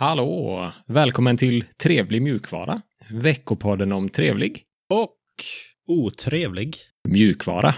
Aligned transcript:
Hallå! 0.00 0.72
Välkommen 0.86 1.36
till 1.36 1.64
Trevlig 1.82 2.22
mjukvara. 2.22 2.82
Veckopodden 3.10 3.92
om 3.92 4.08
trevlig 4.08 4.62
Och 4.90 5.16
otrevlig. 5.86 6.76
mjukvara. 7.08 7.74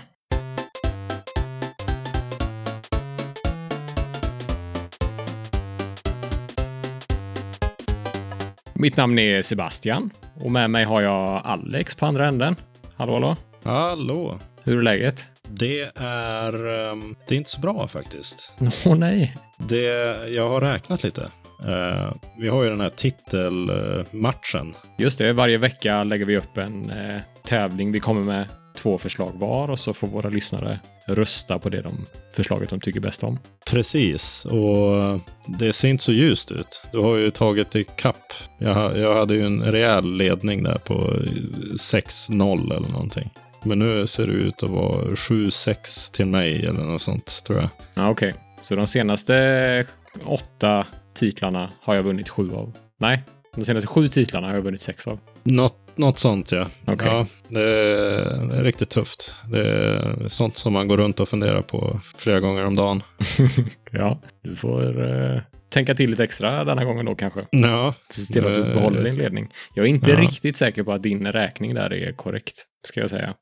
Mitt 8.75 8.97
namn 8.97 9.19
är 9.19 9.43
Sebastian 9.43 10.11
och 10.35 10.53
med 10.53 10.71
mig 10.71 10.85
har 10.85 11.03
jag 11.03 11.43
Alex 11.45 11.95
på 11.95 12.07
andra 12.07 12.27
änden. 12.27 12.57
Hallå, 12.97 13.13
hallå. 13.13 13.37
Hallå. 13.65 14.39
Hur 14.63 14.79
är 14.79 14.83
läget? 14.83 15.29
Det 15.49 15.81
är, 15.97 16.91
ehm, 16.93 17.17
det 17.29 17.35
är 17.35 17.39
inte 17.39 17.51
så 17.51 17.61
bra 17.61 17.89
faktiskt. 17.89 18.53
Åh 18.87 18.97
nej. 18.97 19.37
Det, 19.59 19.85
jag 20.29 20.49
har 20.49 20.61
räknat 20.61 21.03
lite. 21.03 21.31
Eh, 21.69 22.13
vi 22.39 22.49
har 22.49 22.63
ju 22.63 22.71
den 22.71 22.81
här 22.81 22.91
titelmatchen. 22.91 24.75
Just 24.99 25.19
det, 25.19 25.33
varje 25.33 25.59
vecka 25.59 26.05
lägger 26.05 26.25
vi 26.25 26.37
upp 26.37 26.59
en 26.59 26.91
eh, 26.91 27.21
tävling. 27.45 27.93
Vi 27.93 28.01
kommer 28.01 28.23
med 28.23 28.47
två 28.77 28.99
förslag 28.99 29.33
var 29.35 29.71
och 29.71 29.79
så 29.79 29.93
får 29.93 30.09
våra 30.09 30.29
lyssnare 30.29 30.81
rösta 31.07 31.59
på 31.59 31.69
det 31.69 31.83
de, 31.83 32.07
förslaget 32.33 32.71
de 32.71 32.81
tycker 32.81 33.01
bäst 33.01 33.23
om. 33.23 33.39
Precis, 33.67 34.45
och 34.45 35.21
det 35.47 35.73
ser 35.73 35.89
inte 35.89 36.05
så 36.05 36.13
ljust 36.13 36.53
ut. 36.53 36.83
Du 36.93 36.99
har 36.99 37.17
ju 37.17 37.31
tagit 37.31 37.77
i 37.77 37.85
kapp. 37.85 38.33
Jag, 38.59 38.99
jag 38.99 39.15
hade 39.15 39.35
ju 39.35 39.47
en 39.47 39.63
rejäl 39.63 40.13
ledning 40.13 40.63
där 40.63 40.79
på 40.79 40.95
6-0 40.95 42.77
eller 42.77 42.89
någonting. 42.89 43.31
Men 43.63 43.79
nu 43.79 44.07
ser 44.07 44.27
det 44.27 44.33
ut 44.33 44.63
att 44.63 44.71
vara 44.71 45.05
7-6 45.05 46.15
till 46.15 46.27
mig 46.27 46.67
eller 46.67 46.81
något 46.85 47.03
sånt, 47.03 47.45
tror 47.45 47.59
jag. 47.59 47.69
Ja, 47.95 48.11
Okej, 48.11 48.35
så 48.61 48.75
de 48.75 48.87
senaste 48.87 49.87
åtta 50.25 50.87
titlarna 51.15 51.71
har 51.83 51.95
jag 51.95 52.03
vunnit 52.03 52.29
sju 52.29 52.55
av. 52.55 52.73
Nej, 52.99 53.23
de 53.55 53.65
senaste 53.65 53.87
sju 53.87 54.09
titlarna 54.09 54.47
har 54.47 54.55
jag 54.55 54.63
vunnit 54.63 54.81
sex 54.81 55.07
av. 55.07 55.19
Något, 55.43 55.77
något 55.95 56.19
sånt, 56.19 56.53
ja. 56.53 56.67
Okej. 56.87 57.09
ja 57.09 57.27
det, 57.49 57.63
är, 57.63 58.47
det 58.47 58.57
är 58.57 58.65
riktigt 58.65 58.91
tufft. 58.91 59.35
Det 59.53 59.69
är 59.69 60.29
sånt 60.29 60.57
som 60.57 60.73
man 60.73 60.89
går 60.89 60.97
runt 60.97 61.21
och 61.21 61.29
funderar 61.29 61.63
på 61.63 62.01
flera 62.17 62.41
gånger 62.41 62.67
om 62.67 62.77
dagen. 62.77 63.03
Ja, 63.93 64.21
du 64.43 64.57
får 64.57 65.11
eh, 65.11 65.41
tänka 65.69 65.95
till 65.95 66.11
lite 66.11 66.25
extra 66.25 66.65
denna 66.65 66.85
gången 66.85 67.07
då 67.07 67.15
kanske. 67.15 67.47
Ja, 67.51 67.95
Se 68.11 68.33
till 68.33 68.47
att 68.47 68.55
du 68.55 68.61
Eh, 68.61 68.75
behåller 68.75 69.05
din 69.05 69.15
ledning. 69.17 69.49
Jag 69.75 69.87
är 69.87 69.91
inte 69.91 70.11
ja. 70.11 70.21
riktigt 70.21 70.57
säker 70.57 70.83
på 70.83 70.93
att 70.93 71.03
din 71.03 71.27
räkning 71.33 71.75
där 71.75 71.93
är 71.93 72.13
korrekt, 72.13 72.65
ska 72.87 73.01
jag 73.01 73.11
säga. 73.11 73.35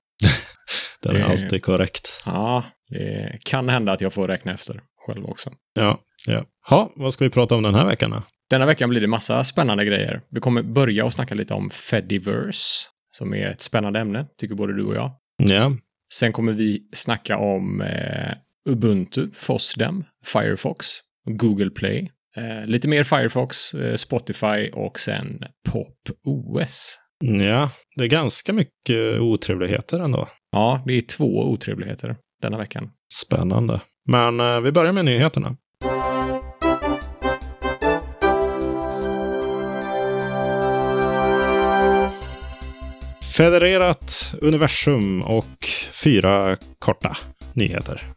den 1.03 1.16
är 1.16 1.25
alltid 1.25 1.62
korrekt. 1.62 2.22
Ja, 2.25 2.64
det 2.88 3.38
kan 3.44 3.69
hända 3.69 3.92
att 3.92 4.00
jag 4.00 4.12
får 4.12 4.28
räkna 4.28 4.53
efter 4.53 4.80
själv 5.12 5.24
också. 5.26 5.50
Ja, 5.74 5.98
ja. 6.26 6.44
Ha, 6.68 6.92
vad 6.96 7.12
ska 7.12 7.24
vi 7.24 7.30
prata 7.30 7.54
om 7.54 7.62
den 7.62 7.74
här 7.74 7.86
veckan 7.86 8.10
då? 8.10 8.22
Denna 8.50 8.66
veckan 8.66 8.90
blir 8.90 9.00
det 9.00 9.06
massa 9.06 9.44
spännande 9.44 9.84
grejer. 9.84 10.20
Vi 10.30 10.40
kommer 10.40 10.62
börja 10.62 11.04
och 11.04 11.12
snacka 11.12 11.34
lite 11.34 11.54
om 11.54 11.70
Fediverse, 11.70 12.88
som 13.10 13.34
är 13.34 13.46
ett 13.46 13.60
spännande 13.60 14.00
ämne, 14.00 14.26
tycker 14.38 14.54
både 14.54 14.76
du 14.76 14.84
och 14.84 14.94
jag. 14.94 15.10
Ja, 15.42 15.72
Sen 16.14 16.32
kommer 16.32 16.52
vi 16.52 16.82
snacka 16.92 17.38
om 17.38 17.80
eh, 17.80 18.32
Ubuntu, 18.68 19.30
Fosdem, 19.34 20.04
Firefox, 20.24 20.86
Google 21.24 21.70
Play, 21.70 22.10
eh, 22.36 22.66
lite 22.66 22.88
mer 22.88 23.02
Firefox, 23.02 23.74
eh, 23.74 23.94
Spotify 23.94 24.70
och 24.72 25.00
sen 25.00 25.44
Pop 25.70 25.96
OS. 26.24 26.98
ja, 27.20 27.70
det 27.96 28.04
är 28.04 28.08
ganska 28.08 28.52
mycket 28.52 29.20
otrevligheter 29.20 30.00
ändå. 30.00 30.28
Ja, 30.50 30.82
det 30.86 30.92
är 30.92 31.00
två 31.00 31.50
otrevligheter 31.50 32.16
denna 32.42 32.58
veckan. 32.58 32.90
Spännande. 33.12 33.80
Men 34.08 34.40
eh, 34.40 34.60
vi 34.60 34.72
börjar 34.72 34.92
med 34.92 35.04
nyheterna. 35.04 35.56
Federerat 43.36 44.34
universum 44.40 45.22
och 45.22 45.66
fyra 45.92 46.56
korta 46.78 47.16
nyheter. 47.52 48.12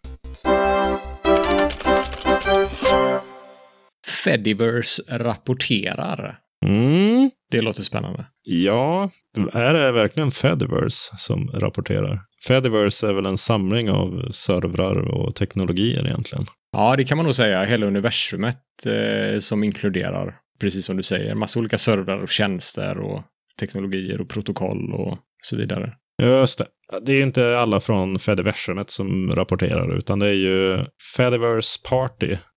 Fediverse 4.24 5.04
rapporterar. 5.08 6.38
Mm. 6.66 7.32
Det 7.52 7.62
låter 7.62 7.84
spännande. 7.84 8.26
Ja, 8.44 9.10
är 9.54 9.74
det 9.74 9.92
verkligen 9.92 10.32
Fediverse 10.32 11.18
som 11.18 11.52
rapporterar? 11.54 12.22
Fediverse 12.48 13.10
är 13.10 13.14
väl 13.14 13.26
en 13.26 13.38
samling 13.38 13.90
av 13.90 14.32
servrar 14.32 15.08
och 15.08 15.36
teknologier 15.36 16.06
egentligen. 16.08 16.46
Ja, 16.72 16.96
det 16.96 17.04
kan 17.04 17.18
man 17.18 17.26
nog 17.26 17.36
säga. 17.36 17.64
Hela 17.64 17.86
universumet 17.86 18.58
eh, 18.86 19.40
som 19.40 19.64
inkluderar, 19.64 20.36
precis 20.62 20.86
som 20.86 20.98
du 20.98 21.04
säger, 21.04 21.36
massa 21.36 21.60
olika 21.60 21.78
servrar 21.78 22.18
och 22.18 22.30
tjänster 22.30 23.00
och 23.00 23.24
teknologier 23.60 24.22
och 24.22 24.30
protokoll 24.30 24.94
och 24.94 25.18
så 25.44 25.58
vidare. 25.58 25.94
Just 26.22 26.60
det. 26.60 26.66
Det 27.06 27.14
är 27.14 27.24
inte 27.24 27.60
alla 27.60 27.80
från 27.80 28.20
Fediversumet 28.20 28.90
som 28.90 29.32
rapporterar, 29.32 29.98
utan 29.98 30.20
det 30.20 30.28
är 30.28 30.34
ju 30.34 30.86
Fediverse 31.18 31.80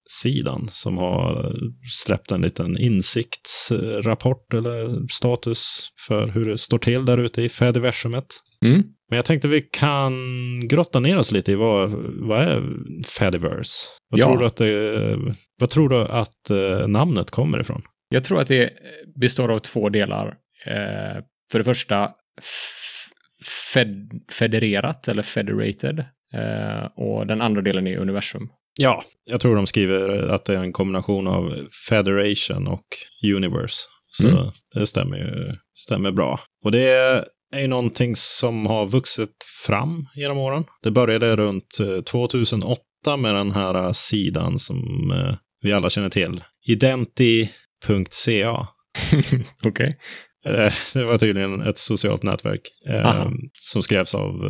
Party-sidan 0.05 0.69
som 0.73 0.99
har 0.99 1.55
släppt 1.91 2.33
en 2.33 2.43
liten 2.43 2.79
insiktsrapport 2.79 4.55
eller 4.55 5.09
status 5.09 5.89
för 6.07 6.29
hur 6.29 6.47
det 6.47 6.59
står 6.59 6.79
till 6.79 7.05
där 7.05 7.19
ute 7.19 7.43
i 7.43 7.49
Fediversumet. 7.49 8.27
Mm. 8.65 8.83
Men 9.11 9.17
jag 9.17 9.25
tänkte 9.25 9.49
vi 9.49 9.61
kan 9.61 10.13
grotta 10.69 11.01
ner 11.01 11.19
oss 11.19 11.33
lite 11.33 11.53
i 11.53 11.55
vad, 11.55 11.91
vad 12.21 12.41
är 12.43 12.63
Fediverse? 13.07 13.89
Vad, 14.09 14.21
Ja. 14.21 14.27
tror 14.27 14.39
du 14.39 14.47
att 14.47 14.57
det, 14.57 15.19
vad 15.61 15.71
tror 15.71 15.89
du 15.89 15.97
att 15.97 16.51
eh, 16.51 16.89
namnet 16.89 17.31
kommer 17.31 17.61
ifrån? 17.61 17.83
Jag 18.09 18.25
tror 18.25 18.41
att 18.41 18.49
det 18.49 18.71
består 19.21 19.53
av 19.53 19.59
två 19.59 19.89
delar. 19.89 20.27
Eh, 20.67 21.23
för 21.53 21.59
det 21.59 21.65
första 21.65 22.11
fed, 23.75 24.11
federerat 24.31 25.09
eller 25.09 25.23
federated. 25.23 25.99
Eh, 26.35 26.85
och 26.97 27.27
den 27.27 27.41
andra 27.43 27.63
delen 27.63 27.87
är 27.87 27.97
universum. 27.99 28.49
Ja, 28.81 29.05
jag 29.25 29.41
tror 29.41 29.57
de 29.57 29.67
skriver 29.67 30.29
att 30.29 30.45
det 30.45 30.55
är 30.55 30.59
en 30.59 30.73
kombination 30.73 31.27
av 31.27 31.55
Federation 31.89 32.69
och 32.69 32.85
Universe. 33.37 33.89
Så 34.13 34.29
Mm. 34.29 34.47
det 34.75 34.87
stämmer 34.87 35.17
ju 35.17 35.57
stämmer 35.75 36.11
bra. 36.11 36.41
Och 36.65 36.73
det 36.73 36.89
är 37.55 37.61
ju 37.61 37.67
någonting 37.67 38.17
som 38.17 38.67
har 38.67 38.87
vuxit 38.87 39.31
fram 39.67 40.07
genom 40.15 40.39
åren. 40.39 40.65
Det 40.83 40.91
började 40.91 41.37
runt 41.37 41.79
eh, 41.81 42.01
2008 42.03 42.81
med 43.19 43.35
den 43.35 43.53
här 43.53 43.75
eh, 43.85 43.93
sidan 43.93 44.59
som 44.59 45.11
eh, 45.11 45.35
vi 45.63 45.73
alla 45.73 45.91
känner 45.91 46.11
till. 46.11 46.41
Identi.ca. 46.69 47.49
Okej. 49.67 49.99
Eh, 50.47 50.73
Det 50.95 51.05
var 51.05 51.19
tydligen 51.19 51.61
ett 51.63 51.79
socialt 51.79 52.23
nätverk 52.23 52.61
eh, 52.89 53.07
Aha. 53.07 53.33
som 53.61 53.83
skrevs 53.83 54.15
av 54.15 54.45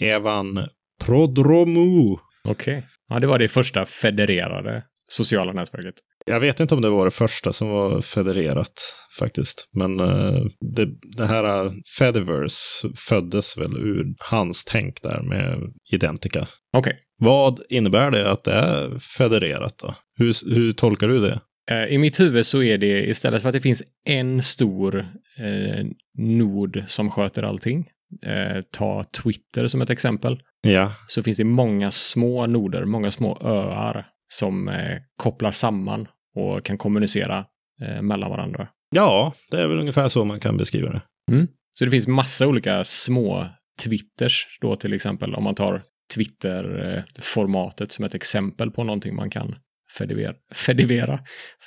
eh, 0.00 0.08
Evan 0.08 0.68
Prodromou. 1.04 2.18
Okej. 2.44 2.86
Ja, 3.14 3.20
det 3.20 3.26
var 3.26 3.38
det 3.38 3.48
första 3.48 3.86
federerade 3.86 4.82
sociala 5.08 5.52
nätverket. 5.52 5.94
Jag 6.26 6.40
vet 6.40 6.60
inte 6.60 6.74
om 6.74 6.82
det 6.82 6.90
var 6.90 7.04
det 7.04 7.10
första 7.10 7.52
som 7.52 7.68
var 7.68 8.00
federerat 8.00 8.72
faktiskt. 9.18 9.68
Men 9.72 10.00
eh, 10.00 10.42
det, 10.74 10.88
det 11.16 11.26
här 11.26 11.64
eh, 11.64 11.72
Fediverse 11.98 12.88
föddes 13.08 13.58
väl 13.58 13.78
ur 13.78 14.14
hans 14.18 14.64
tänk 14.64 15.02
där 15.02 15.22
med 15.22 15.58
Identica. 15.92 16.46
Okej. 16.76 16.98
Vad 17.18 17.60
innebär 17.68 18.10
det 18.10 18.30
att 18.30 18.44
det 18.44 18.52
är 18.52 18.98
federerat 18.98 19.78
då? 19.78 19.94
Hur, 20.18 20.54
hur 20.54 20.72
tolkar 20.72 21.08
du 21.08 21.20
det? 21.20 21.40
Eh, 21.70 21.94
I 21.94 21.98
mitt 21.98 22.20
huvud 22.20 22.46
så 22.46 22.62
är 22.62 22.78
det 22.78 23.08
istället 23.08 23.42
för 23.42 23.48
att 23.48 23.54
det 23.54 23.60
finns 23.60 23.82
en 24.04 24.42
stor 24.42 24.98
eh, 25.38 25.84
nod 26.18 26.84
som 26.86 27.10
sköter 27.10 27.42
allting. 27.42 27.88
Eh, 28.26 28.62
ta 28.70 29.04
Twitter 29.22 29.66
som 29.66 29.82
ett 29.82 29.90
exempel. 29.90 30.38
Ja, 30.64 30.92
Så 31.08 31.22
finns 31.22 31.36
det 31.36 31.44
många 31.44 31.90
små 31.90 32.46
noder, 32.46 32.84
många 32.84 33.10
små 33.10 33.38
öar 33.42 34.06
som 34.28 34.68
eh, 34.68 34.98
kopplar 35.16 35.50
samman 35.50 36.08
och 36.36 36.64
kan 36.64 36.78
kommunicera 36.78 37.44
eh, 37.82 38.02
mellan 38.02 38.30
varandra. 38.30 38.68
ja, 38.94 39.32
det 39.50 39.60
är 39.60 39.66
väl 39.66 39.78
ungefär 39.80 40.08
så 40.08 40.24
man 40.24 40.40
kan 40.40 40.56
beskriva 40.56 40.90
det. 40.90 41.00
Så 41.78 41.84
det 41.84 41.90
finns 41.90 42.08
massa 42.08 42.46
olika 42.46 42.84
små 42.84 43.46
Twitters 43.84 44.58
då 44.60 44.76
till 44.76 44.92
exempel 44.92 45.34
om 45.34 45.44
man 45.44 45.54
tar 45.54 45.82
Twitter-formatet 46.14 47.92
som 47.92 48.04
ett 48.04 48.14
exempel 48.14 48.70
på 48.70 48.84
någonting 48.84 49.14
man 49.14 49.30
kan 49.30 49.54
fedivera. 49.98 50.34
Fedivera? 50.54 51.18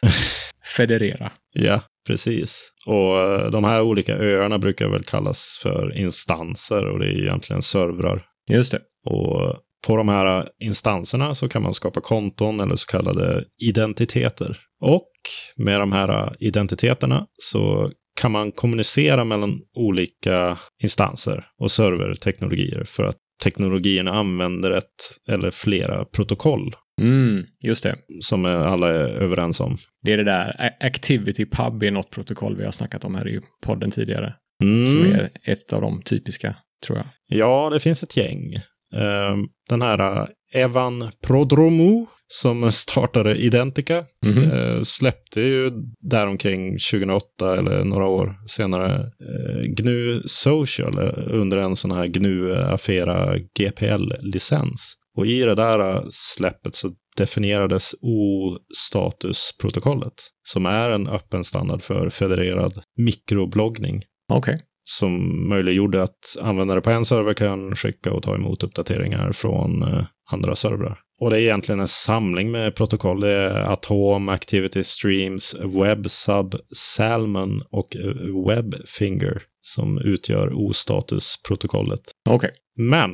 Federera. 0.78 1.32
Ja, 1.54 1.82
precis. 2.08 2.72
Och 2.86 3.20
eh, 3.20 3.52
de 3.52 3.64
här 3.64 3.82
olika 3.82 4.18
öarna 4.18 4.60
brukar 4.60 4.88
väl 4.90 5.04
kallas 5.04 5.60
för 5.64 5.98
instanser 5.98 6.88
och 6.88 7.00
det 7.00 7.06
är 7.06 7.22
egentligen 7.22 7.62
servrar. 7.62 8.26
Just 8.52 8.72
det. 8.72 8.80
Och 9.08 9.56
på 9.88 9.96
de 9.96 10.10
här 10.10 10.50
instanserna 10.64 11.36
så 11.36 11.50
kan 11.50 11.62
man 11.62 11.74
skapa 11.74 12.02
konton 12.02 12.60
eller 12.60 12.76
så 12.76 12.88
kallade 12.88 13.44
identiteter. 13.64 14.58
Och 14.82 15.12
med 15.56 15.80
de 15.80 15.92
här 15.92 16.36
identiteterna 16.40 17.28
så 17.38 17.92
kan 18.22 18.32
man 18.32 18.52
kommunicera 18.52 19.24
mellan 19.24 19.62
olika 19.74 20.58
instanser 20.84 21.46
och 21.60 21.72
serverteknologier 21.72 22.84
för 22.84 23.04
att 23.04 23.16
teknologierna 23.44 24.12
använder 24.12 24.72
ett 24.72 24.86
eller 25.30 25.52
flera 25.52 26.06
protokoll. 26.06 26.76
Mm, 27.02 27.46
just 27.64 27.84
det. 27.84 27.96
Som 28.22 28.46
alla 28.46 28.90
är 28.90 29.10
överens 29.10 29.60
om. 29.60 29.78
Det 30.02 30.14
är 30.14 30.18
det 30.18 30.24
där. 30.24 30.72
Activity 30.80 31.46
Pub 31.46 31.84
är 31.84 31.92
något 31.92 32.10
protokoll 32.10 32.58
vi 32.58 32.66
har 32.66 32.72
snackat 32.72 33.04
om 33.04 33.16
här 33.16 33.28
i 33.28 33.42
podden 33.66 33.92
tidigare. 33.92 34.34
Mm. 34.64 34.88
Som 34.88 35.02
är 35.02 35.30
ett 35.44 35.74
av 35.74 35.82
de 35.82 36.02
typiska, 36.02 36.56
tror 36.86 36.98
jag. 36.98 37.08
Ja, 37.28 37.70
det 37.74 37.80
finns 37.80 38.04
ett 38.04 38.18
gäng. 38.18 38.54
Ehm, 38.96 39.46
den 39.70 39.82
här 39.82 40.22
uh, 40.22 40.28
Evan 40.54 41.12
Prodromo 41.24 42.08
som 42.28 42.72
startade 42.72 43.36
Identica 43.36 44.06
Mhm. 44.26 44.52
eh, 44.52 44.82
släppte 44.84 45.42
ju 45.42 45.72
däromkring 46.00 46.78
2008 46.92 47.58
eller 47.58 47.84
några 47.84 48.06
år 48.08 48.36
senare 48.46 48.96
eh, 49.02 49.62
GNU 49.62 50.22
Social 50.26 50.98
eh, 51.00 51.14
under 51.28 51.58
en 51.58 51.76
sån 51.76 51.92
här 51.92 52.08
GNU 52.08 52.56
Afera 52.56 53.38
GPL-licens. 53.60 54.94
Och 55.18 55.28
i 55.28 55.42
det 55.42 55.56
där 55.56 55.80
eh, 55.96 56.02
släppet 56.12 56.76
så 56.76 56.90
definierades 57.18 57.96
O-statusprotokollet 58.02 60.14
som 60.44 60.66
är 60.66 60.90
en 60.92 61.08
öppen 61.08 61.44
standard 61.44 61.82
för 61.82 62.10
federerad 62.10 62.82
mikrobloggning 62.98 64.04
Okej. 64.34 64.60
Som 64.90 65.44
möjliggjorde 65.50 66.04
att 66.04 66.38
användare 66.42 66.82
på 66.82 66.90
en 66.90 67.06
server 67.06 67.34
kan 67.34 67.76
skicka 67.76 68.14
och 68.14 68.24
ta 68.24 68.36
emot 68.36 68.64
uppdateringar 68.64 69.32
från 69.32 69.84
eh, 69.84 70.06
andra 70.32 70.56
servrar. 70.56 71.00
Och 71.22 71.30
det 71.30 71.38
är 71.38 71.42
egentligen 71.42 71.80
en 71.80 71.88
samling 71.88 72.52
med 72.52 72.76
protokoll. 72.76 73.20
Det 73.20 73.32
är 73.32 73.72
Atom, 73.72 74.30
Activity 74.30 74.84
Streams, 74.84 75.56
WebSub, 75.60 76.56
Salmon 76.76 77.64
och 77.72 77.96
eh, 77.96 78.48
WebFinger 78.48 79.42
som 79.62 79.98
utgör 79.98 80.54
O-statusprotokollet. 80.54 82.02
Okej. 82.30 82.52
Men 82.80 83.12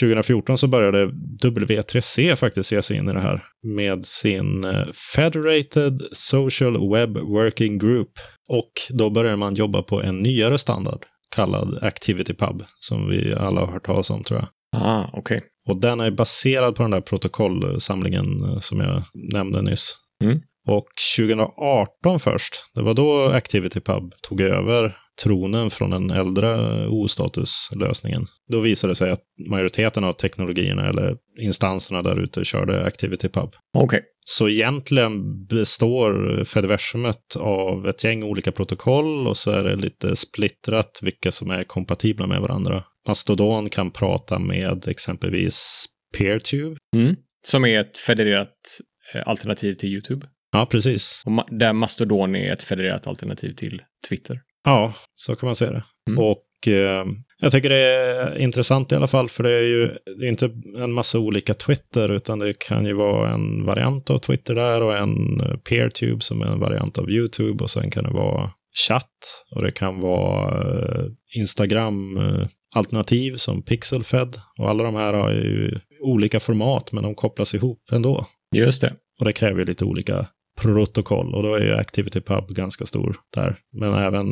2014 0.00 0.58
så 0.58 0.66
började 0.66 1.06
W3C 1.42 2.36
faktiskt 2.36 2.72
ge 2.72 2.82
sig 2.82 2.96
in 2.96 3.08
i 3.08 3.12
det 3.12 3.20
här 3.20 3.44
med 3.76 4.06
sin 4.06 4.64
eh, 4.64 4.86
Federated 5.16 6.02
Social 6.12 6.92
Web 6.92 7.16
Working 7.16 7.78
Group. 7.78 8.10
Och 8.48 8.72
då 8.90 9.10
började 9.10 9.36
man 9.36 9.54
jobba 9.54 9.82
på 9.82 10.02
en 10.02 10.18
nyare 10.18 10.58
standard 10.58 11.06
kallad 11.30 11.78
ActivityPub 11.82 12.62
som 12.80 13.08
vi 13.08 13.34
alla 13.36 13.60
har 13.60 13.66
hört 13.66 13.86
talas 13.86 14.10
om 14.10 14.24
tror 14.24 14.40
jag. 14.40 14.48
Ah, 14.82 15.10
okej. 15.12 15.40
Och 15.66 15.80
den 15.80 16.00
är 16.00 16.10
baserad 16.10 16.74
på 16.74 16.82
den 16.82 16.90
där 16.90 17.00
protokollsamlingen 17.00 18.44
eh, 18.44 18.58
som 18.58 18.80
jag 18.80 19.02
nämnde 19.34 19.62
nyss. 19.62 19.96
Mm. 20.24 20.40
Och 20.68 20.86
2018 21.16 22.20
först, 22.20 22.54
det 22.74 22.82
var 22.82 22.94
då 22.94 23.24
ActivityPub 23.24 24.14
tog 24.22 24.40
över 24.40 24.96
tronen 25.22 25.70
från 25.70 25.90
den 25.90 26.10
äldre 26.10 26.86
O-statuslösningen. 26.86 28.26
Då 28.48 28.60
visade 28.60 28.90
det 28.90 28.96
sig 28.96 29.10
att 29.10 29.24
majoriteten 29.48 30.04
av 30.04 30.12
teknologierna 30.12 30.88
eller 30.88 31.16
instanserna 31.40 32.02
där 32.02 32.20
ute 32.20 32.44
körde 32.44 32.84
ActivityPub. 32.84 33.54
Okej. 33.74 34.02
Så 34.24 34.48
egentligen 34.48 35.44
består 35.46 36.44
Fediversumet 36.44 37.36
av 37.36 37.88
ett 37.88 38.04
gäng 38.04 38.22
olika 38.22 38.52
protokoll 38.52 39.26
och 39.26 39.36
så 39.36 39.50
är 39.50 39.64
det 39.64 39.76
lite 39.76 40.16
splittrat 40.16 41.00
vilka 41.02 41.32
som 41.32 41.50
är 41.50 41.64
kompatibla 41.64 42.26
med 42.26 42.40
varandra. 42.40 42.84
Mastodon 43.08 43.68
kan 43.68 43.90
prata 43.90 44.38
med 44.38 44.88
exempelvis 44.88 45.86
PeerTube. 46.18 46.76
Mm. 46.96 47.16
Som 47.46 47.64
är 47.64 47.80
ett 47.80 47.98
federerat 47.98 48.80
eh, 49.14 49.22
alternativ 49.26 49.74
till 49.74 49.88
YouTube. 49.88 50.26
Ja, 50.52 50.66
precis. 50.66 51.22
Och 51.26 51.58
där 51.58 51.72
Mastodon 51.72 52.36
är 52.36 52.52
ett 52.52 52.62
federerat 52.62 53.06
alternativ 53.06 53.54
till 53.54 53.82
Twitter. 54.08 54.40
Ja, 54.64 54.92
så 55.14 55.36
kan 55.36 55.46
man 55.46 55.56
se 55.56 55.66
det. 55.66 55.84
Mm. 56.10 56.24
Och 56.24 56.68
eh, 56.68 57.04
jag 57.42 57.52
tycker 57.52 57.68
det 57.68 57.76
är 57.76 58.38
intressant 58.38 58.92
i 58.92 58.94
alla 58.94 59.06
fall, 59.06 59.28
för 59.28 59.42
det 59.42 59.50
är 59.50 59.62
ju 59.62 59.86
det 60.18 60.26
är 60.26 60.28
inte 60.28 60.50
en 60.78 60.92
massa 60.92 61.18
olika 61.18 61.54
Twitter, 61.54 62.08
utan 62.08 62.38
det 62.38 62.58
kan 62.58 62.86
ju 62.86 62.92
vara 62.92 63.30
en 63.30 63.64
variant 63.64 64.10
av 64.10 64.18
Twitter 64.18 64.54
där 64.54 64.82
och 64.82 64.96
en 64.96 65.40
eh, 65.40 65.56
PeerTube 65.56 66.20
som 66.20 66.42
är 66.42 66.46
en 66.46 66.60
variant 66.60 66.98
av 66.98 67.10
YouTube 67.10 67.64
och 67.64 67.70
sen 67.70 67.90
kan 67.90 68.04
det 68.04 68.10
vara 68.10 68.50
chatt 68.88 69.44
och 69.56 69.62
det 69.62 69.72
kan 69.72 70.00
vara 70.00 70.72
eh, 70.72 71.04
Instagram-alternativ 71.36 73.36
som 73.36 73.62
Pixelfed 73.62 74.36
och 74.58 74.70
alla 74.70 74.84
de 74.84 74.94
här 74.94 75.12
har 75.12 75.30
ju 75.30 75.78
olika 76.00 76.40
format, 76.40 76.92
men 76.92 77.02
de 77.02 77.14
kopplas 77.14 77.54
ihop 77.54 77.82
ändå. 77.92 78.26
Just 78.56 78.82
det. 78.82 78.92
Och 79.18 79.24
det 79.24 79.32
kräver 79.32 79.66
lite 79.66 79.84
olika 79.84 80.26
protokoll 80.60 81.34
och 81.34 81.42
då 81.42 81.54
är 81.54 81.64
ju 81.64 81.74
ActivityPub 81.74 82.48
ganska 82.48 82.86
stor 82.86 83.16
där. 83.34 83.56
Men 83.72 83.94
även 83.94 84.26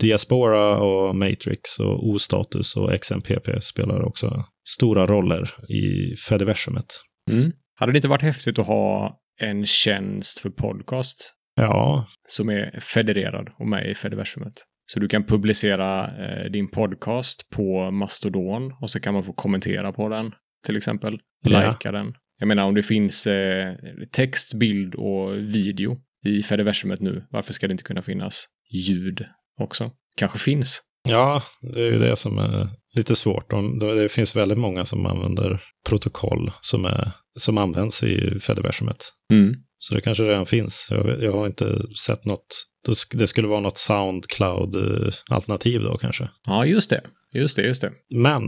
Diaspora 0.00 0.78
och 0.78 1.16
Matrix 1.16 1.78
och 1.78 2.08
O-status 2.08 2.76
och 2.76 3.00
XMPP 3.00 3.62
spelar 3.62 4.02
också 4.02 4.44
stora 4.68 5.06
roller 5.06 5.50
i 5.68 6.16
Fediversumet. 6.28 6.86
Mm. 7.30 7.52
Hade 7.78 7.92
det 7.92 7.98
inte 7.98 8.08
varit 8.08 8.22
häftigt 8.22 8.58
att 8.58 8.66
ha 8.66 9.20
en 9.40 9.66
tjänst 9.66 10.38
för 10.38 10.50
podcast 10.50 11.32
Ja, 11.56 12.06
som 12.28 12.48
är 12.48 12.80
federerad 12.80 13.50
och 13.58 13.68
med 13.68 13.90
i 13.90 13.94
Fediversumet? 13.94 14.52
Så 14.86 15.00
du 15.00 15.08
kan 15.08 15.24
publicera 15.24 16.06
eh, 16.06 16.50
din 16.50 16.70
podcast 16.70 17.50
på 17.50 17.90
Mastodon 17.90 18.72
och 18.80 18.90
så 18.90 19.00
kan 19.00 19.14
man 19.14 19.22
få 19.22 19.32
kommentera 19.32 19.92
på 19.92 20.08
den 20.08 20.32
till 20.66 20.76
exempel. 20.76 21.18
Ja. 21.44 21.68
Lika 21.68 21.92
den. 21.92 22.14
Jag 22.38 22.48
menar 22.48 22.64
om 22.64 22.74
det 22.74 22.82
finns 22.82 23.26
eh, 23.26 23.74
text, 24.12 24.54
bild 24.54 24.94
och 24.94 25.36
video 25.36 25.96
i 26.24 26.42
Fediversumet 26.42 27.00
nu, 27.00 27.26
varför 27.30 27.52
ska 27.52 27.66
det 27.68 27.72
inte 27.72 27.84
kunna 27.84 28.02
finnas 28.02 28.46
ljud 28.72 29.24
också? 29.60 29.90
Kanske 30.16 30.38
finns. 30.38 30.82
ja, 31.08 31.42
det 31.74 31.80
är 31.80 31.92
ju 31.92 31.98
det 31.98 32.16
som 32.16 32.38
är 32.38 32.68
lite 32.96 33.16
svårt. 33.16 33.50
De- 33.50 33.78
Det 33.78 34.08
finns 34.08 34.36
väldigt 34.36 34.58
många 34.58 34.84
som 34.84 35.06
använder 35.06 35.60
protokoll 35.88 36.50
som, 36.60 36.84
är, 36.84 37.10
som 37.38 37.58
används 37.58 38.02
i 38.02 38.40
Fediversumet. 38.40 38.96
Mm. 39.32 39.54
Så 39.78 39.94
det 39.94 40.00
kanske 40.00 40.24
redan 40.24 40.46
finns. 40.46 40.88
Jag, 40.90 41.22
jag 41.22 41.32
har 41.32 41.46
inte 41.46 41.78
sett 42.06 42.24
något. 42.24 42.46
Det 42.86 42.92
sk- 42.92 43.16
Det 43.16 43.26
skulle 43.26 43.48
vara 43.48 43.60
något 43.60 43.78
Soundcloud-alternativ 43.78 45.82
då 45.82 45.96
kanske. 45.98 46.28
Ja, 46.46 46.66
just 46.66 46.90
det. 46.90 47.00
Just 47.34 47.56
det, 47.56 47.62
just 47.62 47.80
det. 47.80 47.92
Men 48.14 48.42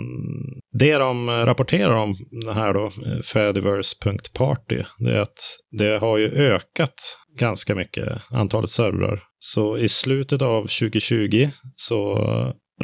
det 0.79 0.99
de 0.99 1.31
rapporterar 1.31 1.95
om 1.97 2.17
det 2.45 2.53
här 2.53 2.75
då, 2.75 2.85
eh, 2.87 3.21
Fediverse.party, 3.25 4.83
det 4.99 5.15
är 5.15 5.21
att 5.21 5.39
det 5.79 5.99
har 5.99 6.19
ju 6.19 6.29
ökat 6.31 6.95
ganska 7.39 7.75
mycket, 7.75 8.09
antalet 8.31 8.71
servrar. 8.71 9.23
Så 9.39 9.79
i 9.79 9.89
slutet 9.89 10.43
av 10.43 10.63
2020 10.63 11.49
så 11.77 12.19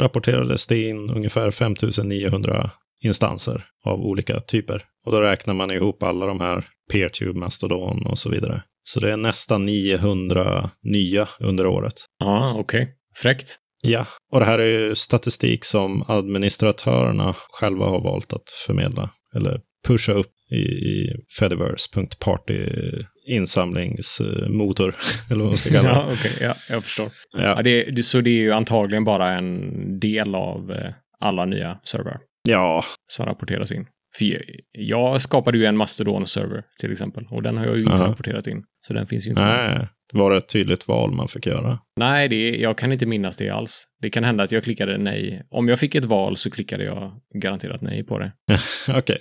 rapporterades 0.00 0.66
det 0.66 0.88
in 0.88 1.10
ungefär 1.10 1.50
5900 1.50 2.70
instanser 3.04 3.64
av 3.84 4.00
olika 4.00 4.40
typer. 4.40 4.84
Och 5.06 5.12
då 5.12 5.20
räknar 5.20 5.54
man 5.54 5.70
ihop 5.70 6.02
alla 6.02 6.26
de 6.26 6.40
här 6.40 6.64
PeerTube, 6.92 7.38
Mastodon 7.38 8.06
och 8.06 8.18
så 8.18 8.30
vidare. 8.30 8.62
Så 8.82 9.00
det 9.00 9.12
är 9.12 9.16
nästan 9.16 9.66
900 9.66 10.70
nya 10.82 11.28
under 11.40 11.66
året. 11.66 11.94
Ja, 12.18 12.56
okej. 12.58 12.94
Fräckt. 13.16 13.58
Ja, 13.82 14.06
och 14.32 14.40
det 14.40 14.46
här 14.46 14.58
är 14.58 14.80
ju 14.80 14.94
statistik 14.94 15.64
som 15.64 16.04
administratörerna 16.08 17.34
själva 17.50 17.86
har 17.86 18.00
valt 18.00 18.32
att 18.32 18.50
förmedla 18.66 19.10
eller 19.36 19.60
pusha 19.86 20.12
upp 20.12 20.32
i, 20.50 20.56
i 20.56 21.12
Fediverse.party 21.38 22.58
insamlingsmotor, 23.28 24.94
eller 25.30 25.40
vad 25.40 25.48
man 25.48 25.56
ska 25.56 25.70
kalla 25.74 25.88
det. 25.88 25.94
Ja, 25.94 26.08
okej. 26.12 26.32
Ja, 26.40 26.54
jag 26.70 26.84
förstår. 26.84 27.08
Ja, 27.32 27.42
Ja, 27.56 27.62
det, 27.62 28.02
så 28.06 28.20
det 28.20 28.30
är 28.30 28.42
ju 28.42 28.52
antagligen 28.52 29.04
bara 29.04 29.32
en 29.38 30.00
del 30.00 30.34
av 30.34 30.72
eh, 30.72 30.94
alla 31.20 31.44
nya 31.44 31.78
servrar 31.84 32.18
ja, 32.48 32.84
som 33.06 33.26
rapporteras 33.26 33.72
in. 33.72 33.86
För 34.18 34.26
jag- 34.72 35.22
skapade 35.22 35.58
ju 35.58 35.64
en 35.64 35.76
Mastodon-server 35.76 36.62
till 36.80 36.92
exempel 36.92 37.26
och 37.30 37.42
den 37.42 37.56
har 37.56 37.64
jag 37.66 37.74
ju 37.74 37.80
inte 37.82 37.92
Aha. 37.94 38.06
rapporterat 38.08 38.46
in. 38.46 38.62
Så 38.86 38.92
den 38.92 39.06
finns 39.06 39.26
ju 39.26 39.30
inte. 39.30 39.42
med. 39.42 39.88
Nej, 40.14 40.22
det 40.22 40.30
var 40.30 40.36
ett 40.36 40.48
tydligt 40.48 40.88
val 40.88 41.12
man 41.12 41.28
fick 41.28 41.46
göra. 41.46 41.78
Nej, 41.96 42.28
det, 42.28 42.56
jag 42.56 42.78
kan 42.78 42.92
inte 42.92 43.06
minnas 43.06 43.36
det 43.36 43.50
alls. 43.50 43.84
Det 44.02 44.10
kan 44.10 44.24
hända 44.24 44.44
att 44.44 44.52
jag 44.52 44.64
klickade 44.64 44.98
nej. 44.98 45.46
Om 45.50 45.68
jag 45.68 45.80
fick 45.80 45.94
ett 45.94 46.04
val 46.04 46.36
så 46.36 46.50
klickade 46.50 46.84
jag 46.84 47.12
garanterat 47.42 47.80
nej 47.80 48.04
på 48.04 48.18
det. 48.18 48.32
Okej, 48.98 49.18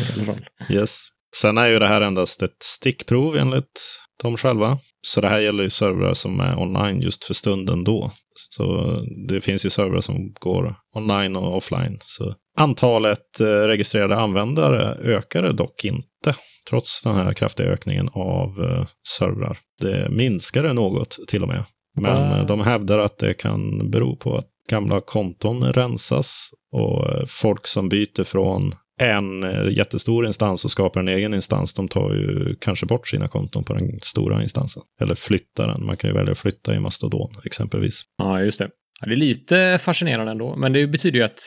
yes. 0.70 1.06
Sen 1.36 1.58
är 1.58 1.66
ju 1.66 1.78
det 1.78 1.88
här 1.88 2.00
endast 2.00 2.42
ett 2.42 2.62
stickprov 2.62 3.36
enligt 3.36 4.00
dem 4.22 4.36
själva. 4.36 4.78
Så 5.06 5.20
det 5.20 5.28
här 5.28 5.40
gäller 5.40 5.62
ju 5.64 5.70
servrar 5.70 6.14
som 6.14 6.40
är 6.40 6.58
online 6.58 7.02
just 7.02 7.24
för 7.24 7.34
stunden 7.34 7.84
då. 7.84 8.10
Så 8.34 8.96
det 9.28 9.40
finns 9.40 9.66
ju 9.66 9.70
servrar 9.70 10.00
som 10.00 10.32
går 10.32 10.74
online 10.94 11.36
och 11.36 11.56
offline. 11.56 11.98
Så 12.04 12.34
antalet 12.56 13.40
eh, 13.40 13.46
registrerade 13.46 14.16
användare 14.16 14.94
ökade 15.02 15.52
dock 15.52 15.84
inte. 15.84 16.34
Trots 16.70 17.02
den 17.02 17.14
här 17.14 17.32
kraftiga 17.32 17.66
ökningen 17.66 18.08
av 18.12 18.64
eh, 18.64 18.86
servrar. 19.18 19.58
Det 19.80 20.08
minskade 20.10 20.72
något 20.72 21.18
till 21.28 21.42
och 21.42 21.48
med. 21.48 21.64
Men 22.00 22.32
Ah. 22.32 22.38
eh, 22.38 22.46
de 22.46 22.60
hävdar 22.60 22.98
att 22.98 23.18
det 23.18 23.34
kan 23.34 23.90
bero 23.90 24.16
på 24.16 24.36
att 24.36 24.46
gamla 24.70 25.00
konton 25.00 25.72
rensas 25.72 26.50
och 26.72 27.28
folk 27.28 27.66
som 27.66 27.88
byter 27.88 28.24
från 28.24 28.74
en 29.00 29.42
jättestor 29.70 30.26
instans 30.26 30.64
och 30.64 30.70
skapar 30.70 31.00
en 31.00 31.08
egen 31.08 31.34
instans, 31.34 31.74
de 31.74 31.88
tar 31.88 32.10
ju 32.14 32.56
kanske 32.60 32.86
bort 32.86 33.08
sina 33.08 33.28
konton 33.28 33.64
på 33.64 33.74
den 33.74 34.00
stora 34.02 34.42
instansen. 34.42 34.82
Eller 35.00 35.14
flyttar 35.14 35.68
den. 35.68 35.86
Man 35.86 35.96
kan 35.96 36.10
ju 36.10 36.16
välja 36.16 36.32
att 36.32 36.38
flytta 36.38 36.74
i 36.74 36.80
Mastodon 36.80 37.30
exempelvis. 37.44 38.02
Ja, 38.18 38.40
just 38.40 38.58
det. 38.58 38.68
Ja, 39.00 39.06
det 39.06 39.12
är 39.12 39.16
lite 39.16 39.78
fascinerande 39.82 40.32
ändå. 40.32 40.56
Men 40.56 40.72
det 40.72 40.86
betyder 40.86 41.18
ju 41.18 41.24
att 41.24 41.38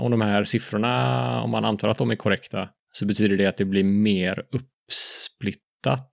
om 0.00 0.10
de 0.10 0.20
här 0.20 0.44
siffrorna, 0.44 1.40
om 1.42 1.50
man 1.50 1.64
antar 1.64 1.88
att 1.88 1.98
de 1.98 2.10
är 2.10 2.16
korrekta, 2.16 2.68
så 2.92 3.06
betyder 3.06 3.36
det 3.36 3.46
att 3.46 3.56
det 3.56 3.64
blir 3.64 3.84
mer 3.84 4.42
uppsplittat. 4.52 6.10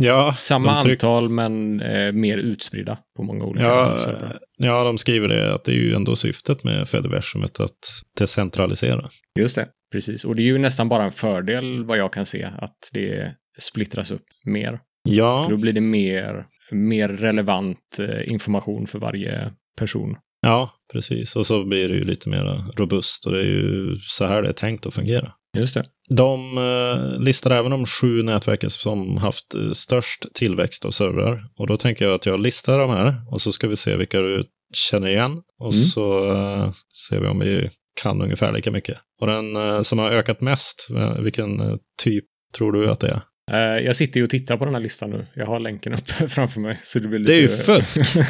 Ja, 0.00 0.34
Samma 0.38 0.70
antal 0.70 1.28
men 1.28 1.80
eh, 1.80 2.12
mer 2.12 2.38
utspridda 2.38 2.98
på 3.16 3.22
många 3.22 3.44
olika 3.44 3.64
Ja, 3.64 3.96
servrar. 3.96 4.38
ja, 4.58 4.84
de 4.84 4.98
skriver 4.98 5.28
det 5.28 5.54
att 5.54 5.64
det 5.64 5.72
är 5.72 5.76
ju 5.76 5.94
ändå 5.94 6.16
syftet 6.16 6.64
med 6.64 6.88
Fediversumet 6.88 7.60
att 7.60 7.78
decentralisera. 8.18 9.08
Just 9.38 9.56
det, 9.56 9.68
precis. 9.92 10.24
Och 10.24 10.36
det 10.36 10.42
är 10.42 10.44
ju 10.44 10.58
nästan 10.58 10.88
bara 10.88 11.04
en 11.04 11.10
fördel 11.12 11.84
vad 11.84 11.98
jag 11.98 12.12
kan 12.12 12.26
se 12.26 12.44
att 12.58 12.76
det 12.92 13.34
splittras 13.58 14.10
upp 14.10 14.24
mer. 14.44 14.80
Ja, 15.08 15.42
För 15.44 15.50
då 15.50 15.56
blir 15.60 15.72
det 15.72 15.80
mer, 15.80 16.46
mer 16.72 17.08
relevant 17.08 17.98
eh, 17.98 18.32
information 18.32 18.86
för 18.86 18.98
varje 18.98 19.52
person. 19.78 20.16
Ja, 20.44 20.70
precis. 20.92 21.36
Och 21.36 21.46
så 21.46 21.64
blir 21.64 21.88
det 21.88 21.94
ju 21.94 22.04
lite 22.04 22.28
mer 22.28 22.64
robust 22.76 23.26
och 23.26 23.32
det 23.32 23.40
är 23.40 23.44
ju 23.44 23.96
så 24.00 24.26
här 24.26 24.42
det 24.42 24.48
är 24.48 24.52
tänkt 24.52 24.86
att 24.86 24.94
fungera. 24.94 25.32
Just 25.56 25.74
det. 25.74 25.84
De 26.16 26.58
eh, 26.58 27.20
listar 27.22 27.50
även 27.50 27.70
de 27.70 27.86
sju 27.86 28.22
nätverken 28.22 28.70
som 28.70 29.16
haft 29.16 29.54
störst 29.72 30.26
tillväxt 30.34 30.84
av 30.84 30.90
servrar. 30.90 31.44
Och 31.58 31.66
då 31.66 31.76
tänker 31.76 32.04
jag 32.04 32.14
att 32.14 32.26
jag 32.26 32.40
listar 32.40 32.78
de 32.78 32.90
här 32.90 33.14
och 33.30 33.42
så 33.42 33.52
ska 33.52 33.68
vi 33.68 33.76
se 33.76 33.96
vilka 33.96 34.20
du 34.20 34.44
känner 34.74 35.08
igen. 35.08 35.32
Och 35.58 35.72
Mm. 35.72 35.84
så 35.84 36.32
eh, 36.34 36.72
ser 37.08 37.20
vi 37.20 37.26
om 37.26 37.38
vi 37.38 37.70
kan 38.02 38.22
ungefär 38.22 38.52
lika 38.52 38.70
mycket. 38.70 38.98
Och 39.20 39.26
den 39.26 39.56
eh, 39.56 39.82
som 39.82 39.98
har 39.98 40.10
ökat 40.10 40.40
mest, 40.40 40.88
vilken 41.18 41.78
typ 42.02 42.24
tror 42.56 42.72
du 42.72 42.90
att 42.90 43.00
det 43.00 43.08
är? 43.08 43.20
Jag 43.80 43.96
sitter 43.96 44.20
ju 44.20 44.24
och 44.24 44.30
tittar 44.30 44.56
på 44.56 44.64
den 44.64 44.74
här 44.74 44.80
listan 44.80 45.10
nu. 45.10 45.26
Jag 45.34 45.46
har 45.46 45.60
länken 45.60 45.92
uppe 45.92 46.28
framför 46.28 46.60
mig. 46.60 46.78
Så 46.82 46.98
det, 46.98 47.08
blir 47.08 47.18
lite... 47.18 47.32
Det 47.32 47.38
är 47.38 47.40
ju 47.42 47.48
fusk! 47.48 48.00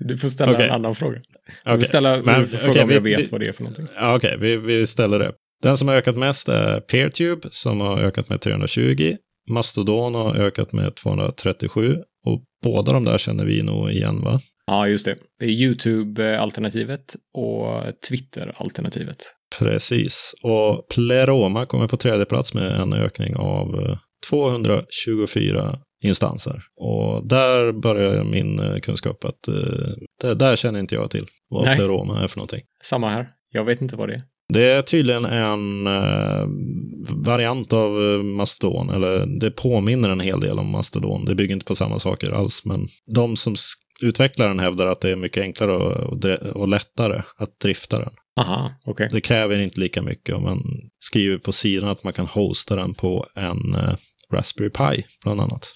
du 0.00 0.18
får 0.18 0.28
ställa 0.28 0.52
Okej. 0.52 0.66
en 0.66 0.72
annan 0.72 0.94
fråga. 0.94 1.20
Du 1.64 1.70
får 1.76 1.82
ställa 1.82 2.22
Men, 2.22 2.46
fråga 2.46 2.70
okej, 2.70 2.82
om 2.82 2.88
vi- 2.88 2.94
jag 2.94 3.00
vet 3.02 3.20
vi- 3.20 3.30
vad 3.30 3.40
det 3.40 3.46
är 3.48 3.52
för 3.52 3.62
någonting. 3.62 3.86
Ja, 3.96 4.16
Okej, 4.16 4.36
vi, 4.40 4.56
vi 4.56 4.86
ställer 4.86 5.18
det. 5.18 5.32
Den 5.62 5.76
som 5.76 5.88
har 5.88 5.94
ökat 5.94 6.16
mest 6.16 6.48
är 6.48 6.80
Peertube 6.80 7.48
som 7.50 7.80
har 7.80 7.98
ökat 7.98 8.28
med 8.28 8.40
320. 8.40 9.16
Mastodon 9.50 10.14
har 10.14 10.34
ökat 10.34 10.72
med 10.72 10.94
237. 10.94 11.96
Och 12.26 12.42
båda 12.62 12.92
de 12.92 13.04
där 13.04 13.18
känner 13.18 13.44
vi 13.44 13.62
nog 13.62 13.90
igen 13.90 14.20
va? 14.24 14.40
Ja, 14.66 14.88
just 14.88 15.04
det. 15.04 15.16
Det 15.38 15.44
är 15.44 15.48
YouTube-alternativet 15.50 17.16
och 17.34 17.82
Twitter-alternativet. 18.08 19.16
Precis. 19.58 20.34
Och 20.42 20.88
Pleroma 20.94 21.66
kommer 21.66 21.88
på 21.88 21.96
tredje 21.96 22.24
plats 22.24 22.54
med 22.54 22.80
en 22.80 22.92
ökning 22.92 23.36
av 23.36 23.80
eh, 23.88 23.98
224 24.30 25.78
instanser. 26.02 26.62
Och 26.76 27.26
där 27.26 27.72
börjar 27.72 28.24
min 28.24 28.58
eh, 28.58 28.78
kunskap 28.78 29.24
att 29.24 29.48
eh, 29.48 29.54
där, 30.20 30.34
där 30.34 30.56
känner 30.56 30.80
inte 30.80 30.94
jag 30.94 31.10
till 31.10 31.26
vad 31.50 31.64
Nej. 31.64 31.76
Pleroma 31.76 32.22
är 32.22 32.28
för 32.28 32.38
någonting. 32.38 32.62
Samma 32.82 33.10
här. 33.10 33.28
Jag 33.52 33.64
vet 33.64 33.80
inte 33.80 33.96
vad 33.96 34.08
det 34.08 34.14
är. 34.14 34.22
Det 34.52 34.72
är 34.72 34.82
tydligen 34.82 35.24
en 35.24 35.86
eh, 35.86 36.46
variant 37.10 37.72
av 37.72 37.90
Mastodon, 38.24 38.90
eller 38.90 39.26
det 39.26 39.50
påminner 39.50 40.10
en 40.10 40.20
hel 40.20 40.40
del 40.40 40.58
om 40.58 40.70
Mastodon. 40.70 41.24
Det 41.24 41.34
bygger 41.34 41.54
inte 41.54 41.66
på 41.66 41.74
samma 41.74 41.98
saker 41.98 42.30
alls, 42.30 42.64
men 42.64 42.86
de 43.14 43.36
som 43.36 43.54
utvecklar 44.02 44.48
den 44.48 44.58
hävdar 44.58 44.86
att 44.86 45.00
det 45.00 45.10
är 45.10 45.16
mycket 45.16 45.42
enklare 45.42 45.72
och, 45.72 45.92
och, 45.92 46.56
och 46.56 46.68
lättare 46.68 47.22
att 47.36 47.60
drifta 47.60 47.98
den. 47.98 48.10
Aha, 48.40 48.70
okej. 48.84 49.08
Det 49.12 49.20
kräver 49.20 49.58
inte 49.58 49.80
lika 49.80 50.02
mycket 50.02 50.34
om 50.34 50.42
man 50.42 50.62
skriver 50.98 51.38
på 51.38 51.52
sidan 51.52 51.88
att 51.88 52.04
man 52.04 52.12
kan 52.12 52.26
hosta 52.26 52.76
den 52.76 52.94
på 52.94 53.26
en 53.34 53.76
Raspberry 54.32 54.70
Pi, 54.70 55.04
bland 55.24 55.40
annat. 55.40 55.74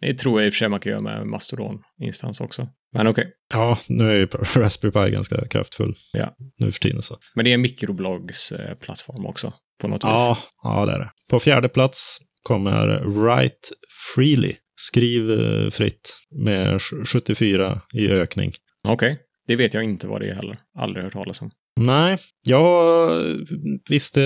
Det 0.00 0.14
tror 0.14 0.40
jag 0.40 0.46
i 0.46 0.50
och 0.50 0.54
för 0.54 0.58
sig 0.58 0.68
man 0.68 0.80
kan 0.80 0.90
göra 0.90 1.02
med 1.02 1.26
Mastodon-instans 1.26 2.40
också. 2.40 2.68
Men 2.92 3.06
okej. 3.06 3.32
Ja, 3.52 3.78
nu 3.88 4.10
är 4.10 4.14
ju 4.14 4.26
Raspberry 4.56 4.92
Pi 4.92 5.10
ganska 5.12 5.48
kraftfull 5.48 5.94
Ja. 6.12 6.36
nu 6.58 6.72
för 6.72 6.80
tiden. 6.80 7.02
Så. 7.02 7.16
Men 7.34 7.44
det 7.44 7.50
är 7.50 7.54
en 7.54 7.60
mikrobloggsplattform 7.60 9.26
också. 9.26 9.52
På 9.80 9.88
något 9.88 10.02
Ja, 10.02 10.36
vis. 10.38 10.48
ja, 10.62 10.86
det 10.86 10.92
är 10.92 10.98
det. 10.98 11.10
På 11.30 11.40
fjärde 11.40 11.68
plats 11.68 12.18
kommer 12.42 13.04
Write 13.04 13.68
Freely. 14.14 14.54
Skriv 14.80 15.30
eh, 15.30 15.70
fritt 15.70 16.16
med 16.44 16.74
sj- 16.74 17.04
74 17.04 17.80
i 17.94 18.08
ökning. 18.10 18.52
Okej. 18.84 19.18
Det 19.46 19.56
vet 19.56 19.74
jag 19.74 19.84
inte 19.84 20.06
vad 20.06 20.20
det 20.20 20.30
är 20.30 20.34
heller. 20.34 20.56
Aldrig 20.78 21.04
hört 21.04 21.12
talas 21.12 21.42
om. 21.42 21.50
Nej, 21.78 22.18
jag 22.46 23.10
visste 23.88 24.20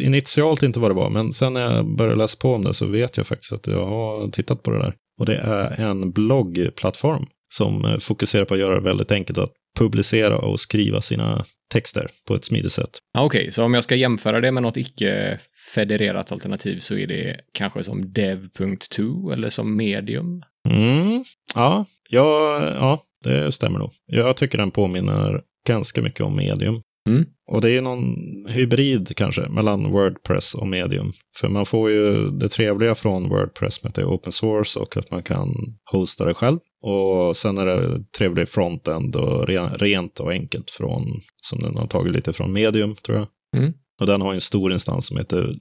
initialt 0.00 0.62
inte 0.62 0.80
vad 0.80 0.90
det 0.90 0.94
var, 0.94 1.10
men 1.10 1.32
sen 1.32 1.52
när 1.52 1.74
jag 1.74 1.96
började 1.96 2.16
läsa 2.16 2.38
på 2.40 2.54
om 2.54 2.64
det 2.64 2.74
så 2.74 2.86
vet 2.86 3.16
jag 3.16 3.26
faktiskt 3.26 3.52
att 3.52 3.66
jag 3.66 3.86
har 3.86 4.28
tittat 4.28 4.62
på 4.62 4.70
det 4.70 4.78
där. 4.78 4.94
Och 5.20 5.26
det 5.26 5.36
är 5.36 5.80
en 5.80 6.12
bloggplattform 6.12 7.26
som 7.54 8.00
fokuserar 8.00 8.44
på 8.44 8.54
att 8.54 8.60
göra 8.60 8.74
det 8.74 8.80
väldigt 8.80 9.12
enkelt 9.12 9.38
att 9.38 9.52
publicera 9.78 10.38
och 10.38 10.60
skriva 10.60 11.00
sina 11.00 11.44
texter 11.72 12.08
på 12.28 12.34
ett 12.34 12.44
smidigt 12.44 12.72
sätt. 12.72 12.98
Okej, 13.18 13.50
så 13.50 13.64
om 13.64 13.74
jag 13.74 13.84
ska 13.84 13.94
jämföra 13.94 14.40
det 14.40 14.52
med 14.52 14.62
något 14.62 14.76
icke-federerat 14.76 16.32
alternativ 16.32 16.78
så 16.78 16.94
är 16.94 17.06
det 17.06 17.36
kanske 17.52 17.84
som 17.84 18.12
dev.to 18.12 19.30
eller 19.30 19.50
som 19.50 19.76
medium? 19.76 20.42
Mm, 20.68 21.24
ja, 21.54 21.86
ja, 22.08 22.60
ja, 22.74 23.02
det 23.24 23.52
stämmer 23.52 23.78
nog. 23.78 23.90
Jag 24.06 24.36
tycker 24.36 24.58
den 24.58 24.70
påminner 24.70 25.42
ganska 25.66 26.02
mycket 26.02 26.20
om 26.20 26.36
medium. 26.36 26.82
Mm. 27.08 27.24
Och 27.50 27.60
det 27.60 27.70
är 27.70 27.82
någon 27.82 28.14
hybrid 28.48 29.16
kanske 29.16 29.48
mellan 29.48 29.90
Wordpress 29.92 30.54
och 30.54 30.66
medium. 30.68 31.12
För 31.40 31.48
man 31.48 31.66
får 31.66 31.90
ju 31.90 32.30
det 32.30 32.48
trevliga 32.48 32.94
från 32.94 33.28
Wordpress 33.28 33.82
med 33.82 33.88
att 33.90 33.94
det 33.94 34.02
är 34.02 34.06
open 34.06 34.32
source 34.32 34.78
och 34.78 34.96
att 34.96 35.10
man 35.10 35.22
kan 35.22 35.54
hosta 35.92 36.24
det 36.24 36.34
själv. 36.34 36.58
Och 36.82 37.36
sen 37.36 37.58
är 37.58 37.66
det 37.66 38.04
trevlig 38.18 38.48
frontend 38.48 39.16
och 39.16 39.46
re- 39.48 39.76
rent 39.78 40.20
och 40.20 40.30
enkelt 40.32 40.70
från, 40.70 41.20
som 41.42 41.58
den 41.60 41.76
har 41.76 41.86
tagit 41.86 42.12
lite 42.12 42.32
från 42.32 42.52
medium 42.52 42.94
tror 42.94 43.18
jag. 43.18 43.26
Mm. 43.62 43.72
Och 44.00 44.06
den 44.06 44.20
har 44.20 44.34
en 44.34 44.40
stor 44.40 44.72
instans 44.72 45.06
som 45.06 45.16
heter 45.16 45.54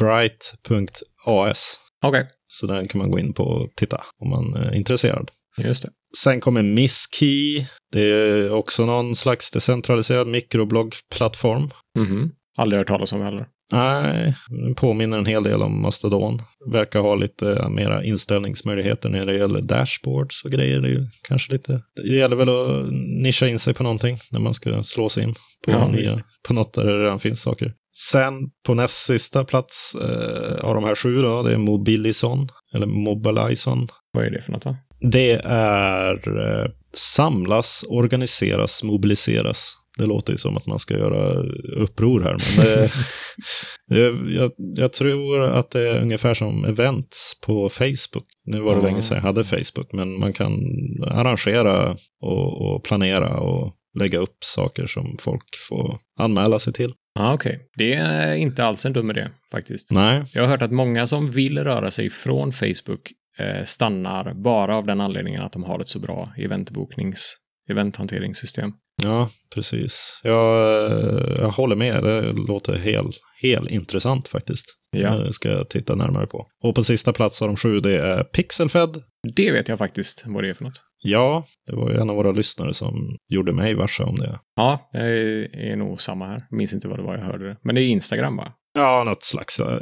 write.as. 0.00 1.78
Okej, 2.02 2.28
Så 2.46 2.66
den 2.66 2.88
kan 2.88 2.98
man 2.98 3.10
gå 3.10 3.18
in 3.18 3.32
på 3.32 3.42
och 3.44 3.68
titta 3.76 4.00
om 4.18 4.30
man 4.30 4.54
är 4.54 4.74
intresserad. 4.74 5.30
just 5.58 5.82
det. 5.82 5.90
Sen 6.18 6.40
kommer 6.40 6.62
Misskey. 6.62 7.66
Det 7.92 8.02
är 8.02 8.52
också 8.52 8.86
någon 8.86 9.16
slags 9.16 9.50
decentraliserad 9.50 10.26
mikrobloggplattform. 10.26 11.70
Mhm. 11.98 12.30
Aldrig 12.56 12.78
hört 12.78 12.88
talas 12.88 13.12
om 13.12 13.22
heller. 13.22 13.46
Nej, 13.72 14.34
den 14.48 14.74
påminner 14.74 15.18
en 15.18 15.26
hel 15.26 15.42
del 15.42 15.62
om 15.62 15.82
Mastodon. 15.82 16.42
Verkar 16.72 17.00
ha 17.00 17.14
lite 17.14 17.68
mera 17.68 18.04
inställningsmöjligheter 18.04 19.08
när 19.08 19.26
det 19.26 19.34
gäller 19.34 19.62
dashboards 19.62 20.44
och 20.44 20.50
grejer. 20.50 20.80
Det 20.80 20.88
är 20.88 20.92
ju 20.92 21.06
kanske 21.28 21.52
lite... 21.52 21.82
Det 21.96 22.16
gäller 22.16 22.36
väl 22.36 22.48
att 22.48 22.92
nischa 23.22 23.48
in 23.48 23.58
sig 23.58 23.74
på 23.74 23.82
någonting 23.82 24.18
när 24.30 24.40
man 24.40 24.54
ska 24.54 24.82
slå 24.82 25.08
sig 25.08 25.22
in 25.22 25.34
på, 25.34 25.70
Ja, 25.70 25.88
nya, 25.88 26.10
på 26.48 26.54
något 26.54 26.74
där 26.74 26.86
det 26.86 27.04
redan 27.04 27.20
finns 27.20 27.42
saker. 27.42 27.74
Sen 28.10 28.34
på 28.66 28.74
näst 28.74 29.06
sista 29.06 29.44
plats 29.44 29.94
eh, 29.94 30.64
av 30.64 30.74
de 30.74 30.84
här 30.84 30.94
sju 30.94 31.22
då, 31.22 31.42
det 31.42 31.52
är 31.52 31.58
Mobilison, 31.58 32.48
eller 32.74 32.86
Mobilison. 32.86 33.88
Vad 34.12 34.24
är 34.24 34.30
det 34.30 34.40
för 34.40 34.52
något 34.52 34.62
då? 34.62 34.76
Det 35.00 35.40
är 35.44 36.38
eh, 36.38 36.70
samlas, 36.94 37.84
organiseras, 37.88 38.82
mobiliseras. 38.82 39.76
Det 39.98 40.06
låter 40.06 40.32
ju 40.32 40.38
som 40.38 40.56
att 40.56 40.66
man 40.66 40.78
ska 40.78 40.94
göra 40.98 41.42
uppror 41.76 42.20
här, 42.22 42.36
men 42.56 42.66
det, 43.88 44.10
det, 44.10 44.32
jag, 44.34 44.50
jag 44.56 44.92
tror 44.92 45.42
att 45.42 45.70
det 45.70 45.88
är 45.90 46.00
ungefär 46.02 46.34
som 46.34 46.64
events 46.64 47.32
på 47.46 47.68
Facebook. 47.68 48.26
Nu 48.46 48.60
var 48.60 48.74
det 48.74 48.80
Ah. 48.80 48.84
länge 48.84 49.02
sedan 49.02 49.16
jag 49.16 49.22
hade 49.22 49.44
Facebook, 49.44 49.92
men 49.92 50.18
man 50.20 50.32
kan 50.32 50.60
arrangera 51.06 51.96
och, 52.22 52.74
och 52.74 52.84
planera 52.84 53.36
och 53.40 53.72
lägga 53.98 54.18
upp 54.18 54.36
saker 54.44 54.86
som 54.86 55.16
folk 55.20 55.44
får 55.68 55.98
anmäla 56.18 56.58
sig 56.58 56.72
till. 56.72 56.92
Ja, 57.14 57.34
okej. 57.34 57.60
Det 57.76 57.94
är 57.94 58.34
inte 58.34 58.64
alls 58.64 58.86
en 58.86 58.92
dum 58.92 59.10
idé 59.10 59.28
faktiskt. 59.52 59.90
Nej, 59.92 60.22
Jag 60.34 60.42
har 60.42 60.48
hört 60.48 60.62
att 60.62 60.72
många 60.72 61.06
som 61.06 61.30
vill 61.30 61.58
röra 61.58 61.90
sig 61.90 62.10
från 62.10 62.52
Facebook 62.52 62.90
eh, 62.90 63.19
stannar 63.64 64.34
bara 64.34 64.76
av 64.76 64.86
den 64.86 65.00
anledningen 65.00 65.42
att 65.42 65.52
de 65.52 65.64
har 65.64 65.80
ett 65.80 65.88
så 65.88 65.98
bra 65.98 66.32
eventboknings 66.36 67.36
eventhanteringssystem. 67.70 68.72
Ja, 69.02 69.28
precis. 69.54 70.20
Jag, 70.24 70.86
eh, 70.92 71.34
jag 71.38 71.50
håller 71.50 71.76
med. 71.76 72.02
Det 72.02 72.32
låter 72.32 72.78
helt 72.78 73.16
hel 73.42 73.68
intressant 73.68 74.28
faktiskt. 74.28 74.66
Ja. 74.90 75.14
Det 75.14 75.32
ska 75.32 75.48
jag 75.48 75.68
titta 75.68 75.94
närmare 75.94 76.26
på. 76.26 76.46
Och 76.64 76.74
på 76.74 76.82
sista 76.84 77.12
plats 77.12 77.42
av 77.42 77.48
de 77.48 77.56
sju, 77.56 77.80
det 77.80 77.96
är 77.96 78.22
Pixelfed. 78.22 79.02
Det 79.36 79.52
vet 79.52 79.68
jag 79.68 79.78
faktiskt 79.78 80.24
vad 80.26 80.44
det 80.44 80.50
är 80.50 80.54
för 80.54 80.64
något. 80.64 80.82
Ja, 81.02 81.44
det 81.66 81.76
var 81.76 81.90
ju 81.90 81.96
en 81.96 82.10
av 82.10 82.16
våra 82.16 82.32
lyssnare 82.32 82.74
som 82.74 83.16
gjorde 83.28 83.52
mig 83.52 83.74
varse 83.74 84.02
om 84.02 84.16
det. 84.16 84.38
Ja, 84.56 84.90
det 84.92 85.70
är 85.70 85.76
nog 85.76 86.02
samma 86.02 86.26
här. 86.26 86.40
Minns 86.50 86.74
inte 86.74 86.88
vad 86.88 86.98
det 86.98 87.02
var 87.02 87.16
jag 87.16 87.24
hörde 87.24 87.48
det. 87.48 87.56
Men 87.62 87.74
det 87.74 87.82
är 87.82 87.86
Instagram 87.86 88.36
va? 88.36 88.52
Ja, 88.74 89.04
något 89.04 89.24
slags. 89.24 89.60
eh, 89.60 89.78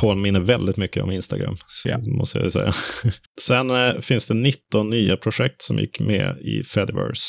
Påminner 0.00 0.40
väldigt 0.40 0.76
mycket 0.76 1.02
om 1.02 1.10
Instagram, 1.10 1.54
Ja. 1.84 1.98
måste 2.18 2.38
jag 2.38 2.52
säga. 2.52 2.72
Sen 3.40 3.70
eh, 3.70 4.00
finns 4.00 4.28
det 4.28 4.34
19 4.34 4.90
nya 4.90 5.16
projekt 5.16 5.62
som 5.62 5.78
gick 5.78 6.00
med 6.00 6.36
i 6.40 6.62
Fediverse. 6.64 7.22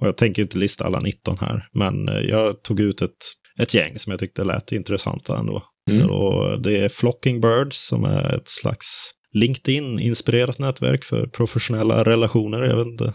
Och 0.00 0.06
jag 0.06 0.16
tänker 0.16 0.42
inte 0.42 0.58
lista 0.58 0.84
alla 0.84 1.00
19 1.00 1.38
här, 1.40 1.68
men 1.72 2.08
eh, 2.08 2.20
jag 2.20 2.62
tog 2.62 2.80
ut 2.80 3.02
ett, 3.02 3.16
ett 3.60 3.74
gäng 3.74 3.98
som 3.98 4.10
jag 4.10 4.20
tyckte 4.20 4.44
lät 4.44 4.72
intressanta 4.72 5.38
ändå. 5.38 5.62
Mm. 5.90 6.10
Och 6.10 6.62
det 6.62 6.78
är 6.78 6.88
Flocking 6.88 7.40
Birds 7.40 7.86
som 7.88 8.04
är 8.04 8.34
ett 8.34 8.48
slags 8.48 9.10
LinkedIn-inspirerat 9.34 10.58
nätverk 10.58 11.04
för 11.04 11.26
professionella 11.26 12.04
relationer. 12.04 12.62
Jag 12.62 12.76
vet 12.76 12.86
inte, 12.86 13.12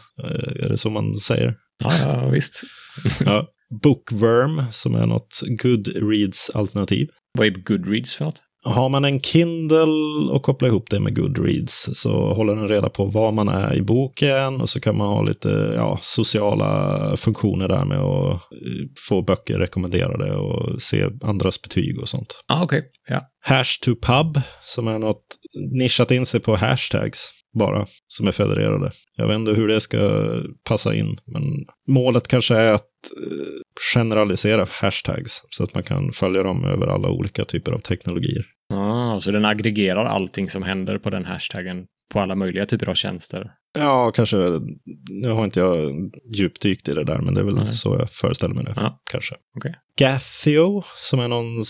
är 0.63 0.69
det 0.69 0.77
så 0.77 0.89
man 0.89 1.17
säger? 1.17 1.55
Ja, 1.83 1.91
ja 2.03 2.29
visst. 2.29 2.61
Ja. 3.25 3.47
Bookworm 3.83 4.63
som 4.71 4.95
är 4.95 5.05
något 5.05 5.41
Goodreads-alternativ. 5.47 7.09
Vad 7.37 7.47
är 7.47 7.51
Goodreads 7.51 8.15
för 8.15 8.25
något? 8.25 8.41
har 8.63 8.89
man 8.89 9.05
en 9.05 9.21
Kindle 9.21 10.31
och 10.31 10.43
kopplar 10.43 10.69
ihop 10.69 10.89
det 10.89 10.99
med 10.99 11.15
Goodreads 11.15 11.89
så 11.93 12.33
håller 12.33 12.55
den 12.55 12.67
reda 12.67 12.89
på 12.89 13.05
var 13.05 13.31
man 13.31 13.47
är 13.47 13.75
i 13.75 13.81
boken 13.81 14.61
och 14.61 14.69
så 14.69 14.79
kan 14.79 14.97
man 14.97 15.07
ha 15.07 15.21
lite 15.21 15.73
ja, 15.75 15.99
sociala 16.01 17.17
funktioner 17.17 17.67
där 17.67 17.85
med 17.85 17.99
att 17.99 18.31
eh, 18.33 18.37
få 19.07 19.21
böcker 19.21 19.59
rekommenderade 19.59 20.35
och 20.35 20.81
se 20.81 21.05
andras 21.21 21.61
betyg 21.61 21.99
och 21.99 22.07
sånt. 22.07 22.43
Ah. 22.47 22.63
Okay. 22.63 22.81
Ja. 23.07 23.21
Hash 23.43 23.79
to 23.81 23.95
pub, 23.95 24.41
som 24.63 24.87
är 24.87 24.99
något 24.99 25.23
nischat 25.71 26.11
in 26.11 26.25
sig 26.25 26.39
på 26.39 26.55
hashtags 26.55 27.40
bara, 27.53 27.85
som 28.07 28.27
är 28.27 28.31
federerade. 28.31 28.91
Jag 29.15 29.27
vet 29.27 29.35
inte 29.35 29.51
hur 29.51 29.67
det 29.67 29.81
ska 29.81 29.97
passa 30.63 30.93
in, 30.93 31.17
men 31.25 31.43
målet 31.87 32.27
kanske 32.27 32.55
är 32.55 32.73
att 32.73 32.81
eh, 33.17 33.61
generalisera 33.93 34.67
hashtags 34.81 35.43
så 35.49 35.63
att 35.63 35.73
man 35.73 35.83
kan 35.83 36.11
följa 36.11 36.43
dem 36.43 36.65
över 36.65 36.87
alla 36.87 37.09
olika 37.09 37.45
typer 37.45 37.71
av 37.71 37.79
teknologier. 37.79 38.45
Ah, 38.73 39.19
så 39.19 39.31
den 39.31 39.45
aggregerar 39.45 40.05
allting 40.05 40.47
som 40.47 40.63
händer 40.63 40.97
på 40.97 41.09
den 41.09 41.25
hashtaggen 41.25 41.85
på 42.13 42.19
alla 42.19 42.35
möjliga 42.35 42.65
typer 42.65 42.89
av 42.89 42.95
tjänster? 42.95 43.51
Ja, 43.73 44.11
kanske. 44.11 44.37
Nu 45.09 45.29
har 45.29 45.43
inte 45.43 45.59
jag 45.59 45.91
djupdykt 46.35 46.89
i 46.89 46.91
det 46.91 47.03
där, 47.03 47.17
men 47.17 47.33
det 47.33 47.41
är 47.41 47.45
väl 47.45 47.55
Nej. 47.55 47.75
så 47.75 47.95
jag 47.99 48.09
föreställer 48.09 48.55
mig 48.55 48.63
det. 48.63 48.73
Ja. 48.75 49.01
Kanske. 49.11 49.35
Okay. 49.57 49.71
Gathio, 49.97 50.83
som 50.97 51.19
är 51.19 51.27
någon 51.27 51.63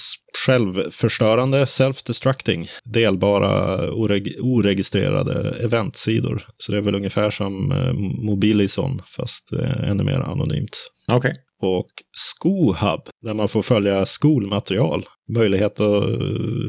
självförstörande, 0.45 1.65
self-destructing, 1.65 2.69
delbara, 2.83 3.91
oreg 3.91 4.35
oregistrerade 4.39 5.55
eventsidor. 5.63 6.45
Så 6.57 6.71
det 6.71 6.77
är 6.77 6.81
väl 6.81 6.95
ungefär 6.95 7.29
som 7.29 7.71
eh, 7.71 7.93
Mobilison, 8.25 9.01
fast 9.05 9.53
eh, 9.53 9.89
ännu 9.89 10.03
mer 10.03 10.19
anonymt. 10.19 10.91
Okej. 11.07 11.17
Okay 11.31 11.35
och 11.63 11.87
Skohub, 12.17 13.01
där 13.21 13.33
man 13.33 13.49
får 13.49 13.61
följa 13.61 14.05
skolmaterial. 14.05 15.05
Möjlighet 15.35 15.79
att 15.79 16.03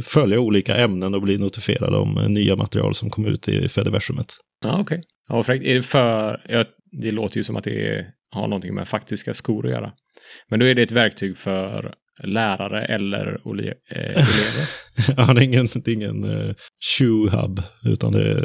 följa 0.05 0.41
olika 0.41 0.77
ämnen 0.77 1.15
och 1.15 1.23
bli 1.23 1.39
notifierad 1.39 1.95
om 1.95 2.15
nya 2.29 2.57
material 2.57 2.95
som 2.95 3.11
kommer 3.11 3.29
ut 3.29 3.49
i 3.49 3.69
Fediversumet. 3.69 4.27
Ja, 4.65 4.81
okej. 4.81 5.03
Okay. 5.29 5.57
Ja, 5.59 5.71
är 5.71 5.75
det 5.75 5.83
för... 5.83 6.41
Ja, 6.49 6.65
det 7.03 7.11
låter 7.11 7.37
ju 7.37 7.45
som 7.45 7.57
att 7.57 7.65
det 7.65 7.89
är, 7.89 8.07
har 8.31 8.49
någonting 8.49 8.75
med 8.75 8.89
faktiska 8.89 9.35
skor 9.35 9.67
att 9.67 9.73
göra. 9.73 9.93
Men 10.49 10.61
då 10.61 10.67
är 10.67 10.75
det 10.75 10.83
ett 10.83 10.93
verktyg 10.93 11.37
för 11.37 11.95
lärare 12.25 12.85
eller 12.85 13.41
eh, 13.45 13.97
elever? 13.97 14.69
ja, 15.17 15.35
det 15.35 15.41
är 15.41 15.45
ingen, 15.45 15.69
det 15.75 15.89
är 15.89 15.95
ingen 15.95 16.25
uh, 16.25 16.55
shoe 16.99 17.31
hub, 17.31 17.63
utan 17.85 18.13
det 18.13 18.31
är 18.31 18.39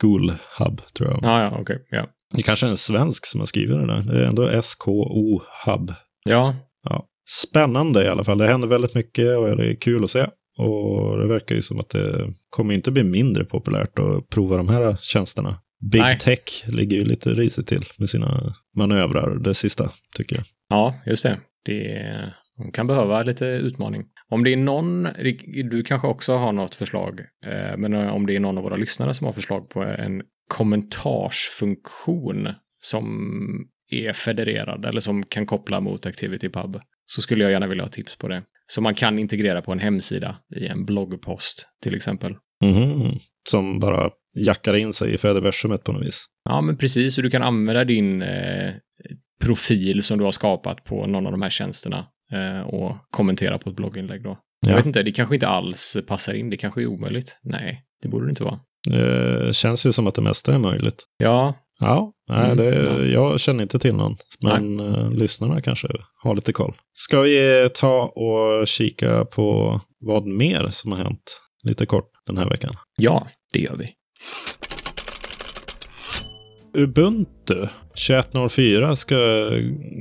school 0.00 0.32
hub, 0.58 0.80
tror 0.94 1.10
jag. 1.10 1.18
Ja, 1.22 1.42
ja, 1.42 1.50
okej. 1.50 1.62
Okay. 1.62 1.78
Ja. 1.90 2.08
Det 2.34 2.42
kanske 2.42 2.66
är 2.66 2.70
en 2.70 2.76
svensk 2.76 3.26
som 3.26 3.40
har 3.40 3.46
skrivit 3.46 3.76
det 3.76 3.86
där. 3.86 4.02
Det 4.02 4.24
är 4.24 4.26
ändå 4.26 4.62
SKO 4.62 5.42
Hub. 5.66 5.94
Ja. 6.24 6.56
ja. 6.84 7.06
Spännande 7.30 8.04
i 8.04 8.08
alla 8.08 8.24
fall. 8.24 8.38
Det 8.38 8.46
händer 8.46 8.68
väldigt 8.68 8.94
mycket 8.94 9.38
och 9.38 9.56
det 9.56 9.70
är 9.70 9.74
kul 9.74 10.04
att 10.04 10.10
se. 10.10 10.26
Och 10.58 11.18
det 11.18 11.26
verkar 11.26 11.54
ju 11.54 11.62
som 11.62 11.80
att 11.80 11.90
det 11.90 12.32
kommer 12.50 12.74
inte 12.74 12.90
bli 12.90 13.02
mindre 13.02 13.44
populärt 13.44 13.98
att 13.98 14.28
prova 14.28 14.56
de 14.56 14.68
här 14.68 14.96
tjänsterna. 15.00 15.58
Big 15.92 16.00
Nej. 16.00 16.18
Tech 16.18 16.64
ligger 16.66 16.96
ju 16.96 17.04
lite 17.04 17.34
risigt 17.34 17.66
till 17.66 17.82
med 17.98 18.10
sina 18.10 18.54
manövrar, 18.76 19.34
det 19.34 19.54
sista, 19.54 19.90
tycker 20.16 20.36
jag. 20.36 20.44
Ja, 20.68 20.94
just 21.06 21.22
det. 21.22 21.40
Det 21.64 22.32
kan 22.72 22.86
behöva 22.86 23.22
lite 23.22 23.46
utmaning. 23.46 24.04
Om 24.28 24.44
det 24.44 24.52
är 24.52 24.56
någon, 24.56 25.08
du 25.70 25.82
kanske 25.82 26.08
också 26.08 26.36
har 26.36 26.52
något 26.52 26.74
förslag, 26.74 27.20
eh, 27.46 27.76
men 27.76 27.94
om 27.94 28.26
det 28.26 28.36
är 28.36 28.40
någon 28.40 28.58
av 28.58 28.64
våra 28.64 28.76
lyssnare 28.76 29.14
som 29.14 29.26
har 29.26 29.32
förslag 29.32 29.70
på 29.70 29.82
en 29.82 30.22
kommentarsfunktion 30.50 32.48
som 32.80 33.30
är 33.90 34.12
federerad 34.12 34.84
eller 34.84 35.00
som 35.00 35.22
kan 35.22 35.46
koppla 35.46 35.80
mot 35.80 36.06
ActivityPub 36.06 36.80
så 37.06 37.22
skulle 37.22 37.44
jag 37.44 37.52
gärna 37.52 37.66
vilja 37.66 37.84
ha 37.84 37.90
tips 37.90 38.16
på 38.16 38.28
det. 38.28 38.42
Så 38.66 38.80
man 38.80 38.94
kan 38.94 39.18
integrera 39.18 39.62
på 39.62 39.72
en 39.72 39.78
hemsida 39.78 40.36
i 40.56 40.66
en 40.66 40.84
bloggpost 40.84 41.68
till 41.82 41.94
exempel. 41.94 42.36
Mm, 42.64 43.18
som 43.48 43.80
bara 43.80 44.10
jackar 44.34 44.74
in 44.74 44.92
sig 44.92 45.14
i 45.14 45.18
Fediversumet 45.18 45.84
på 45.84 45.92
något 45.92 46.02
vis. 46.02 46.26
Ja, 46.44 46.60
men 46.60 46.76
precis. 46.76 47.18
Och 47.18 47.24
du 47.24 47.30
kan 47.30 47.42
använda 47.42 47.84
din 47.84 48.22
eh, 48.22 48.74
profil 49.40 50.02
som 50.02 50.18
du 50.18 50.24
har 50.24 50.30
skapat 50.32 50.84
på 50.84 51.06
någon 51.06 51.26
av 51.26 51.32
de 51.32 51.42
här 51.42 51.50
tjänsterna 51.50 52.06
eh, 52.32 52.60
och 52.60 52.96
kommentera 53.10 53.58
på 53.58 53.70
ett 53.70 53.76
blogginlägg 53.76 54.22
då. 54.22 54.38
Ja. 54.60 54.70
Jag 54.70 54.76
vet 54.76 54.86
inte, 54.86 55.02
det 55.02 55.12
kanske 55.12 55.34
inte 55.34 55.48
alls 55.48 55.96
passar 56.06 56.34
in. 56.34 56.50
Det 56.50 56.56
kanske 56.56 56.82
är 56.82 56.86
omöjligt. 56.86 57.40
Nej, 57.42 57.84
det 58.02 58.08
borde 58.08 58.26
det 58.26 58.30
inte 58.30 58.44
vara. 58.44 58.60
Det 58.88 59.56
känns 59.56 59.86
ju 59.86 59.92
som 59.92 60.06
att 60.06 60.14
det 60.14 60.22
mesta 60.22 60.54
är 60.54 60.58
möjligt. 60.58 61.04
Ja. 61.18 61.54
Ja, 61.82 62.12
nej, 62.28 62.56
det, 62.56 62.88
mm, 62.88 63.12
jag 63.12 63.40
känner 63.40 63.62
inte 63.62 63.78
till 63.78 63.94
någon. 63.94 64.16
Men 64.42 64.76
nej. 64.76 64.86
Eh, 64.86 65.10
lyssnarna 65.10 65.60
kanske 65.62 65.88
har 66.22 66.34
lite 66.34 66.52
koll. 66.52 66.74
Ska 66.94 67.20
vi 67.20 67.68
ta 67.74 68.02
och 68.02 68.66
kika 68.66 69.24
på 69.24 69.80
vad 70.00 70.26
mer 70.26 70.68
som 70.70 70.92
har 70.92 70.98
hänt 70.98 71.40
lite 71.62 71.86
kort 71.86 72.10
den 72.26 72.38
här 72.38 72.48
veckan? 72.48 72.74
Ja, 72.96 73.26
det 73.52 73.60
gör 73.60 73.76
vi. 73.76 73.88
Ubuntu 76.74 77.66
21.04 77.94 78.94
ska 78.94 79.16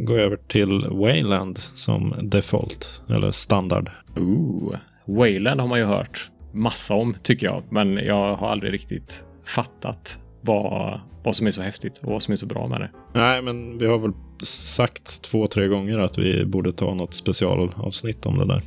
gå 0.06 0.16
över 0.16 0.38
till 0.48 0.86
Wayland 0.90 1.60
som 1.60 2.14
default, 2.22 3.02
eller 3.10 3.32
standard. 3.32 3.90
Ooh, 4.16 4.76
Wayland 5.08 5.62
har 5.62 5.68
man 5.68 5.80
ju 5.80 5.86
hört 5.86 6.30
massa 6.52 6.94
om, 6.94 7.16
tycker 7.24 7.48
jag. 7.48 7.64
Men 7.70 7.98
jag 7.98 8.36
har 8.36 8.50
aldrig 8.50 8.74
riktigt 8.74 9.24
fattat 9.46 10.20
vad, 10.42 11.00
vad 11.24 11.36
som 11.36 11.48
är 11.48 11.52
så 11.52 11.62
häftigt 11.62 11.98
och 11.98 12.12
vad 12.12 12.24
som 12.24 12.32
är 12.32 12.36
så 12.36 12.46
bra 12.46 12.68
med 12.68 12.82
det. 12.82 12.90
Nej, 13.14 13.42
men 13.42 13.78
vi 13.78 13.86
har 13.86 13.98
väl 13.98 14.12
sagt 14.44 15.22
två, 15.22 15.48
tre 15.48 15.68
gånger 15.68 16.00
att 16.00 16.18
vi 16.18 16.46
borde 16.46 16.72
ta 16.72 16.94
något 16.94 17.14
specialavsnitt 17.14 18.26
om 18.26 18.38
det 18.38 18.46
där. 18.46 18.62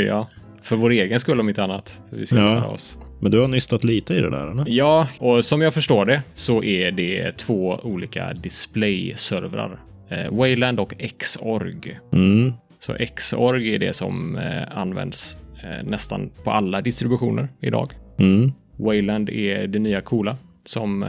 ja, 0.06 0.28
för 0.62 0.76
vår 0.76 0.90
egen 0.90 1.20
skull 1.20 1.40
om 1.40 1.48
inte 1.48 1.64
annat. 1.64 2.02
Vi 2.10 2.26
ska 2.26 2.36
ja. 2.36 2.66
oss. 2.66 2.98
Men 3.20 3.30
du 3.30 3.40
har 3.40 3.48
nystat 3.48 3.84
lite 3.84 4.14
i 4.14 4.20
det 4.20 4.30
där, 4.30 4.50
eller? 4.50 4.64
Ja, 4.66 5.08
och 5.18 5.44
som 5.44 5.62
jag 5.62 5.74
förstår 5.74 6.04
det 6.04 6.22
så 6.34 6.62
är 6.62 6.90
det 6.90 7.32
två 7.36 7.80
olika 7.82 8.32
display-servrar. 8.32 9.80
Eh, 10.08 10.36
Wayland 10.36 10.80
och 10.80 10.94
Xorg. 11.18 11.98
Mm. 12.12 12.52
Så 12.78 12.96
Xorg 13.16 13.74
är 13.74 13.78
det 13.78 13.92
som 13.92 14.36
eh, 14.36 14.78
används 14.78 15.38
nästan 15.84 16.30
på 16.44 16.50
alla 16.50 16.80
distributioner 16.80 17.48
idag. 17.60 17.92
Mm. 18.18 18.52
Wayland 18.76 19.30
är 19.30 19.66
det 19.66 19.78
nya 19.78 20.00
coola 20.00 20.36
som 20.64 21.02
eh, 21.02 21.08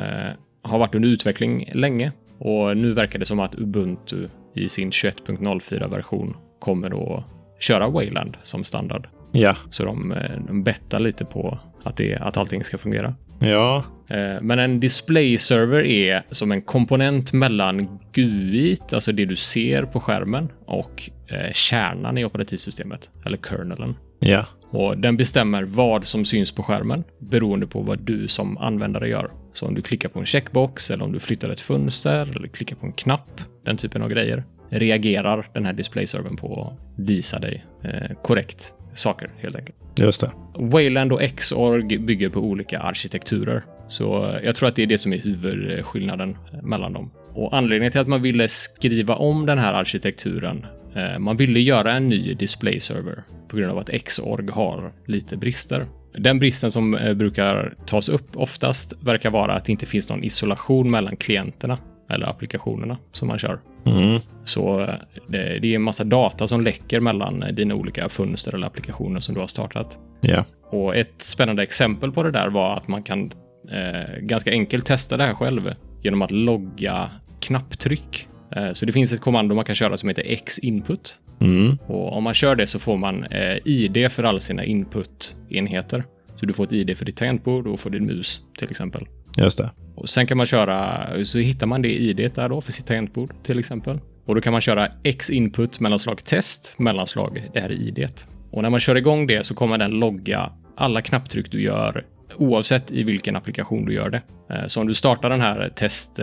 har 0.61 0.79
varit 0.79 0.95
under 0.95 1.09
utveckling 1.09 1.69
länge 1.73 2.11
och 2.37 2.77
nu 2.77 2.91
verkar 2.91 3.19
det 3.19 3.25
som 3.25 3.39
att 3.39 3.55
Ubuntu 3.55 4.27
i 4.53 4.69
sin 4.69 4.89
21.04 4.89 5.91
version 5.91 6.35
kommer 6.59 7.17
att 7.17 7.23
köra 7.59 7.87
Wayland 7.87 8.37
som 8.41 8.63
standard. 8.63 9.07
Ja. 9.31 9.55
Så 9.69 9.85
de, 9.85 10.11
eh, 10.11 10.39
de 10.47 10.63
bettar 10.63 10.99
lite 10.99 11.25
på 11.25 11.59
att, 11.83 11.97
det, 11.97 12.15
att 12.15 12.37
allting 12.37 12.63
ska 12.63 12.77
fungera. 12.77 13.15
Ja. 13.39 13.83
Eh, 14.07 14.41
men 14.41 14.59
en 14.59 14.79
display 14.79 15.37
server 15.37 15.83
är 15.85 16.23
som 16.31 16.51
en 16.51 16.61
komponent 16.61 17.33
mellan 17.33 17.99
GUI, 18.13 18.77
alltså 18.91 19.11
det 19.11 19.25
du 19.25 19.35
ser 19.35 19.83
på 19.83 19.99
skärmen, 19.99 20.49
och 20.65 21.09
eh, 21.27 21.51
kärnan 21.51 22.17
i 22.17 22.25
operativsystemet, 22.25 23.11
eller 23.25 23.37
kernelen. 23.37 23.95
Ja. 24.19 24.45
Och 24.71 24.97
den 24.97 25.17
bestämmer 25.17 25.63
vad 25.63 26.05
som 26.05 26.25
syns 26.25 26.51
på 26.51 26.63
skärmen 26.63 27.03
beroende 27.19 27.67
på 27.67 27.81
vad 27.81 27.99
du 27.99 28.27
som 28.27 28.57
användare 28.57 29.09
gör. 29.09 29.31
Så 29.53 29.67
om 29.67 29.75
du 29.75 29.81
klickar 29.81 30.09
på 30.09 30.19
en 30.19 30.25
checkbox 30.25 30.91
eller 30.91 31.05
om 31.05 31.11
du 31.11 31.19
flyttar 31.19 31.49
ett 31.49 31.59
fönster 31.59 32.35
eller 32.35 32.47
klickar 32.47 32.75
på 32.75 32.85
en 32.85 32.93
knapp, 32.93 33.41
den 33.65 33.77
typen 33.77 34.01
av 34.01 34.09
grejer, 34.09 34.43
reagerar 34.69 35.47
den 35.53 35.65
här 35.65 35.73
displayservern 35.73 36.37
på 36.37 36.61
att 36.61 36.99
visa 37.07 37.39
dig 37.39 37.65
eh, 37.83 38.15
korrekt 38.23 38.73
saker 38.93 39.29
helt 39.37 39.55
enkelt. 39.55 39.77
Just 39.99 40.21
det. 40.21 40.31
Wayland 40.59 41.11
och 41.11 41.21
Xorg 41.21 41.97
bygger 41.97 42.29
på 42.29 42.39
olika 42.39 42.79
arkitekturer. 42.79 43.63
Så 43.87 44.35
jag 44.43 44.55
tror 44.55 44.69
att 44.69 44.75
det 44.75 44.83
är 44.83 44.87
det 44.87 44.97
som 44.97 45.13
är 45.13 45.17
huvudskillnaden 45.17 46.37
mellan 46.63 46.93
dem. 46.93 47.11
Och 47.33 47.57
anledningen 47.57 47.91
till 47.91 48.01
att 48.01 48.07
man 48.07 48.21
ville 48.21 48.47
skriva 48.47 49.15
om 49.15 49.45
den 49.45 49.57
här 49.57 49.73
arkitekturen, 49.73 50.65
eh, 50.88 50.88
man 51.19 51.37
ville 51.37 51.59
göra 51.59 51.91
en 51.91 52.09
ny 52.09 52.33
display 52.33 52.79
server 52.79 53.23
på 53.47 53.57
grund 53.57 53.71
av 53.71 53.77
att 53.77 53.89
Xorg 53.89 54.51
har 54.51 54.93
lite 55.05 55.37
brister. 55.37 55.85
Den 56.13 56.39
bristen 56.39 56.71
som 56.71 56.95
eh, 56.95 57.13
brukar 57.13 57.73
tas 57.85 58.09
upp 58.09 58.35
oftast 58.35 58.93
verkar 59.01 59.29
vara 59.29 59.53
att 59.53 59.65
det 59.65 59.71
inte 59.71 59.85
finns 59.85 60.09
någon 60.09 60.23
isolation 60.23 60.91
mellan 60.91 61.15
klienterna 61.15 61.77
eller 62.09 62.25
applikationerna 62.25 62.97
som 63.11 63.27
man 63.27 63.39
kör. 63.39 63.59
Mm. 63.85 64.19
Så 64.45 64.81
eh, 64.81 64.93
det, 65.27 65.59
det, 65.59 65.67
är 65.67 65.75
en 65.75 65.81
massa 65.81 66.03
data 66.03 66.47
som 66.47 66.61
läcker 66.61 66.99
mellan 66.99 67.43
dina 67.53 67.75
olika 67.75 68.09
fönster 68.09 68.55
eller 68.55 68.67
applikationer 68.67 69.19
som 69.19 69.35
du 69.35 69.41
har 69.41 69.47
startat. 69.47 69.99
Yeah. 70.21 70.45
Och 70.69 70.95
ett 70.95 71.21
spännande 71.21 71.63
exempel 71.63 72.11
på 72.11 72.23
det 72.23 72.31
där 72.31 72.49
var 72.49 72.77
att 72.77 72.87
man 72.87 73.03
kan 73.03 73.31
eh, 73.71 74.19
ganska 74.19 74.51
enkelt 74.51 74.85
testa 74.85 75.17
det 75.17 75.23
här 75.23 75.33
själv 75.33 75.73
genom 76.01 76.21
att 76.21 76.31
logga 76.31 77.09
knapptryck. 77.39 78.27
Eh, 78.55 78.73
så 78.73 78.85
det 78.85 78.91
finns 78.91 79.13
ett 79.13 79.21
kommando 79.21 79.55
man 79.55 79.65
kan 79.65 79.75
köra 79.75 79.97
som 79.97 80.09
heter 80.09 80.23
X-input. 80.25 81.15
Mm. 81.39 81.77
Och 81.87 82.17
om 82.17 82.23
man 82.23 82.33
kör 82.33 82.55
det 82.55 82.67
så 82.67 82.79
får 82.79 82.97
man 82.97 83.23
eh, 83.23 83.57
ID 83.65 84.11
för 84.11 84.23
alla 84.23 84.39
sina 84.39 84.63
input-enheter. 84.63 86.03
Så 86.35 86.45
du 86.45 86.53
får 86.53 86.63
ett 86.63 86.71
ID 86.71 86.97
för 86.97 87.05
ditt 87.05 87.17
tangentbord 87.17 87.67
och 87.67 87.79
för 87.79 87.89
din 87.89 88.05
mus 88.05 88.41
till 88.57 88.69
exempel. 88.69 89.07
Just 89.37 89.57
det. 89.57 89.69
Och 89.95 90.09
sen 90.09 90.27
kan 90.27 90.37
man 90.37 90.45
köra, 90.45 91.05
så 91.25 91.39
hittar 91.39 91.67
man 91.67 91.81
det 91.81 92.01
ID 92.01 92.31
där 92.35 92.49
då 92.49 92.61
för 92.61 92.71
sitt 92.71 92.85
tangentbord 92.85 93.33
till 93.43 93.59
exempel. 93.59 93.99
Och 94.25 94.35
då 94.35 94.41
kan 94.41 94.51
man 94.51 94.61
köra 94.61 94.87
X 95.03 95.29
input 95.29 95.79
mellanslag 95.79 96.23
test 96.25 96.75
mellanslag 96.79 97.49
det 97.53 97.59
här 97.59 97.71
ID. 97.71 98.07
Och 98.51 98.61
när 98.61 98.69
man 98.69 98.79
kör 98.79 98.95
igång 98.95 99.27
det 99.27 99.45
så 99.45 99.55
kommer 99.55 99.77
den 99.77 99.91
logga 99.91 100.51
alla 100.77 101.01
knapptryck 101.01 101.51
du 101.51 101.61
gör 101.61 102.05
oavsett 102.37 102.91
i 102.91 103.03
vilken 103.03 103.35
applikation 103.35 103.85
du 103.85 103.93
gör 103.93 104.09
det. 104.09 104.21
Eh, 104.49 104.65
så 104.67 104.81
om 104.81 104.87
du 104.87 104.93
startar 104.93 105.29
den 105.29 105.41
här 105.41 105.69
test, 105.75 106.19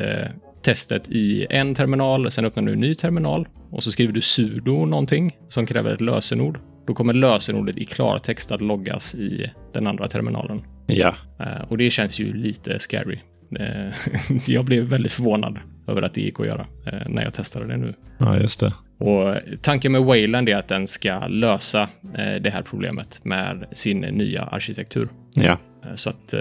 testet 0.67 1.09
i 1.09 1.47
en 1.51 1.75
terminal, 1.75 2.31
sen 2.31 2.45
öppnar 2.45 2.63
du 2.63 2.73
en 2.73 2.81
ny 2.81 2.95
terminal 2.95 3.49
och 3.71 3.83
så 3.83 3.91
skriver 3.91 4.13
du 4.13 4.21
sudo 4.21 4.87
någonting 4.87 5.37
som 5.49 5.67
kräver 5.67 5.95
ett 5.95 6.01
lösenord. 6.01 6.59
Då 6.87 6.95
kommer 6.95 7.15
lösenordet 7.15 7.79
i 7.79 7.85
klartext 7.85 8.53
att 8.53 8.61
loggas 8.61 9.15
i 9.15 9.51
den 9.73 9.87
andra 9.87 10.09
terminalen. 10.09 10.63
Ja. 10.87 11.15
Eh, 11.41 11.63
och 11.69 11.79
det 11.79 11.91
känns 11.91 12.21
ju 12.21 12.33
lite 12.33 12.79
scary. 12.79 13.19
Jag 14.47 14.65
blev 14.65 14.85
väldigt 14.85 15.13
förvånad 15.13 15.59
över 15.89 16.03
att 16.03 16.15
det 16.15 16.21
gick 16.21 16.41
att 16.41 16.47
göra 16.47 16.67
när 17.09 17.23
jag 17.23 17.35
testade 17.35 17.67
det 17.67 17.77
nu. 17.77 17.95
Ja, 18.19 18.39
just 18.39 18.61
det. 18.61 18.73
Och 18.99 19.35
tanken 19.63 19.93
med 19.93 20.03
Wayland 20.03 20.49
är 20.49 20.57
att 20.57 20.69
den 20.69 20.87
ska 20.87 21.27
lösa 21.27 21.89
det 22.41 22.51
här 22.51 22.63
problemet 22.63 23.25
med 23.25 23.67
sin 23.73 24.01
nya 24.01 24.43
arkitektur. 24.43 25.09
Ja. 25.35 25.59
Så 25.95 26.11
att 26.11 26.35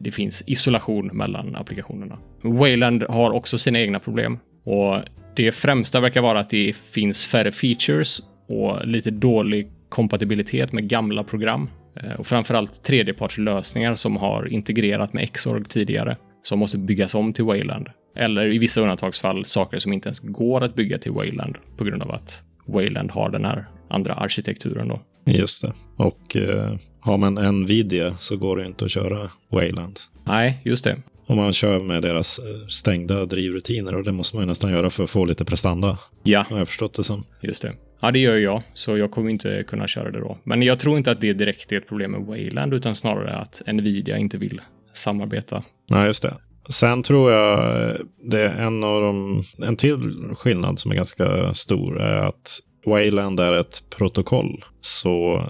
det 0.00 0.10
finns 0.10 0.44
isolation 0.46 1.06
mellan 1.06 1.56
applikationerna. 1.56 2.18
Wayland 2.42 3.02
har 3.02 3.30
också 3.30 3.58
sina 3.58 3.78
egna 3.80 4.00
problem 4.00 4.38
och 4.64 5.00
det 5.36 5.52
främsta 5.52 6.00
verkar 6.00 6.22
vara 6.22 6.40
att 6.40 6.50
det 6.50 6.76
finns 6.76 7.24
färre 7.24 7.52
features 7.52 8.22
och 8.48 8.86
lite 8.86 9.10
dålig 9.10 9.70
kompatibilitet 9.88 10.72
med 10.72 10.88
gamla 10.88 11.24
program 11.24 11.70
och 12.18 12.26
framförallt 12.26 12.82
tredjepartslösningar 12.84 13.94
som 13.94 14.16
har 14.16 14.48
integrerat 14.48 15.12
med 15.12 15.32
Xorg 15.32 15.64
tidigare 15.64 16.16
som 16.42 16.58
måste 16.58 16.78
byggas 16.78 17.14
om 17.14 17.32
till 17.32 17.44
Wayland. 17.44 17.88
Eller 18.16 18.52
i 18.52 18.58
vissa 18.58 18.80
undantagsfall 18.80 19.44
saker 19.44 19.78
som 19.78 19.92
inte 19.92 20.08
ens 20.08 20.20
går 20.20 20.64
att 20.64 20.74
bygga 20.74 20.98
till 20.98 21.12
Wayland 21.12 21.56
på 21.76 21.84
grund 21.84 22.02
av 22.02 22.10
att 22.10 22.42
Wayland 22.66 23.10
har 23.10 23.30
den 23.30 23.44
här 23.44 23.66
andra 23.88 24.14
arkitekturen 24.14 24.88
då. 24.88 25.00
Just 25.24 25.62
det. 25.62 25.72
Och 25.96 26.36
eh, 26.36 26.74
har 27.00 27.16
man 27.16 27.34
Nvidia 27.34 28.16
så 28.16 28.36
går 28.36 28.56
det 28.56 28.66
inte 28.66 28.84
att 28.84 28.90
köra 28.90 29.30
Wayland. 29.52 30.00
Nej, 30.24 30.60
just 30.64 30.84
det. 30.84 30.96
Om 31.26 31.36
man 31.36 31.52
kör 31.52 31.80
med 31.80 32.02
deras 32.02 32.40
stängda 32.68 33.26
drivrutiner 33.26 33.94
och 33.94 34.04
det 34.04 34.12
måste 34.12 34.36
man 34.36 34.42
ju 34.42 34.48
nästan 34.48 34.70
göra 34.70 34.90
för 34.90 35.04
att 35.04 35.10
få 35.10 35.24
lite 35.24 35.44
prestanda. 35.44 35.98
Ja. 36.22 36.46
Har 36.50 36.58
jag 36.58 36.68
förstått 36.68 36.94
det 36.94 37.04
som. 37.04 37.22
Just 37.40 37.62
det. 37.62 37.72
Ja, 38.00 38.10
det 38.10 38.18
gör 38.18 38.36
jag, 38.36 38.62
så 38.74 38.96
jag 38.96 39.10
kommer 39.10 39.30
inte 39.30 39.64
kunna 39.66 39.88
köra 39.88 40.10
det 40.10 40.20
då. 40.20 40.38
Men 40.44 40.62
jag 40.62 40.78
tror 40.78 40.96
inte 40.96 41.10
att 41.10 41.20
det 41.20 41.32
direkt 41.32 41.72
är 41.72 41.76
ett 41.76 41.88
problem 41.88 42.10
med 42.10 42.20
Wayland, 42.20 42.74
utan 42.74 42.94
snarare 42.94 43.36
att 43.36 43.62
Nvidia 43.66 44.16
inte 44.16 44.38
vill 44.38 44.60
samarbeta. 44.92 45.64
Nej, 45.90 46.06
just 46.06 46.22
det. 46.22 46.34
Sen 46.68 47.02
tror 47.02 47.32
jag 47.32 47.96
det 48.22 48.40
är 48.40 48.54
en 48.66 48.84
av 48.84 49.00
de, 49.00 49.42
en 49.58 49.76
till 49.76 50.00
skillnad 50.38 50.78
som 50.78 50.90
är 50.90 50.96
ganska 50.96 51.54
stor 51.54 52.00
är 52.00 52.16
att 52.16 52.60
Wayland 52.86 53.40
är 53.40 53.52
ett 53.52 53.82
protokoll. 53.96 54.64
Så 54.80 55.42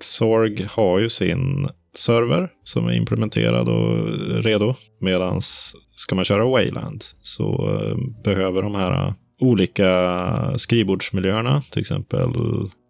Xorg 0.00 0.66
har 0.70 0.98
ju 0.98 1.08
sin 1.08 1.68
server 1.94 2.48
som 2.64 2.88
är 2.88 2.96
implementerad 2.96 3.68
och 3.68 4.08
redo. 4.44 4.74
Medan 5.00 5.40
ska 5.96 6.14
man 6.14 6.24
köra 6.24 6.44
Wayland 6.44 7.04
så 7.22 7.78
eh, 7.80 7.96
behöver 8.24 8.62
de 8.62 8.74
här 8.74 9.14
olika 9.40 10.54
skrivbordsmiljöerna, 10.56 11.62
till 11.62 11.80
exempel 11.80 12.28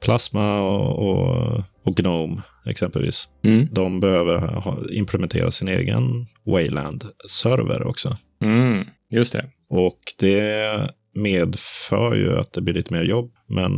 Plasma 0.04 0.60
och, 0.60 1.10
och, 1.10 1.62
och 1.84 1.96
Gnome 1.96 2.42
exempelvis. 2.66 3.28
Mm. 3.44 3.68
De 3.72 4.00
behöver 4.00 4.38
ha, 4.38 4.78
implementera 4.90 5.50
sin 5.50 5.68
egen 5.68 6.26
Wayland-server 6.46 7.86
också. 7.86 8.16
Mm, 8.42 8.86
just 9.10 9.32
det. 9.32 9.46
Och 9.68 9.98
det 10.18 10.90
medför 11.14 12.14
ju 12.14 12.38
att 12.38 12.52
det 12.52 12.60
blir 12.60 12.74
lite 12.74 12.94
mer 12.94 13.02
jobb, 13.02 13.32
men 13.48 13.72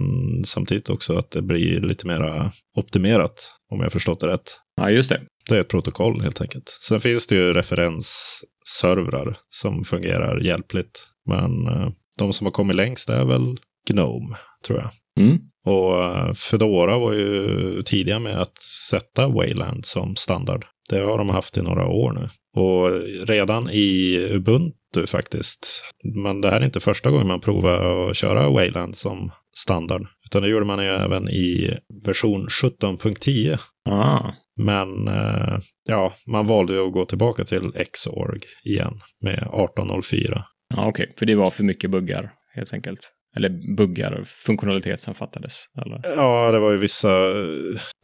samtidigt 0.44 0.90
också 0.90 1.18
att 1.18 1.30
det 1.30 1.42
blir 1.42 1.80
lite 1.80 2.06
mer 2.06 2.50
optimerat, 2.74 3.52
om 3.70 3.80
jag 3.80 3.92
förstått 3.92 4.20
det 4.20 4.26
rätt. 4.26 4.60
Ja, 4.76 4.90
just 4.90 5.10
det. 5.10 5.20
Det 5.48 5.56
är 5.56 5.60
ett 5.60 5.68
protokoll 5.68 6.20
helt 6.20 6.40
enkelt. 6.40 6.78
Sen 6.80 7.00
finns 7.00 7.26
det 7.26 7.34
ju 7.34 7.52
referensservrar 7.52 9.36
som 9.48 9.84
fungerar 9.84 10.40
hjälpligt, 10.40 11.08
men 11.26 11.66
eh, 11.66 11.88
de 12.18 12.32
som 12.32 12.46
har 12.46 12.52
kommit 12.52 12.76
längst 12.76 13.08
är 13.08 13.24
väl 13.24 13.56
Gnome, 13.88 14.36
tror 14.66 14.78
jag. 14.78 14.90
Mm. 15.24 15.38
Och 15.64 16.38
Fedora 16.38 16.98
var 16.98 17.12
ju 17.12 17.82
tidiga 17.82 18.18
med 18.18 18.40
att 18.40 18.58
sätta 18.90 19.28
Wayland 19.28 19.86
som 19.86 20.16
standard. 20.16 20.64
Det 20.90 20.98
har 20.98 21.18
de 21.18 21.30
haft 21.30 21.58
i 21.58 21.62
några 21.62 21.86
år 21.86 22.12
nu. 22.12 22.28
Och 22.62 22.90
redan 23.28 23.70
i 23.70 24.18
Ubuntu 24.30 25.06
faktiskt. 25.06 25.82
Men 26.24 26.40
det 26.40 26.50
här 26.50 26.60
är 26.60 26.64
inte 26.64 26.80
första 26.80 27.10
gången 27.10 27.26
man 27.26 27.40
provar 27.40 28.10
att 28.10 28.16
köra 28.16 28.50
Wayland 28.50 28.96
som 28.96 29.30
standard. 29.56 30.06
Utan 30.26 30.42
det 30.42 30.48
gjorde 30.48 30.66
man 30.66 30.84
ju 30.84 30.90
även 30.90 31.28
i 31.28 31.78
version 32.04 32.46
17.10. 32.46 33.58
Ah. 33.88 34.32
Men 34.56 34.88
ja, 35.88 36.14
man 36.26 36.46
valde 36.46 36.72
ju 36.72 36.86
att 36.86 36.92
gå 36.92 37.04
tillbaka 37.04 37.44
till 37.44 37.72
Xorg 37.92 38.40
igen 38.64 39.00
med 39.20 39.34
1804. 39.34 40.44
Ja, 40.76 40.88
okej, 40.88 41.04
okay. 41.04 41.14
för 41.18 41.26
det 41.26 41.34
var 41.34 41.50
för 41.50 41.64
mycket 41.64 41.90
buggar 41.90 42.32
helt 42.54 42.72
enkelt. 42.72 43.12
Eller 43.36 43.76
buggar, 43.76 44.22
funktionalitet 44.24 45.00
som 45.00 45.14
fattades? 45.14 45.64
Eller? 45.86 46.00
Ja, 46.16 46.52
det 46.52 46.58
var 46.58 46.72
ju 46.72 46.78
vissa 46.78 47.32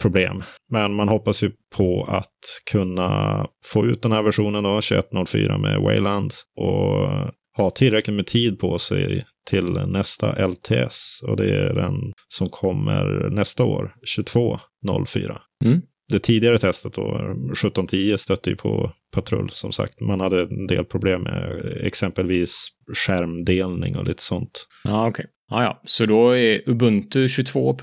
problem. 0.02 0.42
Men 0.70 0.94
man 0.94 1.08
hoppas 1.08 1.42
ju 1.42 1.50
på 1.76 2.04
att 2.08 2.62
kunna 2.70 3.46
få 3.64 3.86
ut 3.86 4.02
den 4.02 4.12
här 4.12 4.22
versionen 4.22 4.64
då, 4.64 4.80
21.04 4.80 5.58
med 5.58 5.80
Wayland. 5.80 6.32
Och 6.56 7.08
ha 7.56 7.70
tillräckligt 7.70 8.16
med 8.16 8.26
tid 8.26 8.58
på 8.58 8.78
sig 8.78 9.24
till 9.50 9.72
nästa 9.72 10.46
LTS. 10.46 11.20
Och 11.22 11.36
det 11.36 11.56
är 11.56 11.74
den 11.74 12.12
som 12.28 12.48
kommer 12.48 13.30
nästa 13.30 13.64
år, 13.64 13.94
22.04. 14.18 15.38
Mm. 15.64 15.82
Det 16.08 16.18
tidigare 16.18 16.58
testet 16.58 16.94
då, 16.94 17.14
1710, 17.14 18.16
stötte 18.18 18.50
ju 18.50 18.56
på 18.56 18.92
patrull 19.14 19.50
som 19.50 19.72
sagt. 19.72 20.00
Man 20.00 20.20
hade 20.20 20.42
en 20.42 20.66
del 20.66 20.84
problem 20.84 21.22
med 21.22 21.72
exempelvis 21.80 22.68
skärmdelning 23.06 23.96
och 23.96 24.04
lite 24.04 24.22
sånt. 24.22 24.68
Ja, 24.84 25.08
okej. 25.08 25.10
Okay. 25.10 25.26
Ja, 25.50 25.62
ja. 25.62 25.80
Så 25.84 26.06
då 26.06 26.36
är 26.36 26.68
Ubuntu 26.68 27.28
22. 27.28 27.76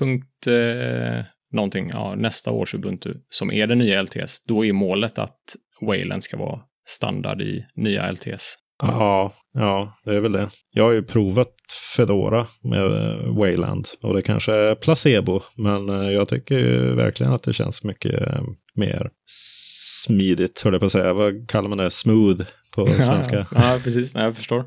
Eh, 0.46 1.24
någonting, 1.52 1.88
ja, 1.88 2.14
nästa 2.14 2.50
års 2.50 2.74
Ubuntu, 2.74 3.14
som 3.28 3.52
är 3.52 3.66
den 3.66 3.78
nya 3.78 4.02
LTS, 4.02 4.44
då 4.44 4.64
är 4.64 4.72
målet 4.72 5.18
att 5.18 5.40
Wayland 5.86 6.22
ska 6.22 6.36
vara 6.36 6.60
standard 6.88 7.42
i 7.42 7.64
nya 7.76 8.10
LTS. 8.10 8.54
Ja, 8.82 9.32
ja, 9.54 9.92
det 10.04 10.14
är 10.14 10.20
väl 10.20 10.32
det. 10.32 10.48
Jag 10.70 10.84
har 10.84 10.92
ju 10.92 11.02
provat 11.02 11.54
Fedora 11.96 12.46
med 12.62 12.90
Wayland 13.26 13.88
och 14.02 14.14
det 14.14 14.22
kanske 14.22 14.52
är 14.52 14.74
placebo, 14.74 15.40
men 15.56 15.88
jag 15.88 16.28
tycker 16.28 16.64
verkligen 16.94 17.32
att 17.32 17.42
det 17.42 17.52
känns 17.52 17.84
mycket 17.84 18.28
mer 18.74 19.10
smidigt, 20.04 20.60
höll 20.60 20.72
jag 20.72 20.80
på 20.80 20.86
att 20.86 20.92
säga. 20.92 21.12
Vad 21.12 21.48
kallar 21.48 21.68
man 21.68 21.78
det? 21.78 21.90
Smooth 21.90 22.44
på 22.74 22.92
svenska. 22.92 23.36
Ja, 23.36 23.46
ja 23.72 23.80
precis. 23.84 24.14
Nej, 24.14 24.24
jag 24.24 24.36
förstår. 24.36 24.64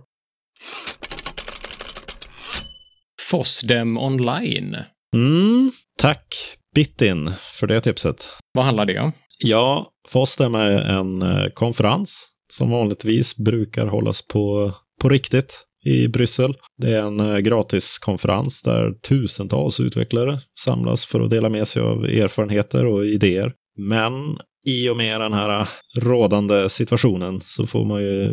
Fosdem 3.29 3.97
online. 3.97 4.77
Mm, 5.15 5.71
tack 5.97 6.35
Bitin 6.75 7.31
för 7.39 7.67
det 7.67 7.81
tipset. 7.81 8.29
Vad 8.53 8.65
handlar 8.65 8.85
det 8.85 8.99
om? 8.99 9.11
Ja, 9.43 9.87
Fosdem 10.07 10.55
är 10.55 10.71
en 10.71 11.23
konferens 11.53 12.29
som 12.53 12.69
vanligtvis 12.69 13.37
brukar 13.37 13.87
hållas 13.87 14.21
på, 14.21 14.73
på 15.01 15.09
riktigt 15.09 15.65
i 15.85 16.07
Bryssel. 16.07 16.55
Det 16.77 16.93
är 16.93 17.01
en 17.01 17.43
gratiskonferens 17.43 18.61
där 18.61 18.91
tusentals 18.91 19.79
utvecklare 19.79 20.39
samlas 20.59 21.05
för 21.05 21.21
att 21.21 21.29
dela 21.29 21.49
med 21.49 21.67
sig 21.67 21.81
av 21.81 22.05
erfarenheter 22.05 22.85
och 22.85 23.05
idéer. 23.05 23.53
Men 23.77 24.37
i 24.65 24.89
och 24.89 24.97
med 24.97 25.21
den 25.21 25.33
här 25.33 25.67
rådande 25.97 26.69
situationen 26.69 27.41
så 27.41 27.67
får 27.67 27.85
man 27.85 28.01
ju 28.01 28.29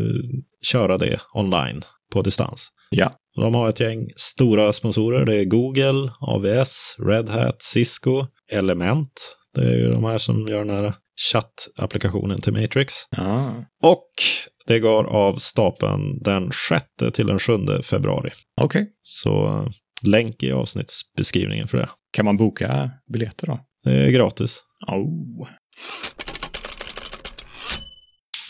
köra 0.62 0.98
det 0.98 1.20
online 1.34 1.82
på 2.12 2.22
distans. 2.22 2.68
Ja. 2.90 3.12
De 3.36 3.54
har 3.54 3.68
ett 3.68 3.80
gäng 3.80 4.08
stora 4.16 4.72
sponsorer. 4.72 5.26
Det 5.26 5.36
är 5.36 5.44
Google, 5.44 6.10
AVS, 6.20 6.96
Red 6.98 7.28
Hat, 7.28 7.62
Cisco, 7.62 8.26
Element. 8.52 9.36
Det 9.54 9.62
är 9.62 9.76
ju 9.76 9.90
de 9.90 10.04
här 10.04 10.18
som 10.18 10.48
gör 10.48 10.64
den 10.64 10.76
här 10.76 10.94
chattapplikationen 11.32 12.40
till 12.40 12.52
Matrix. 12.52 12.94
Ah. 13.16 13.50
Och 13.82 14.08
det 14.66 14.78
går 14.78 15.04
av 15.04 15.34
stapeln 15.34 16.22
den 16.22 16.50
6 16.68 16.84
till 17.12 17.26
den 17.26 17.38
7 17.38 17.52
februari. 17.82 18.30
Okej. 18.60 18.82
Okay. 18.82 18.92
Så 19.02 19.66
länk 20.06 20.42
i 20.42 20.52
avsnittsbeskrivningen 20.52 21.68
för 21.68 21.78
det. 21.78 21.88
Kan 22.12 22.24
man 22.24 22.36
boka 22.36 22.90
biljetter 23.12 23.46
då? 23.46 23.60
Det 23.84 23.92
är 23.92 24.10
gratis. 24.10 24.62
Oh. 24.86 25.48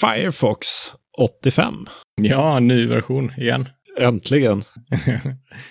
Firefox 0.00 0.68
85. 1.18 1.86
Ja, 2.22 2.58
ny 2.58 2.86
version 2.86 3.32
igen. 3.36 3.68
Äntligen. 3.98 4.62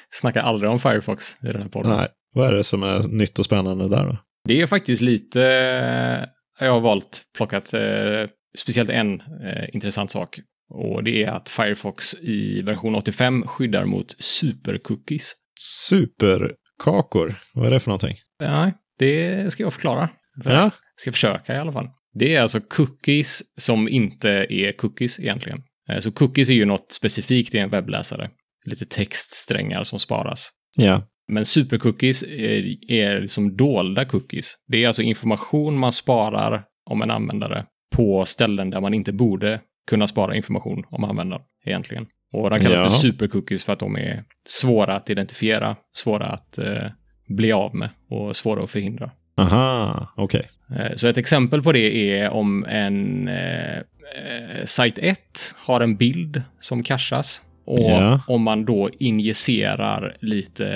Snackar 0.10 0.41
aldrig 0.41 0.71
om 0.71 0.80
Firefox 0.80 1.38
i 1.43 1.47
den 1.47 1.62
här 1.62 1.69
podden. 1.69 1.97
Nej, 1.97 2.08
vad 2.34 2.47
är 2.47 2.54
det 2.54 2.63
som 2.63 2.84
är 2.84 3.08
nytt 3.08 3.39
och 3.39 3.45
spännande 3.45 3.89
där 3.89 4.06
då? 4.06 4.17
Det 4.47 4.62
är 4.62 4.67
faktiskt 4.67 5.02
lite, 5.02 6.30
jag 6.65 6.74
har 6.74 6.80
valt, 6.80 7.22
plockat 7.38 7.74
eh, 7.74 8.28
speciellt 8.58 8.89
en 8.89 9.22
eh, 9.22 9.69
intressant 9.74 10.12
sak. 10.12 10.39
Och 10.69 11.04
det 11.04 11.24
är 11.24 11.28
att 11.32 11.50
Firefox 11.50 12.13
i 12.22 12.62
version 12.62 12.95
85 12.95 13.48
skyddar 13.48 13.86
mot 13.86 14.15
supercookies. 14.24 15.34
Superkakor? 15.60 17.36
Vad 17.54 17.67
är 17.67 17.72
det 17.72 17.80
för 17.80 17.89
någonting? 17.89 18.15
Nej, 18.39 18.74
Det 19.00 19.52
ska 19.54 19.63
jag 19.63 19.74
förklara. 19.74 20.10
För 20.43 20.52
Ja. 20.52 20.72
ska 20.95 21.12
försöka 21.12 21.56
i 21.56 21.58
alla 21.58 21.72
fall. 21.72 21.88
Det 22.13 22.36
är 22.36 22.41
alltså 22.41 22.60
cookies 22.62 23.41
som 23.58 23.89
inte 23.89 24.30
är 24.50 24.72
cookies 24.78 25.19
egentligen. 25.19 25.63
Eh, 25.91 26.00
Så 26.00 26.12
cookies 26.12 26.50
är 26.50 26.54
ju 26.54 26.65
något 26.65 26.91
specifikt 26.91 27.56
i 27.56 27.58
en 27.58 27.69
webbläsare. 27.69 28.30
Lite 28.65 28.86
textsträngar 28.86 29.84
som 29.84 30.00
sparas. 30.00 30.50
Ja. 30.78 31.02
Men 31.30 31.46
supercookies 31.46 32.24
är, 32.24 32.92
är 32.92 33.28
som 33.28 33.58
dolda 33.58 34.06
cookies. 34.06 34.56
Det 34.68 34.84
är 34.84 34.88
alltså 34.88 35.02
information 35.02 35.78
man 35.78 35.92
sparar 35.92 36.63
om 36.89 37.02
en 37.02 37.12
användare 37.12 37.65
på 37.96 38.26
ställen 38.26 38.70
där 38.70 38.82
man 38.82 38.94
inte 38.94 39.12
borde 39.12 39.60
kunna 39.89 40.08
spara 40.08 40.36
information 40.36 40.84
om 40.89 41.04
användaren 41.04 41.44
egentligen. 41.65 42.06
Och 42.34 42.50
de 42.50 42.60
kallas 42.60 42.74
Ja. 42.76 42.84
för 42.84 42.89
supercookies 42.89 43.63
för 43.65 43.74
att 43.74 43.80
de 43.80 43.96
är 43.98 44.24
svåra 44.48 44.96
att 44.96 45.10
identifiera, 45.10 45.76
svåra 45.94 46.26
att 46.28 46.58
eh, 46.58 46.86
bli 47.28 47.52
av 47.52 47.76
med 47.76 47.89
och 48.10 48.36
svåra 48.36 48.63
att 48.63 48.72
förhindra. 48.72 49.12
Aha, 49.38 50.08
okej. 50.15 50.48
Eh, 50.80 50.96
Så 50.96 51.08
ett 51.08 51.18
exempel 51.18 51.63
på 51.63 51.72
det 51.72 52.12
är 52.20 52.30
om 52.30 52.65
en 52.65 53.28
eh, 53.28 53.78
eh, 53.78 54.65
sajt 54.65 54.98
1 55.00 55.20
har 55.58 55.82
en 55.82 55.96
bild 55.98 56.42
som 56.60 56.84
cachas 56.84 57.42
och 57.69 57.79
Ja. 57.79 58.21
om 58.27 58.41
man 58.41 58.65
då 58.65 58.89
injicerar 58.99 60.15
lite 60.19 60.67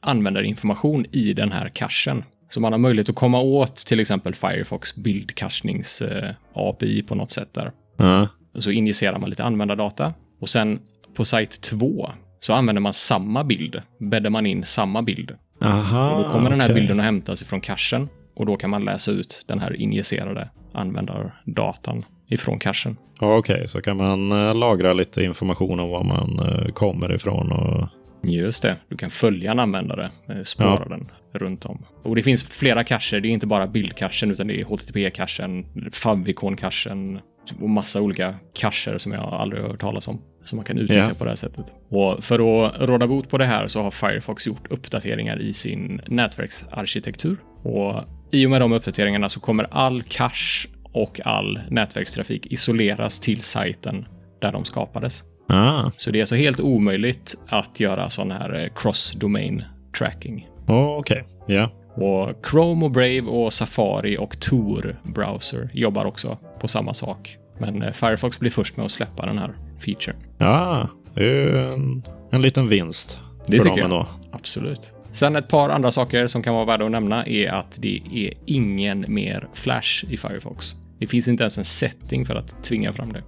användarinformation 0.00 1.04
i 1.12 1.32
den 1.32 1.52
här 1.52 1.68
cachen. 1.68 2.24
Så 2.48 2.60
man 2.60 2.72
har 2.72 2.78
möjlighet 2.78 3.08
att 3.08 3.14
komma 3.14 3.40
åt 3.40 3.76
till 3.76 4.00
exempel 4.00 4.34
Firefox 4.34 4.96
bildcachnings 4.96 6.02
eh, 6.02 6.30
API 6.54 7.02
på 7.02 7.14
något 7.14 7.30
sätt 7.30 7.54
där. 7.54 7.72
Ja. 7.96 8.28
Så 8.58 8.70
injicerar 8.70 9.18
man 9.18 9.30
lite 9.30 9.44
användardata 9.44 10.14
och 10.40 10.48
sen 10.48 10.78
på 11.14 11.24
sajt 11.24 11.60
2 11.60 12.10
så 12.40 12.52
använder 12.52 12.80
man 12.82 12.92
samma 12.92 13.44
bild, 13.44 13.82
bäddar 13.98 14.30
man 14.30 14.46
in 14.46 14.64
samma 14.64 15.02
bild 15.02 15.32
Aha, 15.62 16.10
och 16.10 16.24
då 16.24 16.30
kommer 16.32 16.50
den 16.50 16.60
här 16.60 16.74
bilden 16.74 16.98
att 17.00 17.04
hämtas 17.04 17.42
ifrån 17.42 17.60
cachen 17.60 18.08
och 18.34 18.46
då 18.46 18.56
kan 18.56 18.70
man 18.70 18.84
läsa 18.84 19.10
ut 19.10 19.44
den 19.48 19.58
här 19.58 19.80
injicerade 19.80 20.48
användardatan 20.72 22.04
ifrån 22.32 22.58
cachen. 22.58 22.96
Ja, 23.20 23.36
Okej, 23.36 23.68
så 23.68 23.82
kan 23.82 23.96
man 23.96 24.32
eh, 24.32 24.54
lagra 24.54 24.92
lite 24.92 25.24
information 25.24 25.80
om 25.80 25.88
var 25.90 26.04
man 26.04 26.38
eh, 26.48 26.72
kommer 26.72 27.14
ifrån 27.14 27.52
och... 27.52 27.88
Just 28.24 28.62
det, 28.62 28.76
du 28.88 28.96
kan 28.96 29.10
följa 29.10 29.50
en 29.50 29.58
användare, 29.58 30.10
eh, 30.28 30.42
spåra 30.42 30.88
den 30.88 31.10
runt 31.32 31.64
om. 31.64 31.84
Och 32.02 32.16
det 32.16 32.22
finns 32.22 32.44
flera 32.44 32.84
cacher, 32.84 33.20
det 33.20 33.28
är 33.28 33.30
inte 33.30 33.46
bara 33.46 33.66
bildcachen 33.66 34.30
utan 34.30 34.46
det 34.46 34.60
är 34.60 34.64
HTTP-cachen, 34.64 35.64
favicon-cachen 35.92 37.20
och 37.60 37.70
massa 37.70 38.00
olika 38.00 38.34
cacher 38.54 38.98
som 38.98 39.12
jag 39.12 39.22
aldrig 39.34 39.62
har 39.62 39.68
hört 39.68 39.80
talas 39.80 40.08
om. 40.08 40.20
Som 40.44 40.56
man 40.56 40.64
kan 40.64 40.78
utnyttja 40.78 41.06
Ja. 41.08 41.14
på 41.18 41.24
det 41.24 41.30
här 41.30 41.36
sättet. 41.36 41.66
Och 41.88 42.24
för 42.24 42.34
att 42.66 42.88
råda 42.88 43.06
bot 43.06 43.28
på 43.30 43.38
det 43.38 43.44
här 43.44 43.66
så 43.66 43.82
har 43.82 43.90
Firefox 43.90 44.46
gjort 44.46 44.70
uppdateringar 44.70 45.40
i 45.42 45.52
sin 45.52 46.00
nätverksarkitektur. 46.08 47.36
Och 47.62 48.02
i 48.32 48.46
och 48.46 48.50
med 48.50 48.60
de 48.60 48.72
uppdateringarna 48.72 49.28
så 49.28 49.40
kommer 49.40 49.66
all 49.70 50.02
cache 50.02 50.68
och 50.92 51.20
all 51.24 51.60
nätverkstrafik 51.70 52.46
isoleras 52.46 53.20
till 53.20 53.42
sajten 53.42 54.06
där 54.40 54.52
de 54.52 54.64
skapades. 54.64 55.24
Ah, 55.48 55.90
Så 55.96 56.10
det 56.10 56.18
är 56.18 56.22
alltså 56.22 56.36
helt 56.36 56.60
omöjligt 56.60 57.34
att 57.48 57.80
göra 57.80 58.10
sån 58.10 58.30
här 58.30 58.64
eh, 58.64 58.70
cross-domain 58.74 59.64
tracking. 59.98 60.48
oh, 60.68 60.98
okej. 60.98 61.24
Ja. 61.46 61.68
Och 61.94 62.46
Chrome 62.50 62.84
och 62.84 62.90
Brave 62.90 63.20
och 63.22 63.52
Safari 63.52 64.16
och 64.18 64.40
Tor 64.40 65.00
browser 65.04 65.70
jobbar 65.74 66.04
också 66.04 66.38
på 66.60 66.68
samma 66.68 66.94
sak. 66.94 67.36
Men 67.58 67.82
eh, 67.82 67.92
Firefox 67.92 68.38
blir 68.40 68.50
först 68.50 68.76
med 68.76 68.84
att 68.86 68.90
släppa 68.92 69.26
den 69.26 69.38
här 69.38 69.54
featuren. 69.84 70.16
Ja, 70.38 70.88
det 71.14 71.20
är 71.20 71.34
ju 71.34 71.58
en, 71.72 72.02
en 72.30 72.42
liten 72.42 72.68
vinst. 72.68 73.22
Det 73.46 73.58
tycker 73.58 73.68
jag. 73.76 73.84
ändå. 73.84 74.06
Absolut. 74.32 74.94
Sen 75.12 75.36
ett 75.36 75.48
par 75.48 75.68
andra 75.68 75.90
saker 75.90 76.26
som 76.26 76.42
kan 76.42 76.54
vara 76.54 76.64
värda 76.64 76.84
att 76.84 76.90
nämna 76.90 77.26
är 77.26 77.48
att 77.48 77.76
det 77.78 78.00
är 78.12 78.32
ingen 78.46 79.04
mer 79.08 79.48
Flash 79.54 80.04
i 80.08 80.16
Firefox. 80.16 80.74
Det 81.02 81.06
finns 81.06 81.28
inte 81.28 81.42
ens 81.42 81.58
en 81.58 81.64
setting 81.64 82.24
för 82.24 82.34
att 82.34 82.64
tvinga 82.64 82.92
fram 82.92 83.12
det. 83.12 83.22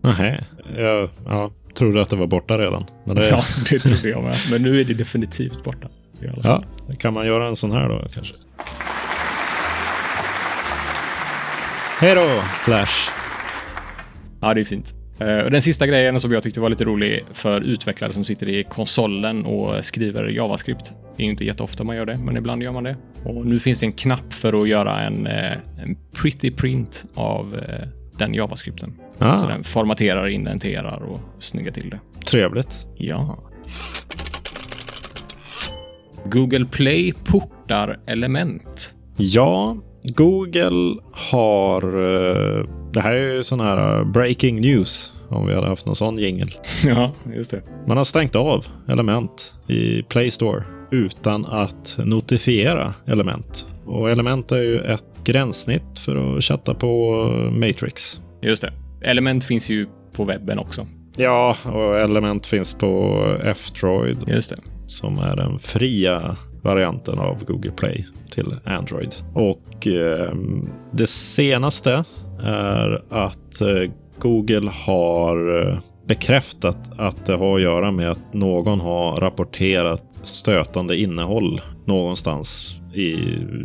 Nähä. 0.00 0.44
Jag 0.76 1.08
ja, 1.26 1.50
trodde 1.74 2.02
att 2.02 2.10
det 2.10 2.16
var 2.16 2.26
borta 2.26 2.58
redan. 2.58 2.84
Men 3.04 3.16
det, 3.16 3.28
Ja, 3.30 3.42
det 3.70 3.78
trodde 3.78 4.08
jag 4.08 4.22
med. 4.22 4.36
Men 4.50 4.62
nu 4.62 4.80
är 4.80 4.84
det 4.84 4.94
definitivt 4.94 5.64
borta. 5.64 5.88
Ja, 6.42 6.62
kan 6.98 7.14
man 7.14 7.26
göra 7.26 7.48
en 7.48 7.56
sån 7.56 7.72
här 7.72 7.88
då 7.88 8.08
kanske? 8.14 8.34
Hej 12.00 12.14
då, 12.14 12.42
Flash. 12.64 13.10
Ja, 14.40 14.54
det 14.54 14.60
är 14.60 14.64
fint. 14.64 14.94
Eh, 15.28 15.44
och 15.44 15.50
Den 15.50 15.62
sista 15.62 15.86
grejen 15.86 16.20
som 16.20 16.32
jag 16.32 16.42
tyckte 16.42 16.60
var 16.60 16.70
lite 16.70 16.84
rolig 16.84 17.24
för 17.32 17.60
utvecklare 17.60 18.12
som 18.12 18.24
sitter 18.24 18.48
i 18.48 18.64
konsolen 18.64 19.46
och 19.46 19.84
skriver 19.84 20.24
JavaScript. 20.28 20.92
Det 21.16 21.22
är 21.22 21.24
ju 21.24 21.30
inte 21.30 21.44
jätteofta 21.44 21.84
man 21.84 21.96
gör 21.96 22.06
det, 22.06 22.18
men 22.18 22.36
ibland 22.36 22.62
gör 22.62 22.72
man 22.72 22.84
det. 22.84 22.96
Och 23.24 23.46
nu 23.46 23.58
finns 23.58 23.80
det 23.80 23.86
en 23.86 23.92
knapp 23.92 24.32
för 24.32 24.62
att 24.62 24.68
göra 24.68 25.00
en, 25.00 25.26
eh, 25.26 25.52
en 25.82 25.96
pretty 26.22 26.50
print 26.50 27.04
av 27.14 27.54
eh, 27.68 27.88
den 28.18 28.34
JavaScripten. 28.34 28.94
Så 29.18 29.24
Ah, 29.24 29.46
den 29.48 29.64
formaterar, 29.64 30.28
indenterar 30.28 31.02
och 31.02 31.20
snyggar 31.38 31.72
till 31.72 31.90
det. 31.90 32.00
trevligt. 32.26 32.86
Ja. 32.96 33.38
Google 36.24 36.64
Play 36.64 37.12
portar 37.24 38.00
element. 38.06 38.94
Ja, 39.16 39.76
Google 40.16 41.00
har... 41.12 41.82
Det 42.92 43.00
här 43.00 43.12
är 43.12 43.34
ju 43.34 43.44
sån 43.44 43.60
här 43.60 43.98
eh, 43.98 44.04
breaking 44.04 44.60
news, 44.60 45.12
om 45.28 45.46
vi 45.46 45.54
hade 45.54 45.66
haft 45.66 45.86
någon 45.86 45.96
sån 45.96 46.18
jingel. 46.18 46.50
ja, 46.84 47.12
just 47.34 47.50
det. 47.50 47.62
Man 47.86 47.96
har 47.96 48.04
stängt 48.04 48.36
av 48.36 48.66
element 48.88 49.52
i 49.66 50.02
Play 50.02 50.30
Store 50.30 50.64
utan 50.90 51.46
att 51.46 51.98
notifiera 52.04 52.94
element. 53.06 53.66
Och 53.86 54.10
element 54.10 54.52
är 54.52 54.62
ju 54.62 54.80
ett 54.80 55.04
gränssnitt 55.24 55.98
för 55.98 56.36
att 56.36 56.44
chatta 56.44 56.74
på 56.74 57.14
eh, 57.34 57.50
Matrix. 57.52 58.20
Just 58.42 58.62
det. 58.62 58.72
Element 59.02 59.44
finns 59.44 59.70
ju 59.70 59.86
på 60.12 60.24
webben 60.24 60.58
också. 60.58 60.86
Ja, 61.16 61.56
och 61.64 61.96
element 62.00 62.46
finns 62.46 62.72
på 62.72 63.22
F-Droid 63.44 64.24
Just 64.26 64.50
det. 64.50 64.56
som 64.86 65.18
är 65.18 65.36
den 65.36 65.58
fria 65.58 66.36
varianten 66.62 67.18
av 67.18 67.44
Google 67.44 67.70
Play 67.70 68.06
till 68.30 68.54
Android. 68.64 69.14
Och 69.34 69.86
eh, 69.86 70.34
det 70.92 71.06
senaste 71.06 72.04
är 72.44 73.02
att 73.08 73.60
eh, 73.60 73.90
Google 74.18 74.70
har 74.86 75.60
eh, 75.60 75.78
bekräftat 76.08 77.00
att 77.00 77.26
det 77.26 77.34
har 77.34 77.56
att 77.56 77.62
göra 77.62 77.90
med 77.90 78.10
att 78.10 78.34
någon 78.34 78.80
har 78.80 79.16
rapporterat 79.16 80.02
stötande 80.22 80.96
innehåll 80.96 81.60
någonstans 81.84 82.76
i 82.94 83.16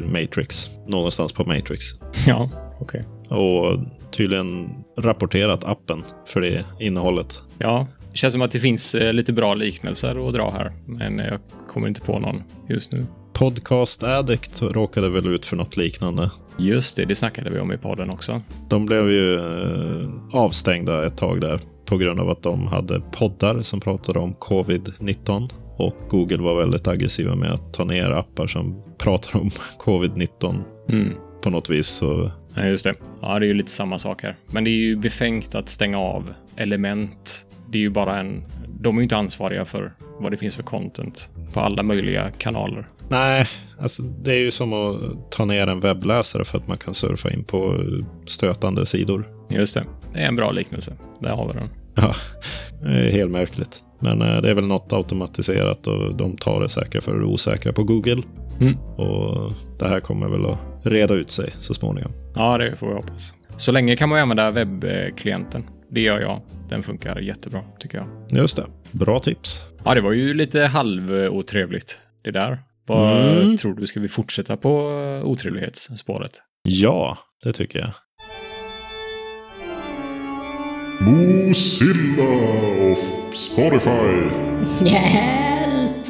Matrix. 0.05 0.69
Någonstans 0.87 1.33
på 1.33 1.43
Matrix. 1.43 1.83
Ja, 2.27 2.49
okej. 2.79 3.03
Och 3.29 3.79
tydligen 4.11 4.69
rapporterat 4.97 5.65
appen 5.65 6.03
för 6.27 6.41
det 6.41 6.65
innehållet. 6.79 7.39
Ja, 7.57 7.87
det 8.11 8.17
känns 8.17 8.33
som 8.33 8.41
att 8.41 8.51
det 8.51 8.59
finns 8.59 8.95
eh, 8.95 9.13
lite 9.13 9.33
bra 9.33 9.53
liknelser 9.53 10.27
att 10.27 10.33
dra 10.33 10.51
här, 10.51 10.73
men 10.85 11.17
jag 11.17 11.39
kommer 11.67 11.87
inte 11.87 12.01
på 12.01 12.19
någon 12.19 12.43
just 12.69 12.91
nu. 12.91 13.05
Podcast 13.33 14.03
Addict 14.03 14.61
råkade 14.61 15.09
väl 15.09 15.27
ut 15.27 15.45
för 15.45 15.55
något 15.55 15.77
liknande. 15.77 16.31
Just 16.59 16.97
det, 16.97 17.05
det 17.05 17.15
snackade 17.15 17.49
vi 17.49 17.59
om 17.59 17.71
i 17.71 17.77
podden 17.77 18.09
också. 18.09 18.41
De 18.69 18.85
blev 18.85 19.09
ju 19.11 19.35
eh, 19.35 20.09
avstängda 20.33 21.05
ett 21.05 21.17
tag 21.17 21.41
där 21.41 21.59
på 21.85 21.97
grund 21.97 22.19
av 22.19 22.29
att 22.29 22.43
de 22.43 22.67
hade 22.67 23.01
poddar 23.11 23.61
som 23.61 23.79
pratade 23.79 24.19
om 24.19 24.35
covid-19. 24.35 25.49
Och 25.77 25.95
Google 26.09 26.37
var 26.37 26.55
väldigt 26.55 26.87
aggressiva 26.87 27.35
med 27.35 27.51
att 27.51 27.73
ta 27.73 27.83
ner 27.83 28.09
appar 28.09 28.47
som 28.47 28.81
pratar 28.97 29.39
om 29.39 29.49
covid-19 29.79 30.55
Mm. 30.89 31.13
på 31.41 31.49
något 31.49 31.69
vis. 31.69 31.87
Så 31.87 32.31
Ja, 32.55 32.65
just 32.65 32.83
det. 32.83 32.93
Ja, 33.21 33.39
det 33.39 33.45
är 33.45 33.47
ju 33.47 33.53
lite 33.53 33.71
samma 33.71 33.99
sak 33.99 34.23
här. 34.23 34.35
Men 34.51 34.63
det 34.63 34.69
är 34.69 34.79
ju 34.79 34.95
befängt 34.95 35.55
att 35.55 35.69
stänga 35.69 35.99
av 35.99 36.33
element. 36.55 37.47
Det 37.69 37.77
är 37.77 37.81
ju 37.81 37.89
bara 37.89 38.19
en... 38.19 38.43
De 38.79 38.95
är 38.95 38.99
ju 38.99 39.03
inte 39.03 39.17
ansvariga 39.17 39.65
för 39.65 39.93
vad 40.19 40.31
det 40.31 40.37
finns 40.37 40.55
för 40.55 40.63
content 40.63 41.29
på 41.53 41.59
alla 41.59 41.83
möjliga 41.83 42.31
kanaler. 42.37 42.87
nej, 43.09 43.47
alltså 43.79 44.03
det 44.03 44.31
är 44.31 44.39
ju 44.39 44.51
som 44.51 44.73
att 44.73 45.31
ta 45.31 45.45
ner 45.45 45.67
en 45.67 45.79
webbläsare 45.79 46.45
för 46.45 46.57
att 46.57 46.67
man 46.67 46.77
kan 46.77 46.93
surfa 46.93 47.31
in 47.31 47.43
på 47.43 47.83
stötande 48.25 48.85
sidor. 48.85 49.27
Just 49.49 49.73
det. 49.73 49.83
Det 50.13 50.19
är 50.19 50.27
en 50.27 50.35
bra 50.35 50.51
liknelse. 50.51 50.93
Där 51.19 51.29
har 51.29 51.47
vi 51.47 51.59
den. 51.59 51.69
Ja, 51.95 52.13
det 52.81 53.07
är 53.07 53.11
helt 53.11 53.31
märkligt. 53.31 53.83
Men 53.99 54.21
eh, 54.21 54.41
det 54.41 54.49
är 54.49 54.53
väl 54.53 54.67
något 54.67 54.93
automatiserat 54.93 55.87
och 55.87 56.15
de 56.15 56.37
tar 56.37 56.61
det 56.61 56.69
säkra 56.69 57.01
för 57.01 57.19
det 57.19 57.25
osäkra 57.25 57.73
på 57.73 57.83
Google. 57.83 58.23
Mm. 58.59 58.77
Och 58.79 59.51
det 59.79 59.87
här 59.87 59.99
kommer 59.99 60.27
väl 60.27 60.45
att 60.45 60.57
reda 60.83 61.13
ut 61.13 61.31
sig 61.31 61.49
så 61.59 61.73
småningom. 61.73 62.11
Ja, 62.35 62.57
det 62.57 62.75
får 62.75 62.87
vi 62.87 62.93
hoppas. 62.93 63.33
Så 63.57 63.71
länge 63.71 63.95
kan 63.95 64.09
man 64.09 64.17
ju 64.17 64.21
använda 64.21 64.51
webbklienten. 64.51 65.63
Det 65.91 66.01
gör 66.01 66.19
jag. 66.19 66.41
Den 66.69 66.83
funkar 66.83 67.19
jättebra, 67.19 67.63
tycker 67.79 67.97
jag. 67.97 68.07
Just 68.39 68.57
det. 68.57 68.65
Bra 68.91 69.19
tips. 69.19 69.65
Ja, 69.85 69.93
det 69.95 70.01
var 70.01 70.11
ju 70.11 70.33
lite 70.33 70.61
halvotrevligt 70.61 72.01
det 72.23 72.31
där. 72.31 72.59
Vad 72.85 73.37
Mm. 73.41 73.57
tror 73.57 73.73
du? 73.75 73.87
Ska 73.87 73.99
vi 73.99 74.07
fortsätta 74.07 74.57
på 74.57 74.69
eh, 75.21 75.27
otrevlighetsspåret? 75.27 76.31
Ja, 76.63 77.17
det 77.43 77.53
tycker 77.53 77.79
jag. 77.79 77.91
Mozilla 80.99 82.23
och 82.91 83.35
Spotify. 83.35 84.29
Hjälp! 84.85 86.07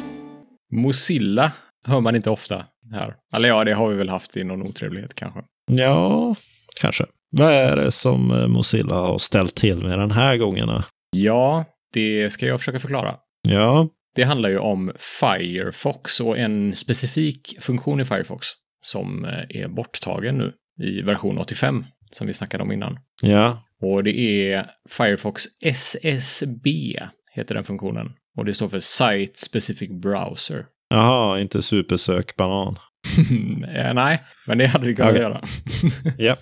Mozilla 0.72 1.52
hör 1.86 2.00
man 2.00 2.16
inte 2.16 2.30
ofta. 2.30 2.66
här. 2.92 3.14
Eller 3.34 3.48
ja, 3.48 3.64
det 3.64 3.72
har 3.74 3.88
vi 3.88 3.96
väl 3.96 4.08
haft 4.08 4.36
i 4.36 4.44
någon 4.44 4.62
otrevlighet 4.62 5.14
kanske. 5.14 5.40
Ja, 5.70 6.34
kanske. 6.80 7.04
Vad 7.30 7.52
är 7.52 7.76
det 7.76 7.90
som 7.90 8.30
eh, 8.30 8.46
Mozilla 8.46 8.94
har 8.94 9.18
ställt 9.18 9.54
till 9.54 9.82
med 9.82 9.98
den 9.98 10.10
här 10.10 10.36
gången? 10.36 10.68
Ja, 11.10 11.64
det 11.92 12.30
ska 12.30 12.46
jag 12.46 12.58
försöka 12.60 12.78
förklara. 12.78 13.16
Ja, 13.48 13.88
Det 14.14 14.22
handlar 14.24 14.48
ju 14.48 14.58
om 14.58 14.92
Firefox 15.20 16.20
och 16.20 16.38
en 16.38 16.76
specifik 16.76 17.56
funktion 17.60 18.00
i 18.00 18.04
Firefox 18.04 18.46
som 18.84 19.24
eh, 19.24 19.62
är 19.62 19.68
borttagen 19.68 20.38
nu 20.38 20.52
i 20.82 21.02
version 21.02 21.38
85 21.38 21.84
som 22.10 22.26
vi 22.26 22.32
snackade 22.32 22.62
om 22.62 22.72
innan. 22.72 22.98
ja, 23.22 23.62
Och 23.82 24.04
det 24.04 24.18
är 24.20 24.66
Firefox 24.90 25.44
SSB 25.64 27.00
heter 27.32 27.54
den 27.54 27.64
funktionen. 27.64 28.06
Och 28.38 28.44
det 28.44 28.54
står 28.54 28.68
för 28.68 28.80
Site 28.80 29.40
Specific 29.40 29.90
Browser. 30.02 30.66
jaha, 30.88 31.40
inte 31.40 31.62
supersök 31.62 32.36
banan. 32.36 32.68
Eh, 32.74 32.78
Nej, 33.94 34.22
men 34.46 34.58
det 34.58 34.66
hade 34.66 34.86
det 34.86 34.94
kunnat 34.94 35.16
göra. 35.16 35.40
Ja, 36.18 36.36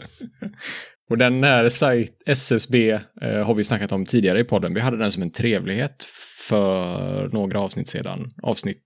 Och 1.10 1.18
den 1.18 1.44
här 1.44 1.68
site 1.68 2.12
SSB 2.26 2.90
eh, 2.90 3.00
har 3.46 3.54
vi 3.54 3.64
snackat 3.64 3.92
om 3.92 4.06
tidigare 4.06 4.40
i 4.40 4.44
podden. 4.44 4.74
Vi 4.74 4.80
hade 4.80 4.96
den 4.96 5.10
som 5.10 5.22
en 5.22 5.30
trevlighet 5.30 6.06
för 6.48 7.28
några 7.32 7.60
avsnitt 7.60 7.88
sedan. 7.88 8.30
Avsnitt 8.42 8.82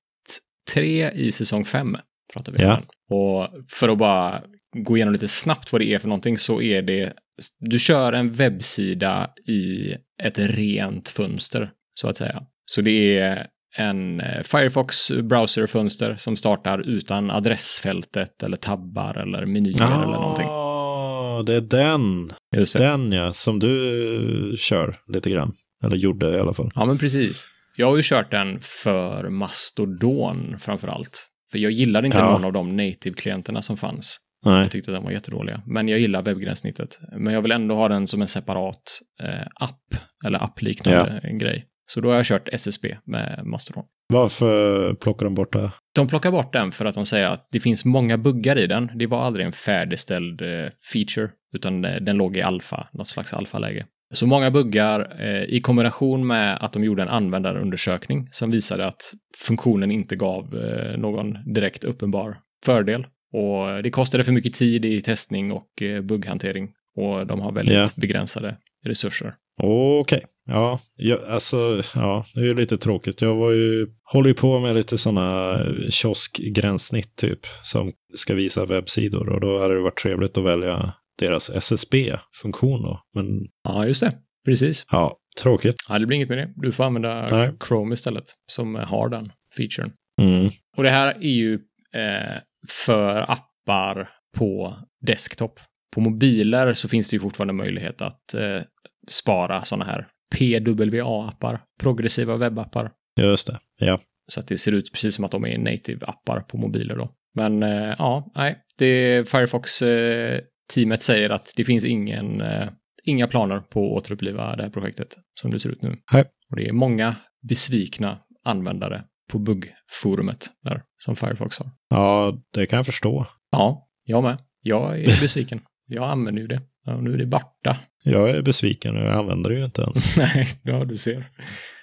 tre 0.74 1.10
i 1.10 1.32
säsong 1.32 1.64
fem 1.64 1.96
pratade 2.32 2.58
vi 2.58 2.64
om 2.64 2.70
Ja. 2.70 2.74
den. 2.76 3.18
Och 3.18 3.48
för 3.70 3.88
att 3.88 3.98
bara 3.98 4.42
gå 4.86 4.96
igenom 4.96 5.12
lite 5.12 5.28
snabbt 5.28 5.72
vad 5.72 5.80
det 5.80 5.94
är 5.94 5.98
för 5.98 6.08
någonting 6.08 6.38
så 6.38 6.62
är 6.62 6.82
det, 6.82 7.12
du 7.60 7.78
kör 7.78 8.12
en 8.12 8.32
webbsida 8.32 9.30
i 9.48 9.92
ett 10.22 10.38
rent 10.38 11.08
fönster, 11.08 11.70
så 11.94 12.08
att 12.08 12.16
säga. 12.16 12.42
Så 12.64 12.80
det 12.80 13.18
är 13.18 13.46
en 13.76 14.20
eh, 14.20 14.42
Firefox 14.42 15.12
browserfönster 15.12 16.16
som 16.18 16.36
startar 16.36 16.78
utan 16.88 17.30
adressfältet 17.30 18.42
eller 18.42 18.56
tabbar 18.56 19.18
eller 19.18 19.46
menyer 19.46 20.02
eller 20.02 20.12
någonting. 20.12 20.46
Ah, 20.48 21.42
det 21.46 21.54
är 21.54 21.60
den. 21.60 22.32
Just 22.56 22.76
det. 22.78 22.84
Den 22.84 23.12
ja, 23.12 23.32
som 23.32 23.58
du 23.58 24.54
kör 24.58 24.96
lite 25.06 25.30
grann. 25.30 25.52
Eller 25.84 25.96
gjorde 25.96 26.36
i 26.36 26.40
alla 26.40 26.54
fall. 26.54 26.70
Ja, 26.74 26.84
men 26.84 26.98
precis. 26.98 27.48
Jag 27.76 27.90
har 27.90 27.96
ju 27.96 28.02
kört 28.02 28.30
den 28.30 28.58
för 28.60 29.28
Mastodon 29.28 30.58
framför 30.58 30.88
allt. 30.88 31.26
För 31.50 31.58
jag 31.58 31.72
gillade 31.72 32.06
inte 32.06 32.18
Ja. 32.18 32.30
någon 32.32 32.44
av 32.44 32.52
de 32.52 32.76
native-klienterna 32.76 33.62
som 33.62 33.76
fanns. 33.76 34.16
Nej. 34.44 34.60
Jag 34.62 34.70
tyckte 34.70 34.90
den 34.90 35.02
var 35.04 35.10
jättedåliga. 35.10 35.62
Men 35.66 35.88
jag 35.88 36.00
gillar 36.00 36.22
webbgränssnittet. 36.22 36.88
Men 37.16 37.34
jag 37.34 37.42
vill 37.42 37.52
ändå 37.52 37.74
ha 37.74 37.88
den 37.88 38.06
som 38.06 38.20
en 38.22 38.28
separat 38.28 38.82
eh, 39.22 39.46
app, 39.54 39.80
eller 40.26 40.44
appliknande 40.44 41.20
en 41.22 41.38
grej. 41.38 41.66
Så 41.92 42.00
då 42.00 42.08
har 42.08 42.16
jag 42.16 42.26
kört 42.26 42.48
SSB 42.52 42.96
med 43.04 43.40
Mastodon. 43.44 43.84
Varför 44.08 44.94
plockar 44.94 45.24
de 45.24 45.34
bort 45.34 45.52
det? 45.52 45.70
De 45.94 46.08
plockar 46.08 46.30
bort 46.30 46.52
den 46.52 46.72
för 46.72 46.84
att 46.84 46.94
de 46.94 47.06
säger 47.06 47.26
att 47.26 47.48
det 47.52 47.60
finns 47.60 47.84
många 47.84 48.18
buggar 48.18 48.58
i 48.58 48.66
den. 48.66 48.90
Det 48.94 49.06
var 49.06 49.20
aldrig 49.20 49.46
en 49.46 49.52
färdigställd 49.52 50.42
eh, 50.42 50.68
feature, 50.92 51.30
utan 51.54 51.84
eh, 51.84 51.96
den 51.96 52.16
låg 52.16 52.36
i 52.36 52.42
alfa, 52.42 52.86
något 52.92 53.08
slags 53.08 53.34
alfaläge. 53.34 53.86
Så 54.14 54.26
många 54.26 54.50
buggar 54.50 55.16
eh, 55.20 55.42
i 55.42 55.60
kombination 55.60 56.26
med 56.26 56.58
att 56.60 56.72
de 56.72 56.84
gjorde 56.84 57.02
en 57.02 57.08
användarundersökning 57.08 58.28
som 58.30 58.50
visade 58.50 58.86
att 58.86 59.02
funktionen 59.46 59.90
inte 59.90 60.16
gav 60.16 60.54
någon 60.98 61.52
direkt 61.54 61.84
uppenbar 61.84 62.38
fördel. 62.64 63.06
Och 63.32 63.82
det 63.82 63.90
kostade 63.90 64.24
för 64.24 64.32
mycket 64.32 64.54
tid 64.54 64.84
i 64.84 65.00
testning 65.02 65.52
och 65.52 65.68
bugghantering. 66.02 66.68
Och 66.96 67.26
de 67.26 67.40
har 67.40 67.52
väldigt 67.52 67.74
Ja. 67.74 67.86
begränsade 67.96 68.56
resurser. 68.86 69.34
Okej. 69.62 70.24
Ja, 70.46 70.80
ja, 70.96 71.18
alltså, 71.28 71.82
ja, 71.94 72.24
det 72.34 72.40
är 72.40 72.44
ju 72.44 72.54
lite 72.54 72.76
tråkigt. 72.76 73.22
Jag 73.22 73.34
var 73.34 73.50
ju, 73.50 73.86
håller 74.12 74.28
ju 74.28 74.34
på 74.34 74.58
med 74.58 74.74
lite 74.74 74.98
sådana 74.98 75.58
kioskgränssnitt 75.90 77.16
typ, 77.16 77.40
som 77.62 77.92
ska 78.16 78.34
visa 78.34 78.64
webbsidor 78.64 79.28
och 79.28 79.40
då 79.40 79.60
hade 79.60 79.74
det 79.74 79.80
varit 79.80 79.98
trevligt 79.98 80.38
att 80.38 80.44
välja 80.44 80.94
deras 81.18 81.50
SSB-funktion 81.50 82.82
då. 82.82 83.00
Men 83.14 83.26
Ja, 83.64 83.86
just 83.86 84.00
det. 84.00 84.14
Precis. 84.44 84.86
ja, 84.90 85.16
tråkigt. 85.42 85.76
Ja, 85.88 85.98
det 85.98 86.06
blir 86.06 86.16
inget 86.16 86.28
med 86.28 86.38
det. 86.38 86.52
Du 86.56 86.72
får 86.72 86.84
använda 86.84 87.26
Nej. 87.30 87.52
Chrome 87.68 87.94
istället, 87.94 88.24
som 88.46 88.74
har 88.74 89.08
den 89.08 89.32
featuren. 89.56 89.92
Mm. 90.20 90.50
Och 90.76 90.82
det 90.82 90.90
här 90.90 91.06
är 91.06 91.30
ju 91.30 91.54
eh, 91.94 92.38
för 92.68 93.30
appar 93.30 94.10
på 94.36 94.76
desktop. 95.06 95.60
På 95.94 96.00
mobiler 96.00 96.74
så 96.74 96.88
finns 96.88 97.10
det 97.10 97.14
ju 97.14 97.20
fortfarande 97.20 97.54
möjlighet 97.54 98.02
att 98.02 98.34
eh, 98.34 98.62
spara 99.08 99.62
sådana 99.64 99.84
här 99.84 100.06
PWA-appar, 100.34 101.58
progressiva 101.80 102.36
webbappar. 102.36 102.92
Just 103.20 103.46
det. 103.46 103.58
Ja. 103.78 104.00
Så 104.28 104.40
att 104.40 104.48
det 104.48 104.56
ser 104.56 104.72
ut 104.72 104.92
precis 104.92 105.14
som 105.14 105.24
att 105.24 105.30
de 105.30 105.44
är 105.44 105.58
native-appar 105.58 106.40
på 106.40 106.56
mobiler 106.56 106.96
då. 106.96 107.10
Men 107.34 107.62
eh, 107.62 107.94
ja, 107.98 108.32
nej, 108.34 108.58
det 108.78 109.28
Firefox-teamet 109.28 111.02
säger 111.02 111.30
att 111.30 111.52
det 111.56 111.64
finns 111.64 111.84
ingen, 111.84 112.40
eh, 112.40 112.68
inga 113.04 113.26
planer 113.26 113.60
på 113.60 113.80
att 113.80 114.02
återuppliva 114.02 114.56
det 114.56 114.62
här 114.62 114.70
projektet 114.70 115.08
som 115.40 115.50
det 115.50 115.58
ser 115.58 115.70
ut 115.70 115.82
nu. 115.82 115.96
Nej. 116.12 116.24
Och 116.50 116.56
det 116.56 116.68
är 116.68 116.72
många 116.72 117.16
besvikna 117.48 118.18
användare 118.44 119.04
på 119.32 119.38
buggforumet 119.38 120.46
där 120.62 120.82
som 120.98 121.16
Firefox 121.16 121.58
har. 121.58 121.66
ja, 121.90 122.34
det 122.54 122.66
kan 122.66 122.76
jag 122.76 122.86
förstå. 122.86 123.26
Ja, 123.50 123.88
jag 124.06 124.22
med. 124.22 124.38
Jag 124.62 125.00
är 125.00 125.20
besviken. 125.20 125.60
Jag 125.92 126.10
använder 126.10 126.42
ju 126.42 126.48
det. 126.48 126.62
Ja, 126.84 127.00
nu 127.00 127.12
är 127.12 127.18
det 127.18 127.26
borta. 127.26 127.76
Jag 128.04 128.30
är 128.30 128.42
besviken 128.42 128.96
och 128.96 129.02
jag 129.02 129.14
använder 129.14 129.50
det 129.50 129.56
ju 129.56 129.64
inte 129.64 129.82
ens. 129.82 130.16
Nej, 130.16 130.46
ja, 130.62 130.84
du 130.84 130.96
ser. 130.96 131.28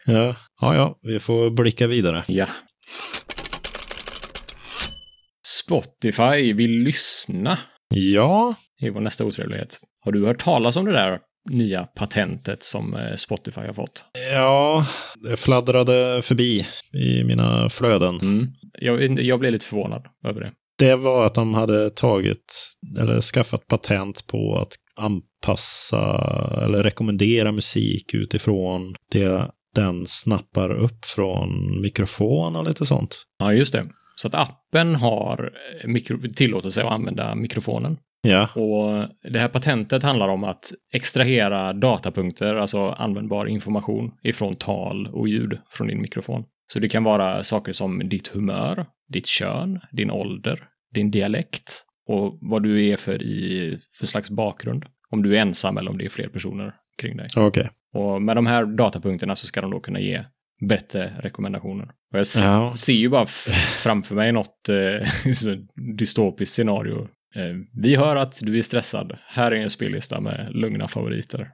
Ja, 0.06 0.36
ja, 0.62 0.76
ja 0.76 1.00
vi 1.02 1.20
får 1.20 1.50
blicka 1.50 1.88
vidare. 1.88 2.24
Ja. 2.28 2.48
Spotify 5.48 6.54
vill 6.54 6.72
lyssna. 6.72 7.58
Ja, 7.90 8.56
är 8.82 8.92
vår 8.92 9.02
nästa 9.02 9.26
otrevlighet. 9.26 9.80
Har 10.06 10.12
du 10.12 10.26
hört 10.26 10.44
talas 10.44 10.76
om 10.76 10.86
det 10.86 10.92
där 10.92 11.20
nya 11.50 11.84
patentet 11.84 12.64
som 12.64 12.96
eh, 12.96 13.16
Spotify 13.16 13.62
har 13.62 13.74
fått? 13.74 14.06
ja, 14.34 14.86
det 15.16 15.38
fladdrade 15.38 16.22
förbi 16.22 16.66
i 16.94 17.24
mina 17.24 17.70
flöden. 17.70 18.20
Mm. 18.22 18.48
Jag, 18.80 19.20
jag 19.20 19.40
blev 19.40 19.52
lite 19.52 19.66
förvånad 19.66 20.06
över 20.26 20.42
det. 20.42 20.52
Det 20.78 20.96
var 20.96 21.26
att 21.26 21.36
de 21.36 21.54
hade 21.54 21.90
tagit 21.90 22.78
eller 23.00 23.22
skaffat 23.22 23.68
patent 23.68 24.28
på 24.28 24.56
att 24.56 24.74
anpassa 24.96 26.24
eller 26.66 26.84
rekommendera 26.84 27.52
musik 27.52 28.14
utifrån 28.14 28.96
det 29.12 29.52
den 29.76 30.08
snappar 30.08 30.72
upp 30.72 31.06
från 31.06 31.82
mikrofon 31.82 32.56
och 32.56 32.68
lite 32.68 32.86
sånt. 32.86 33.18
Ja, 33.40 33.54
just 33.54 33.74
det. 33.74 33.86
Så 34.16 34.28
att 34.28 34.36
appen 34.36 34.96
har 34.96 35.54
mikro, 35.86 36.72
sig 36.72 36.84
att 36.84 36.92
använda 36.92 37.36
mikrofonen. 37.36 37.98
Ja, 38.22 38.48
Och 38.56 39.08
det 39.32 39.40
här 39.40 39.48
patentet 39.48 40.04
handlar 40.04 40.28
om 40.28 40.44
att 40.44 40.72
extrahera 40.94 41.74
datapunkter, 41.74 42.56
alltså 42.56 42.90
användbar 42.90 43.46
information, 43.46 44.12
ifrån 44.24 44.56
tal 44.56 45.08
och 45.08 45.28
ljud 45.28 45.60
från 45.70 45.88
din 45.88 46.02
mikrofon. 46.02 46.44
Så 46.74 46.80
det 46.80 46.90
kan 46.90 47.04
vara 47.04 47.44
saker 47.44 47.72
som 47.72 48.10
ditt 48.10 48.28
humör, 48.28 48.86
ditt 49.14 49.28
kön, 49.28 49.80
din 49.92 50.12
ålder, 50.12 50.64
din 50.94 51.12
dialekt 51.12 51.84
och 52.10 52.38
vad 52.42 52.64
du 52.64 52.86
är 52.86 52.98
för 52.98 53.22
i 53.24 53.78
för 54.00 54.06
slags 54.06 54.30
bakgrund. 54.30 54.86
Om 55.10 55.24
du 55.24 55.38
är 55.38 55.42
ensam 55.42 55.78
eller 55.78 55.92
om 55.92 55.98
det 55.98 56.06
är 56.06 56.10
fler 56.10 56.28
personer 56.30 56.74
kring 57.02 57.18
dig. 57.18 57.28
okej. 57.36 57.70
Och 57.94 58.22
med 58.22 58.36
de 58.38 58.46
här 58.48 58.66
datapunkterna 58.66 59.36
så 59.36 59.48
ska 59.48 59.62
de 59.62 59.72
då 59.72 59.80
kunna 59.80 60.00
ge 60.00 60.24
bättre 60.70 61.14
rekommendationer. 61.20 61.86
Och 61.86 62.20
jag 62.20 62.26
Ja. 62.46 62.74
ser 62.76 62.94
ju 62.94 63.10
bara 63.10 63.26
framför 63.84 64.16
mig 64.16 64.32
något 64.32 64.70
eh, 64.70 65.08
dystopiskt 65.98 66.56
scenario. 66.56 67.02
Eh, 67.36 67.56
vi 67.82 67.96
hör 67.96 68.16
att 68.16 68.40
du 68.44 68.58
är 68.58 68.62
stressad. 68.62 69.18
Här 69.28 69.52
är 69.52 69.56
en 69.56 69.70
spellista 69.70 70.20
med 70.22 70.48
lugna 70.56 70.88
favoriter. 70.88 71.50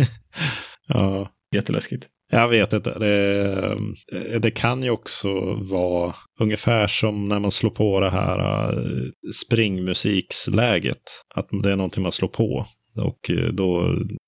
ja, 0.88 1.28
Jätteläskigt. 1.54 2.08
Jag 2.30 2.48
vet 2.48 2.72
inte. 2.72 2.98
Det, 2.98 4.38
det 4.38 4.50
kan 4.50 4.82
ju 4.82 4.90
också 4.90 5.54
vara 5.54 6.14
ungefär 6.40 6.86
som 6.86 7.28
när 7.28 7.38
man 7.38 7.50
slår 7.50 7.70
på 7.70 8.00
det 8.00 8.10
här 8.10 8.68
eh, 8.72 9.04
springmusiksläget. 9.34 11.02
Att 11.34 11.48
det 11.62 11.72
är 11.72 11.76
någonting 11.76 12.02
man 12.02 12.12
slår 12.12 12.28
på. 12.28 12.66
Och 12.96 13.30
eh, 13.30 13.52
då 13.52 13.80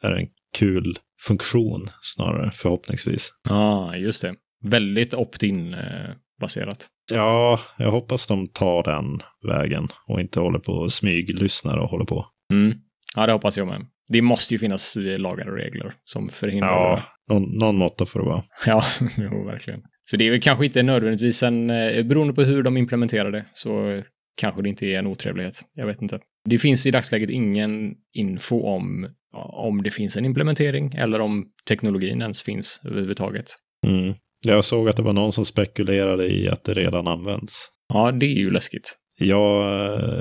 är 0.03 0.11
det 0.11 0.21
en 0.21 0.29
kul 0.59 0.99
funktion 1.27 1.91
snarare, 2.01 2.51
förhoppningsvis. 2.55 3.33
Ja, 3.49 3.97
just 3.97 4.23
det. 4.23 4.35
Väldigt 4.65 5.15
opt-in 5.15 5.75
eh, 5.75 6.11
baserat. 6.41 6.87
Ja, 7.11 7.61
jag 7.79 7.91
hoppas 7.91 8.27
de 8.27 8.49
tar 8.49 8.83
den 8.83 9.23
vägen 9.49 9.89
och 10.07 10.21
inte 10.21 10.41
håller 10.41 10.59
på 10.59 10.73
och 10.73 10.93
smyglyssnar 10.93 11.77
och 11.77 11.89
håller 11.91 12.05
på. 12.05 12.27
Mm. 12.53 12.79
Ja, 13.17 13.27
det 13.27 13.33
hoppas 13.33 13.59
jag 13.59 13.67
med. 13.67 13.87
Det 14.13 14.23
måste 14.23 14.55
ju 14.55 14.59
finnas 14.59 14.97
lagar 15.01 15.49
och 15.49 15.57
regler 15.57 15.95
som 16.05 16.29
förhindrar 16.29 16.69
Ja, 16.69 17.03
någon, 17.29 17.43
någon 17.43 17.77
måtta 17.77 18.07
får 18.07 18.21
det 18.21 18.27
vara. 18.27 18.43
Ja, 18.67 18.83
jo, 19.19 19.45
verkligen. 19.45 19.81
Så 20.11 20.17
det 20.17 20.27
är 20.27 20.31
väl 20.31 20.41
kanske 20.41 20.65
inte 20.65 20.83
nödvändigtvis 20.83 21.43
en, 21.43 21.71
eh, 21.71 22.03
beroende 22.03 22.35
på 22.35 22.43
hur 22.43 22.63
de 22.63 22.77
implementerar 22.77 23.31
det, 23.31 23.45
så 23.53 23.91
eh, 23.91 24.05
kanske 24.41 24.63
det 24.63 24.69
inte 24.69 24.87
är 24.87 24.99
en 24.99 25.07
otrevlighet. 25.07 25.55
Jag 25.75 25.87
vet 25.87 26.03
inte. 26.03 26.19
Det 26.49 26.59
finns 26.59 26.87
i 26.87 26.91
dagsläget 26.91 27.31
ingen 27.31 27.95
info 28.15 28.63
om 28.63 29.09
ja, 29.33 29.51
om 29.53 29.83
det 29.83 29.91
finns 29.91 30.17
en 30.17 30.25
implementering 30.25 30.95
eller 30.95 31.21
om 31.21 31.47
teknologin 31.69 32.23
ens 32.23 32.43
finns 32.43 32.81
överhuvudtaget. 32.85 33.47
Mm. 33.87 34.15
Jag 34.47 34.65
såg 34.65 34.89
att 34.89 34.97
det 34.97 35.03
var 35.03 35.13
någon 35.13 35.33
som 35.33 35.45
spekulerade 35.45 36.27
i 36.27 36.49
att 36.49 36.65
det 36.65 36.75
redan 36.75 37.09
används. 37.09 37.69
Ja, 37.89 38.13
det 38.13 38.27
är 38.27 38.39
ju 38.39 38.51
läskigt. 38.51 38.99
Jag, 39.21 39.65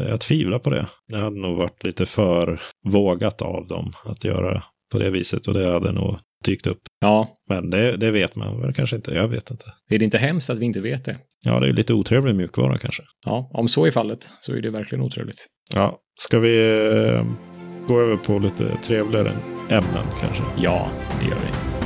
jag 0.09 0.21
tvivlar 0.21 0.59
på 0.59 0.69
det. 0.69 0.87
Det 1.07 1.17
hade 1.17 1.39
nog 1.39 1.57
varit 1.57 1.83
lite 1.83 2.05
för 2.05 2.61
vågat 2.89 3.41
av 3.41 3.67
dem 3.67 3.91
att 4.05 4.23
göra 4.23 4.63
på 4.91 4.99
det 4.99 5.09
viset 5.09 5.47
och 5.47 5.53
det 5.53 5.71
hade 5.71 5.91
nog 5.91 6.17
dykt 6.45 6.67
upp. 6.67 6.81
Ja. 6.99 7.33
Men 7.49 7.69
det, 7.69 7.97
det 7.97 8.11
vet 8.11 8.35
man 8.35 8.61
väl 8.61 8.73
kanske 8.73 8.95
inte. 8.95 9.13
Jag 9.13 9.27
vet 9.27 9.51
inte. 9.51 9.65
Är 9.89 9.99
det 9.99 10.05
inte 10.05 10.17
hemskt 10.17 10.49
att 10.49 10.59
vi 10.59 10.65
inte 10.65 10.81
vet 10.81 11.05
det? 11.05 11.17
Ja, 11.43 11.59
det 11.59 11.67
är 11.67 11.73
lite 11.73 11.93
otrevlig 11.93 12.35
mjukvara 12.35 12.77
kanske. 12.77 13.03
Ja, 13.25 13.49
om 13.53 13.67
så 13.67 13.85
är 13.85 13.91
fallet 13.91 14.31
så 14.41 14.53
är 14.53 14.61
det 14.61 14.69
verkligen 14.69 15.03
otrevligt. 15.03 15.47
Ja, 15.73 15.99
ska 16.19 16.39
vi 16.39 16.57
eh, 16.57 17.25
gå 17.87 18.01
över 18.01 18.17
på 18.17 18.39
lite 18.39 18.77
trevligare 18.83 19.31
ämnen 19.69 20.05
kanske? 20.19 20.43
Ja, 20.57 20.91
det 21.19 21.25
gör 21.27 21.35
vi. 21.39 21.77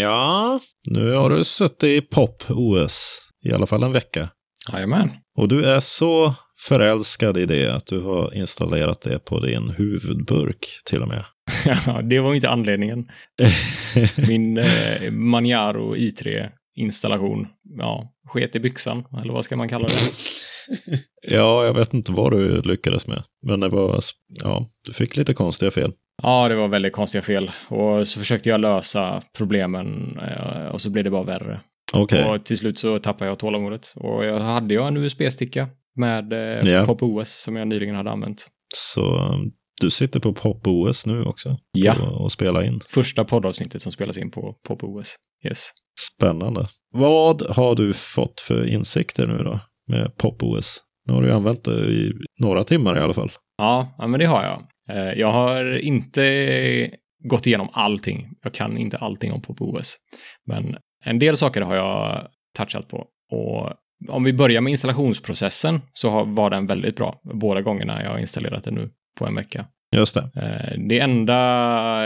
Ja, 0.00 0.60
nu 0.90 1.12
har 1.12 1.30
du 1.30 1.44
suttit 1.44 1.84
i 1.84 2.00
pop-OS 2.00 3.20
i 3.44 3.52
alla 3.52 3.66
fall 3.66 3.82
en 3.82 3.92
vecka. 3.92 4.28
Jajamän. 4.72 5.10
Och 5.38 5.48
du 5.48 5.64
är 5.64 5.80
så 5.80 6.34
förälskad 6.60 7.36
i 7.36 7.46
det 7.46 7.74
att 7.74 7.86
du 7.86 8.00
har 8.00 8.34
installerat 8.34 9.00
det 9.00 9.18
på 9.18 9.40
din 9.40 9.70
huvudburk 9.70 10.66
till 10.84 11.02
och 11.02 11.08
med. 11.08 11.24
Ja, 11.86 12.02
det 12.02 12.20
var 12.20 12.34
inte 12.34 12.48
anledningen. 12.48 13.10
Min 14.28 14.58
eh, 14.58 15.10
Maniaro 15.10 15.96
i3-installation, 15.96 17.46
ja, 17.78 18.12
sket 18.28 18.56
i 18.56 18.60
byxan, 18.60 19.04
eller 19.22 19.32
vad 19.32 19.44
ska 19.44 19.56
man 19.56 19.68
kalla 19.68 19.86
det? 19.86 19.94
ja, 21.28 21.64
jag 21.64 21.74
vet 21.74 21.94
inte 21.94 22.12
vad 22.12 22.32
du 22.32 22.62
lyckades 22.62 23.06
med. 23.06 23.22
Men 23.46 23.60
det 23.60 23.68
var, 23.68 24.00
ja, 24.28 24.66
du 24.86 24.92
fick 24.92 25.16
lite 25.16 25.34
konstiga 25.34 25.70
fel. 25.70 25.92
Ja, 26.22 26.48
det 26.48 26.54
var 26.54 26.68
väldigt 26.68 26.92
konstiga 26.92 27.22
fel. 27.22 27.50
Och 27.68 28.08
så 28.08 28.18
försökte 28.18 28.48
jag 28.48 28.60
lösa 28.60 29.22
problemen 29.36 30.18
eh, 30.18 30.66
och 30.66 30.80
så 30.80 30.90
blev 30.90 31.04
det 31.04 31.10
bara 31.10 31.22
värre. 31.22 31.60
Okej. 31.92 32.24
Och 32.24 32.44
till 32.44 32.58
slut 32.58 32.78
så 32.78 32.98
tappade 32.98 33.30
jag 33.30 33.38
tålamodet. 33.38 33.94
Och 33.96 34.24
jag 34.24 34.40
hade 34.40 34.74
ju 34.74 34.82
en 34.82 34.96
USB-sticka 34.96 35.68
med 35.98 36.32
eh, 36.32 36.70
Ja. 36.72 36.86
Pop 36.86 37.02
OS 37.02 37.30
som 37.42 37.56
jag 37.56 37.68
nyligen 37.68 37.94
hade 37.94 38.10
använt. 38.10 38.46
Så 38.74 39.16
um, 39.18 39.52
du 39.80 39.90
sitter 39.90 40.20
på 40.20 40.32
pop-OS 40.32 41.06
nu 41.06 41.24
också? 41.24 41.56
Ja. 41.72 42.10
Och, 42.10 42.32
spelar 42.32 42.62
in. 42.62 42.80
Första 42.88 43.24
poddavsnittet 43.24 43.82
som 43.82 43.92
spelas 43.92 44.18
in 44.18 44.30
på 44.30 44.52
Pop 44.68 44.84
OS. 44.84 45.16
Yes. 45.46 45.70
Spännande. 46.16 46.66
Vad 46.94 47.42
har 47.50 47.74
du 47.74 47.92
fått 47.92 48.40
för 48.40 48.68
insikter 48.68 49.26
nu 49.26 49.38
då 49.38 49.60
med 49.88 50.16
pop-OS? 50.16 50.82
Nu 51.06 51.14
har 51.14 51.22
du 51.22 51.32
använt 51.32 51.64
det 51.64 51.72
i 51.86 52.12
några 52.40 52.64
timmar 52.64 52.96
i 52.96 53.00
alla 53.00 53.14
fall. 53.14 53.30
Ja, 53.58 53.94
ja, 53.98 54.06
men 54.06 54.20
det 54.20 54.26
har 54.26 54.42
jag. 54.44 54.62
Eh, 54.96 55.12
Jag 55.18 55.32
har 55.32 55.78
inte 55.78 56.90
gått 57.24 57.46
igenom 57.46 57.68
allting. 57.72 58.28
Jag 58.42 58.54
kan 58.54 58.78
inte 58.78 58.96
allting 58.98 59.32
om 59.32 59.42
Pop 59.42 59.60
OS. 59.62 59.96
Men 60.46 60.76
en 61.04 61.18
del 61.18 61.36
saker 61.36 61.60
har 61.60 61.74
jag 61.74 62.28
touchat 62.58 62.88
på. 62.88 63.06
Och 63.32 63.72
om 64.08 64.24
vi 64.24 64.32
börjar 64.32 64.60
med 64.60 64.70
installationsprocessen 64.70 65.80
så 65.92 66.10
har- 66.10 66.24
var 66.24 66.50
den 66.50 66.66
väldigt 66.66 66.96
bra. 66.96 67.20
Båda 67.34 67.62
gångerna 67.62 68.02
jag 68.02 68.10
har 68.10 68.18
installerat 68.18 68.64
den 68.64 68.74
nu 68.74 68.90
på 69.18 69.26
en 69.26 69.34
vecka. 69.34 69.66
Just 69.96 70.14
det. 70.14 70.20
Eh, 70.36 70.78
Det 70.88 71.00
enda 71.00 71.34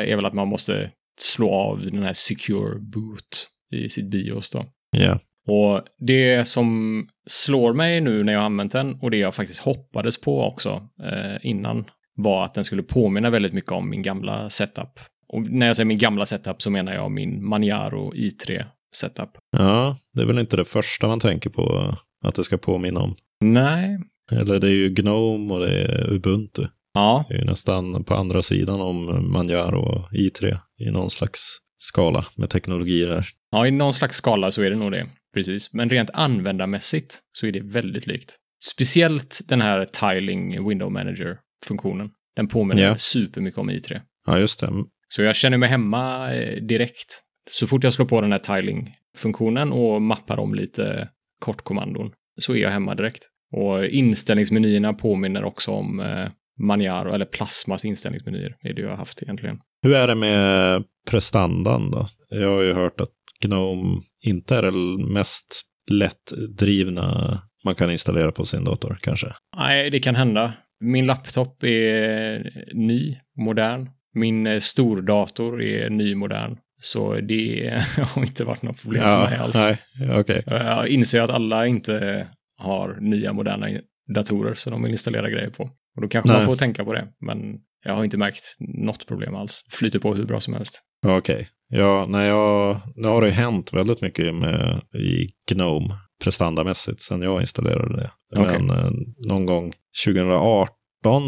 är 0.07 0.17
väl 0.17 0.27
att 0.27 0.33
man 0.33 0.49
måste 0.49 0.91
slå 1.21 1.51
av 1.51 1.81
den 1.81 2.03
här 2.03 2.13
secure 2.13 2.79
boot 2.79 3.49
i 3.73 3.89
sitt 3.89 4.11
BIOS 4.11 4.51
då. 4.51 4.65
Ja. 4.97 5.19
Och 5.49 5.83
det 5.99 6.45
som 6.49 7.07
slår 7.27 7.75
mig 7.75 8.01
nu 8.01 8.25
när 8.25 8.33
jag 8.33 8.41
har 8.41 8.47
använt 8.47 8.73
den 8.73 8.95
och 9.01 9.11
det 9.11 9.17
jag 9.17 9.35
faktiskt 9.35 9.61
hoppades 9.61 10.21
på 10.21 10.43
också 10.45 10.89
eh, 11.03 11.37
innan 11.43 11.85
var 12.15 12.45
att 12.45 12.55
den 12.55 12.65
skulle 12.65 12.83
påminna 12.83 13.31
väldigt 13.31 13.53
mycket 13.53 13.73
om 13.73 13.91
min 13.91 14.03
gamla 14.03 14.51
setup. 14.51 15.01
Och 15.29 15.43
när 15.43 15.67
jag 15.67 15.77
säger 15.77 15.87
min 15.87 15.99
gamla 15.99 16.27
setup 16.27 16.63
så 16.63 16.71
menar 16.71 16.95
jag 16.95 17.11
min 17.11 17.45
Maniaro 17.45 18.13
i3 18.15 18.65
setup. 18.97 19.31
Ja, 19.57 19.97
det 20.15 20.23
är 20.23 20.27
väl 20.27 20.39
inte 20.39 20.57
det 20.57 20.65
första 20.65 21.09
man 21.09 21.21
tänker 21.21 21.51
på 21.51 21.95
att 22.25 22.35
det 22.35 22.45
ska 22.45 22.57
påminna 22.57 23.01
om. 23.01 23.15
Nej. 23.45 23.99
Eller 24.33 24.61
det 24.61 24.67
är 24.67 24.75
ju 24.75 24.89
Gnome 24.89 25.55
och 25.55 25.61
det 25.61 25.83
är 25.83 26.13
Ubuntu. 26.13 26.63
Ja, 26.95 27.25
Det 27.29 27.35
är 27.35 27.39
ju 27.39 27.45
nästan 27.45 28.05
på 28.05 28.15
andra 28.15 28.43
sidan 28.43 28.81
om 28.81 29.33
Manjaro 29.33 29.81
och 29.81 30.13
i3 30.13 30.57
i 30.81 30.91
någon 30.91 31.11
slags 31.11 31.41
skala 31.77 32.25
med 32.37 32.51
teknologi 32.51 33.05
där. 33.05 33.27
ja, 33.51 33.67
i 33.67 33.71
någon 33.71 33.95
slags 33.95 34.17
skala 34.17 34.51
så 34.51 34.63
är 34.63 34.71
det 34.71 34.77
nog 34.77 34.93
det. 34.93 35.09
Precis. 35.35 35.73
Men 35.73 35.89
rent 35.91 36.11
användarmässigt 36.15 37.21
så 37.33 37.47
är 37.47 37.53
det 37.53 37.61
väldigt 37.61 38.07
likt. 38.07 38.37
Speciellt 38.65 39.41
den 39.49 39.61
här 39.61 39.85
Tiling 39.93 40.69
Window 40.69 40.93
Manager-funktionen. 40.93 42.11
Den 42.37 42.49
påminner 42.49 42.83
Ja. 42.83 42.99
supermycket 42.99 43.59
om 43.59 43.71
i3. 43.71 44.01
Ja, 44.27 44.39
just 44.39 44.61
det. 44.61 44.69
Så 45.09 45.23
jag 45.23 45.37
känner 45.37 45.59
mig 45.59 45.69
hemma 45.69 46.35
eh, 46.35 46.63
direkt. 46.63 47.23
Så 47.51 47.67
fort 47.67 47.85
jag 47.85 47.93
slår 47.93 48.07
på 48.07 48.21
den 48.21 48.33
här 48.33 48.39
tiling-funktionen 48.39 49.73
och 49.73 50.03
mappar 50.03 50.39
om 50.39 50.55
lite 50.55 51.09
kortkommandon 51.39 52.13
så 52.41 52.53
är 52.53 52.57
jag 52.57 52.71
hemma 52.71 52.95
direkt. 52.95 53.29
Och 53.53 53.85
inställningsmenyerna 53.85 54.93
påminner 54.93 55.45
också 55.45 55.71
om 55.71 56.01
eh, 56.01 56.29
Maniaro, 56.61 57.15
eller 57.15 57.25
Plasmas 57.25 57.85
inställningsmenyer, 57.85 58.57
är 58.61 58.75
det 58.75 58.83
jag 58.83 58.89
har 58.91 58.97
haft 58.97 59.23
egentligen. 59.23 59.59
Hur 59.83 59.95
är 59.95 60.07
det 60.07 60.15
med 60.15 60.85
prestandan 61.11 61.91
då? 61.91 62.07
Jag 62.29 62.49
har 62.49 62.63
ju 62.63 62.73
hört 62.73 63.01
att 63.01 63.11
Gnome 63.41 64.01
inte 64.25 64.57
är 64.57 64.63
det 64.63 64.73
mest 65.13 65.63
lättdrivna 65.91 67.39
man 67.65 67.75
kan 67.75 67.91
installera 67.91 68.33
på 68.33 68.45
sin 68.45 68.65
dator 68.65 68.99
kanske. 69.03 69.35
Nej, 69.57 69.91
det 69.91 70.01
kan 70.01 70.15
hända. 70.15 70.53
Min 70.81 71.05
laptop 71.05 71.63
är 71.65 72.65
ny, 72.75 73.17
modern. 73.37 73.89
Min 74.15 74.47
eh, 74.47 74.59
stordator 74.59 75.63
är 75.63 75.91
ny, 75.91 76.15
modern. 76.15 76.57
Så 76.83 77.21
det 77.21 77.83
har 78.15 78.23
inte 78.23 78.45
varit 78.45 78.63
något 78.63 78.83
problem 78.83 79.03
för 79.03 79.31
mig 79.31 79.39
alls. 79.39 79.67
Nej, 79.67 80.19
okej. 80.21 80.43
Jag 80.47 80.89
inser 80.89 81.21
att 81.21 81.31
alla 81.31 81.67
inte 81.67 82.27
har 82.59 82.99
nya 83.01 83.33
moderna 83.33 83.67
datorer 84.15 84.55
som 84.55 84.73
de 84.73 84.83
vill 84.83 84.93
installera 84.93 85.31
grejer 85.31 85.51
på. 85.51 85.63
Och 85.97 86.03
då 86.03 86.09
kanske 86.09 86.29
Nej. 86.29 86.39
man 86.39 86.47
får 86.47 86.57
tänka 86.57 86.85
på 86.85 86.93
det. 86.93 87.09
Men 87.21 87.39
jag 87.85 87.95
har 87.95 88.05
inte 88.05 88.19
märkt 88.19 88.57
något 88.61 89.07
problem 89.07 89.35
alls. 89.35 89.65
Flyter 89.71 89.99
på 89.99 90.15
hur 90.15 90.25
bra 90.25 90.41
som 90.41 90.55
helst. 90.55 90.83
Okej. 91.07 91.49
Ja, 91.69 92.07
nej, 92.09 92.29
jag, 92.29 92.81
nu 92.97 93.09
har 93.09 93.23
det 93.23 93.31
hänt 93.31 93.73
väldigt 93.73 94.01
mycket 94.01 94.35
med 94.35 94.81
i 94.95 95.29
Gnome 95.51 95.95
prestandamässigt 96.25 97.01
sen 97.01 97.23
jag 97.23 97.41
installerade 97.41 97.97
det. 97.97 98.11
Okej. 98.37 98.59
Men 98.63 98.71
eh, 98.71 98.91
någon 99.29 99.47
gång 99.47 99.73
2018 100.07 100.75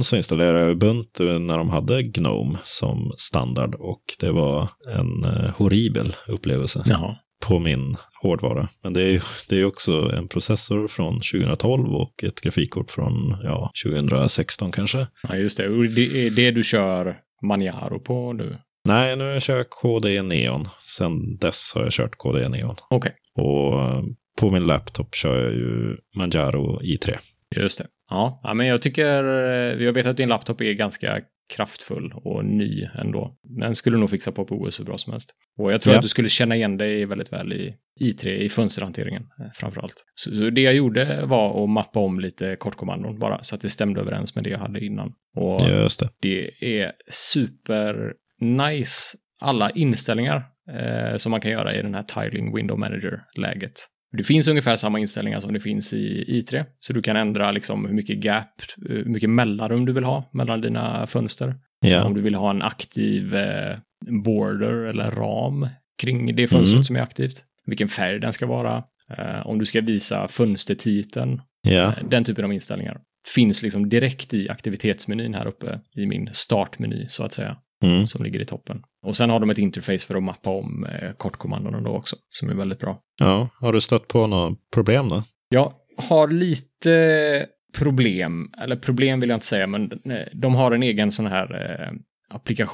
så 0.03 0.17
installerade 0.17 0.61
jag 0.61 0.71
Ubuntu 0.71 1.39
när 1.39 1.59
de 1.59 1.71
hade 1.71 2.03
Gnome 2.03 2.59
som 2.65 3.13
standard 3.17 3.75
och 3.75 4.03
det 4.21 4.31
var 4.33 4.69
en 4.89 5.25
eh, 5.25 5.51
horribel 5.57 6.17
upplevelse 6.29 6.83
Jaha. 6.87 7.17
på 7.47 7.59
min 7.59 7.97
hårdvara. 8.23 8.69
Men 8.83 8.93
det 8.93 9.03
är 9.03 9.11
ju 9.11 9.21
det 9.49 9.61
är 9.61 9.65
också 9.65 10.13
en 10.17 10.29
processor 10.29 10.89
från 10.89 11.15
2012 11.15 11.89
och 11.95 12.25
ett 12.25 12.41
grafikkort 12.41 12.91
från 12.91 13.37
ja, 13.43 13.71
2016 13.85 14.73
kanske. 14.73 15.07
Ja, 15.23 15.37
just 15.37 15.59
det. 15.59 15.89
Det 15.95 16.27
är 16.27 16.31
det 16.31 16.51
du 16.51 16.63
kör 16.63 17.17
Maniaro 17.43 18.01
på 18.01 18.33
nu. 18.33 18.57
Nej, 18.89 19.17
nu 19.17 19.41
kör 19.41 19.57
jag 19.57 19.71
KDE 19.71 20.23
Neon. 20.23 20.69
Sen 20.99 21.37
dess 21.37 21.73
har 21.75 21.83
jag 21.83 21.93
kört 21.93 22.17
KDE 22.19 22.49
Neon. 22.49 22.77
Okej, 22.91 23.13
Och 23.35 23.81
eh, 23.83 24.03
på 24.41 24.51
min 24.51 24.65
laptop 24.67 25.15
kör 25.15 25.43
jag 25.45 25.53
ju 25.53 25.97
Manjaro 26.17 26.81
i3. 26.83 27.17
just 27.57 27.79
det. 27.79 27.87
Ja, 28.11 28.53
men 28.57 28.67
jag 28.67 28.83
tycker, 28.83 29.25
eh, 29.25 29.85
jag 29.85 29.93
vet 29.93 30.07
att 30.07 30.17
din 30.17 30.29
laptop 30.29 30.61
är 30.61 30.73
ganska 30.73 31.21
kraftfull 31.57 32.13
och 32.17 32.45
ny 32.45 32.89
ändå. 32.99 33.35
Den 33.61 33.75
skulle 33.75 33.97
nog 33.99 34.11
fixa 34.11 34.33
på 34.33 34.45
på 34.45 34.55
OS 34.55 34.81
hur 34.81 34.85
bra 34.85 34.99
som 34.99 35.13
helst. 35.13 35.35
Och 35.59 35.73
jag 35.73 35.81
tror 35.81 35.95
Ja. 35.95 35.99
att 35.99 36.03
du 36.03 36.09
skulle 36.09 36.29
känna 36.29 36.57
igen 36.57 36.77
dig 36.79 37.05
väldigt 37.05 37.33
väl 37.33 37.53
i 37.53 37.75
i3, 38.01 38.29
i 38.29 38.49
fönsterhanteringen 38.49 39.23
eh, 39.23 39.47
framför 39.55 39.81
allt. 39.81 40.05
Så, 40.15 40.35
så 40.35 40.51
det 40.51 40.61
jag 40.63 40.75
gjorde 40.75 41.27
var 41.27 41.65
att 41.65 41.71
mappa 41.71 42.01
om 42.01 42.21
lite 42.21 42.57
kortkommandon 42.57 43.19
bara, 43.19 43.43
så 43.45 43.55
att 43.55 43.61
det 43.61 43.69
stämde 43.69 44.01
överens 44.01 44.35
med 44.35 44.45
det 44.45 44.51
jag 44.51 44.59
hade 44.59 44.85
innan. 44.85 45.13
Och 45.37 45.61
Just 45.69 46.01
det. 46.01 46.09
det 46.21 46.51
är 46.81 46.93
super 47.11 48.13
nice. 48.41 49.17
Alla 49.41 49.71
inställningar 49.71 50.45
eh, 50.71 51.17
som 51.17 51.31
man 51.31 51.41
kan 51.41 51.51
göra 51.51 51.75
i 51.75 51.83
den 51.83 51.95
här 51.95 52.03
Tiling 52.03 52.57
Window 52.57 52.79
Manager-läget. 52.79 53.73
Det 54.17 54.23
finns 54.25 54.49
ungefär 54.49 54.77
samma 54.77 54.99
inställningar 54.99 55.41
som 55.41 55.53
det 55.53 55.61
finns 55.61 55.95
i 55.95 56.25
i3. 56.43 56.65
Så 56.81 56.93
du 56.93 57.03
kan 57.03 57.17
ändra 57.17 57.53
liksom 57.53 57.87
hur 57.87 57.95
mycket 57.95 58.25
gap, 58.25 58.47
eh, 58.89 58.95
hur 58.95 59.05
mycket 59.05 59.31
mellanrum 59.31 59.85
du 59.87 59.93
vill 59.93 60.05
ha 60.05 60.31
mellan 60.33 60.61
dina 60.61 61.07
fönster. 61.07 61.55
Ja, 61.87 62.05
Om 62.05 62.15
du 62.15 62.21
vill 62.21 62.35
ha 62.35 62.51
en 62.51 62.63
aktiv 62.63 63.35
eh, 63.35 63.77
border 64.25 64.73
eller 64.85 65.11
ram 65.11 65.69
kring 66.03 66.37
det 66.37 66.47
fönstret 66.47 66.75
Mm. 66.75 66.85
som 66.85 66.97
är 66.97 67.01
aktivt. 67.01 67.45
Vilken 67.67 67.89
färg 67.89 68.21
den 68.21 68.33
ska 68.33 68.47
vara. 68.47 68.83
Eh, 69.19 69.47
om 69.47 69.59
du 69.59 69.67
ska 69.67 69.81
visa 69.81 70.29
fönstertiteln. 70.29 71.41
Eh, 71.69 72.05
Den 72.11 72.25
typen 72.25 72.45
av 72.45 72.53
inställningar 72.53 73.01
finns 73.35 73.63
liksom 73.63 73.89
direkt 73.89 74.35
i 74.35 74.49
aktivitetsmenyn 74.49 75.35
här 75.35 75.47
uppe 75.47 75.81
i 75.97 76.07
min 76.07 76.29
startmeny 76.33 77.07
så 77.09 77.25
att 77.25 77.33
säga, 77.33 77.57
Mm. 77.85 78.07
som 78.07 78.25
ligger 78.25 78.41
i 78.41 78.45
toppen. 78.45 78.83
Och 79.07 79.17
sen 79.17 79.31
har 79.31 79.41
de 79.41 79.51
ett 79.51 79.59
interface 79.59 79.99
för 80.07 80.15
att 80.15 80.23
mappa 80.23 80.51
om 80.51 80.87
eh, 80.87 81.13
kortkommandona 81.13 81.81
då 81.81 81.91
också, 81.91 82.17
som 82.29 82.51
är 82.51 82.55
väldigt 82.55 82.79
bra. 82.79 83.01
ja. 83.21 83.49
Har 83.61 83.73
du 83.73 83.81
stött 83.81 84.09
på 84.09 84.27
några 84.27 84.57
problem 84.75 85.09
då? 85.09 85.23
Jag 85.49 85.73
har 86.09 86.29
lite 86.29 87.47
problem, 87.79 88.51
eller 88.63 88.77
problem 88.77 89.21
vill 89.21 89.29
jag 89.29 89.37
inte 89.37 89.47
säga, 89.47 89.67
men 89.67 89.83
eh, 89.93 90.19
de 90.33 90.55
har 90.55 90.73
en 90.73 90.83
egen 90.83 91.13
sån 91.13 91.27
här 91.27 91.55
eh, 91.55 91.93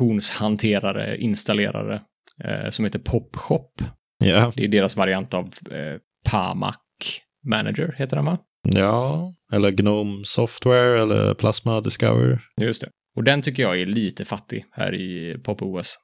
applikationshanterare, 0.04 1.16
installerare, 1.18 2.02
eh, 2.44 2.70
som 2.70 2.84
heter 2.84 2.98
PopShop. 2.98 3.82
Ja, 4.24 4.52
Det 4.56 4.64
är 4.64 4.68
deras 4.68 4.96
variant 4.96 5.34
av 5.34 5.44
eh, 5.70 5.98
PAMAC 6.30 6.76
Manager, 7.46 7.94
heter 7.98 8.16
den 8.16 8.24
va? 8.24 8.38
ja. 8.62 9.32
Eller 9.52 9.70
Gnome 9.70 10.24
Software 10.24 11.02
eller 11.02 11.34
Plasma 11.34 11.80
Discover. 11.80 12.40
Just 12.61 12.80
det. 12.80 12.88
Och 13.16 13.24
den 13.24 13.42
tycker 13.42 13.62
jag 13.62 13.80
är 13.80 13.86
lite 13.86 14.24
fattig 14.24 14.64
här 14.72 14.94
i 14.94 15.38
PopOS. 15.44 15.98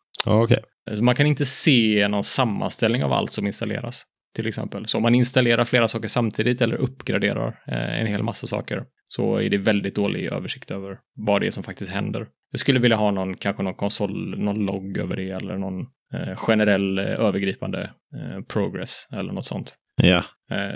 Alltså, 0.90 1.04
Man 1.04 1.14
kan 1.14 1.26
inte 1.26 1.44
se 1.44 2.08
någon 2.08 2.24
sammanställning 2.24 3.04
av 3.04 3.12
allt 3.12 3.32
som 3.32 3.46
installeras, 3.46 4.04
till 4.34 4.46
exempel. 4.46 4.86
Så 4.86 4.98
om 4.98 5.02
man 5.02 5.14
installerar 5.14 5.64
flera 5.64 5.88
saker 5.88 6.08
samtidigt 6.08 6.60
eller 6.60 6.76
uppgraderar 6.76 7.48
eh, 7.66 8.00
en 8.00 8.06
hel 8.06 8.22
massa 8.22 8.46
saker 8.46 8.84
så 9.08 9.36
är 9.36 9.50
det 9.50 9.58
väldigt 9.58 9.94
dålig 9.94 10.26
översikt 10.26 10.70
över 10.70 10.98
vad 11.16 11.40
det 11.40 11.46
är 11.46 11.50
som 11.50 11.62
faktiskt 11.62 11.90
händer. 11.90 12.26
Jag 12.50 12.60
skulle 12.60 12.78
vilja 12.78 12.96
ha 12.96 13.10
någon, 13.10 13.36
kanske 13.36 13.62
någon 13.62 13.74
konsol, 13.74 14.38
någon 14.38 14.66
logg 14.66 14.98
över 14.98 15.16
det 15.16 15.30
eller 15.30 15.56
någon 15.56 15.80
eh, 16.14 16.36
generell 16.36 16.98
eh, 16.98 17.04
övergripande 17.04 17.90
progress 18.48 19.08
eller 19.12 19.32
något 19.32 19.44
sånt. 19.44 19.74
Ja. 20.02 20.22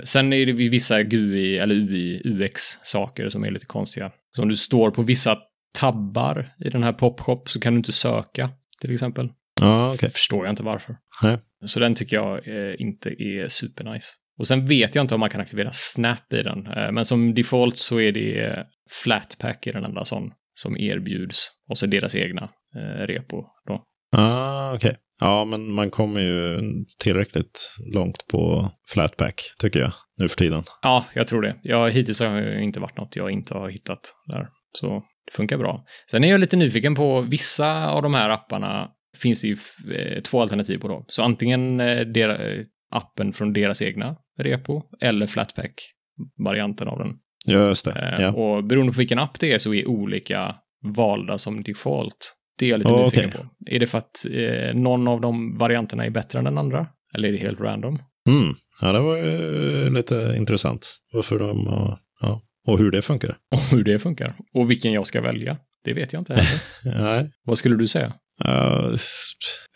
Sen 0.03 0.33
är 0.33 0.45
det 0.45 0.53
vissa 0.53 1.03
GUI 1.03 1.57
eller 1.57 1.75
UI, 1.75 2.21
UX-saker 2.25 3.29
som 3.29 3.43
är 3.43 3.51
lite 3.51 3.65
konstiga. 3.65 4.11
Så 4.35 4.41
om 4.41 4.49
du 4.49 4.55
står 4.55 4.91
på 4.91 5.01
vissa 5.01 5.37
tabbar 5.79 6.53
i 6.65 6.69
den 6.69 6.83
här 6.83 6.93
popshop 6.93 7.49
så 7.49 7.59
kan 7.59 7.73
du 7.73 7.77
inte 7.77 7.91
söka, 7.91 8.49
till 8.81 8.91
exempel. 8.91 9.29
Ja, 9.61 9.93
okej. 9.93 10.09
Förstår 10.09 10.45
jag 10.45 10.51
inte 10.51 10.63
varför. 10.63 10.95
Nej. 11.23 11.37
Så 11.65 11.79
den 11.79 11.95
tycker 11.95 12.17
jag 12.17 12.47
eh, 12.47 12.75
inte 12.79 13.09
är 13.09 13.47
supernice. 13.47 14.13
Och 14.39 14.47
sen 14.47 14.65
vet 14.65 14.95
jag 14.95 15.03
inte 15.03 15.13
om 15.13 15.19
man 15.19 15.29
kan 15.29 15.41
aktivera 15.41 15.69
Snap 15.73 16.33
i 16.33 16.43
den. 16.43 16.67
Eh, 16.67 16.91
men 16.91 17.05
som 17.05 17.33
default 17.33 17.77
så 17.77 17.99
är 17.99 18.11
det 18.11 18.45
eh, 18.45 18.63
Flatpak 19.03 19.67
i 19.67 19.71
den 19.71 19.85
enda 19.85 20.05
sån 20.05 20.31
som 20.53 20.77
erbjuds. 20.77 21.47
Och 21.69 21.77
så 21.77 21.85
deras 21.85 22.15
egna 22.15 22.49
eh, 22.75 23.05
repo 23.07 23.43
då. 23.67 23.83
Ah, 24.17 24.73
okej. 24.73 24.97
Ja, 25.19 25.45
men 25.45 25.71
man 25.71 25.89
kommer 25.89 26.21
ju 26.21 26.59
tillräckligt 27.03 27.71
långt 27.93 28.27
på 28.31 28.71
Flatpak, 28.87 29.41
tycker 29.59 29.79
jag, 29.79 29.91
nu 30.17 30.27
för 30.27 30.35
tiden. 30.35 30.63
Ja, 30.81 31.05
jag 31.13 31.27
tror 31.27 31.41
det. 31.41 31.55
Jag, 31.63 31.91
hittills 31.91 32.19
har 32.19 32.41
det 32.41 32.61
inte 32.61 32.79
varit 32.79 32.97
något 32.97 33.15
jag 33.15 33.31
inte 33.31 33.53
har 33.53 33.69
hittat 33.69 33.99
där. 34.27 34.47
Så 34.79 35.03
det 35.25 35.33
funkar 35.35 35.57
bra. 35.57 35.79
Sen 36.11 36.23
är 36.23 36.29
jag 36.29 36.39
lite 36.39 36.57
nyfiken 36.57 36.95
på 36.95 37.21
vissa 37.21 37.89
av 37.89 38.01
de 38.03 38.13
här 38.13 38.29
apparna 38.29 38.89
finns 39.21 39.41
det 39.41 39.47
ju 39.47 39.55
eh, 39.95 40.21
två 40.21 40.41
alternativ 40.41 40.77
på 40.77 40.87
då. 40.87 41.05
Så 41.07 41.23
antingen 41.23 41.79
eh, 41.79 41.99
eh, 41.99 42.61
appen 42.91 43.33
från 43.33 43.53
deras 43.53 43.81
egna 43.81 44.15
repo 44.39 44.81
eller 45.01 45.25
Flatpak-varianten 45.25 46.87
av 46.87 46.97
den. 46.99 47.13
Just 47.47 47.85
det. 47.85 48.17
Ja. 48.19 48.31
Och 48.31 48.63
beroende 48.63 48.93
på 48.93 48.97
vilken 48.97 49.19
app 49.19 49.39
det 49.39 49.51
är 49.51 49.57
så 49.57 49.73
är 49.73 49.87
olika 49.87 50.55
valda 50.97 51.37
som 51.37 51.63
default. 51.63 52.35
Det 52.59 52.65
är 52.65 52.69
jag 52.69 52.77
lite 52.77 52.91
Oh, 52.91 52.99
nyfiken 53.03 53.29
okej. 53.29 53.41
på. 53.41 53.71
Är 53.75 53.79
det 53.79 53.87
för 53.87 53.97
att 53.97 54.25
eh, 54.31 54.75
någon 54.75 55.07
av 55.07 55.21
de 55.21 55.57
varianterna 55.57 56.05
är 56.05 56.09
bättre 56.09 56.39
än 56.39 56.45
den 56.45 56.57
andra? 56.57 56.87
Eller 57.15 57.27
är 57.29 57.31
det 57.31 57.37
helt 57.37 57.59
random? 57.59 57.99
Mm. 58.29 58.53
ja, 58.81 58.91
det 58.91 58.99
var 58.99 59.17
ju 59.17 59.89
lite 59.89 60.35
intressant. 60.37 60.97
Varför 61.13 61.39
de, 61.39 61.67
har- 61.67 61.97
ja, 62.21 62.41
och 62.67 62.77
hur 62.79 62.91
det 62.91 63.01
funkar. 63.01 63.37
Och 63.55 63.59
hur 63.71 63.83
det 63.83 63.99
funkar. 63.99 64.35
Och 64.53 64.71
vilken 64.71 64.91
jag 64.93 65.07
ska 65.07 65.21
välja. 65.21 65.57
Det 65.83 65.93
vet 65.93 66.13
jag 66.13 66.19
inte 66.21 66.33
heller. 66.33 67.01
Nej, 67.03 67.31
Vad 67.45 67.57
skulle 67.57 67.75
du 67.75 67.87
säga? 67.87 68.13
Ja, 68.43 68.91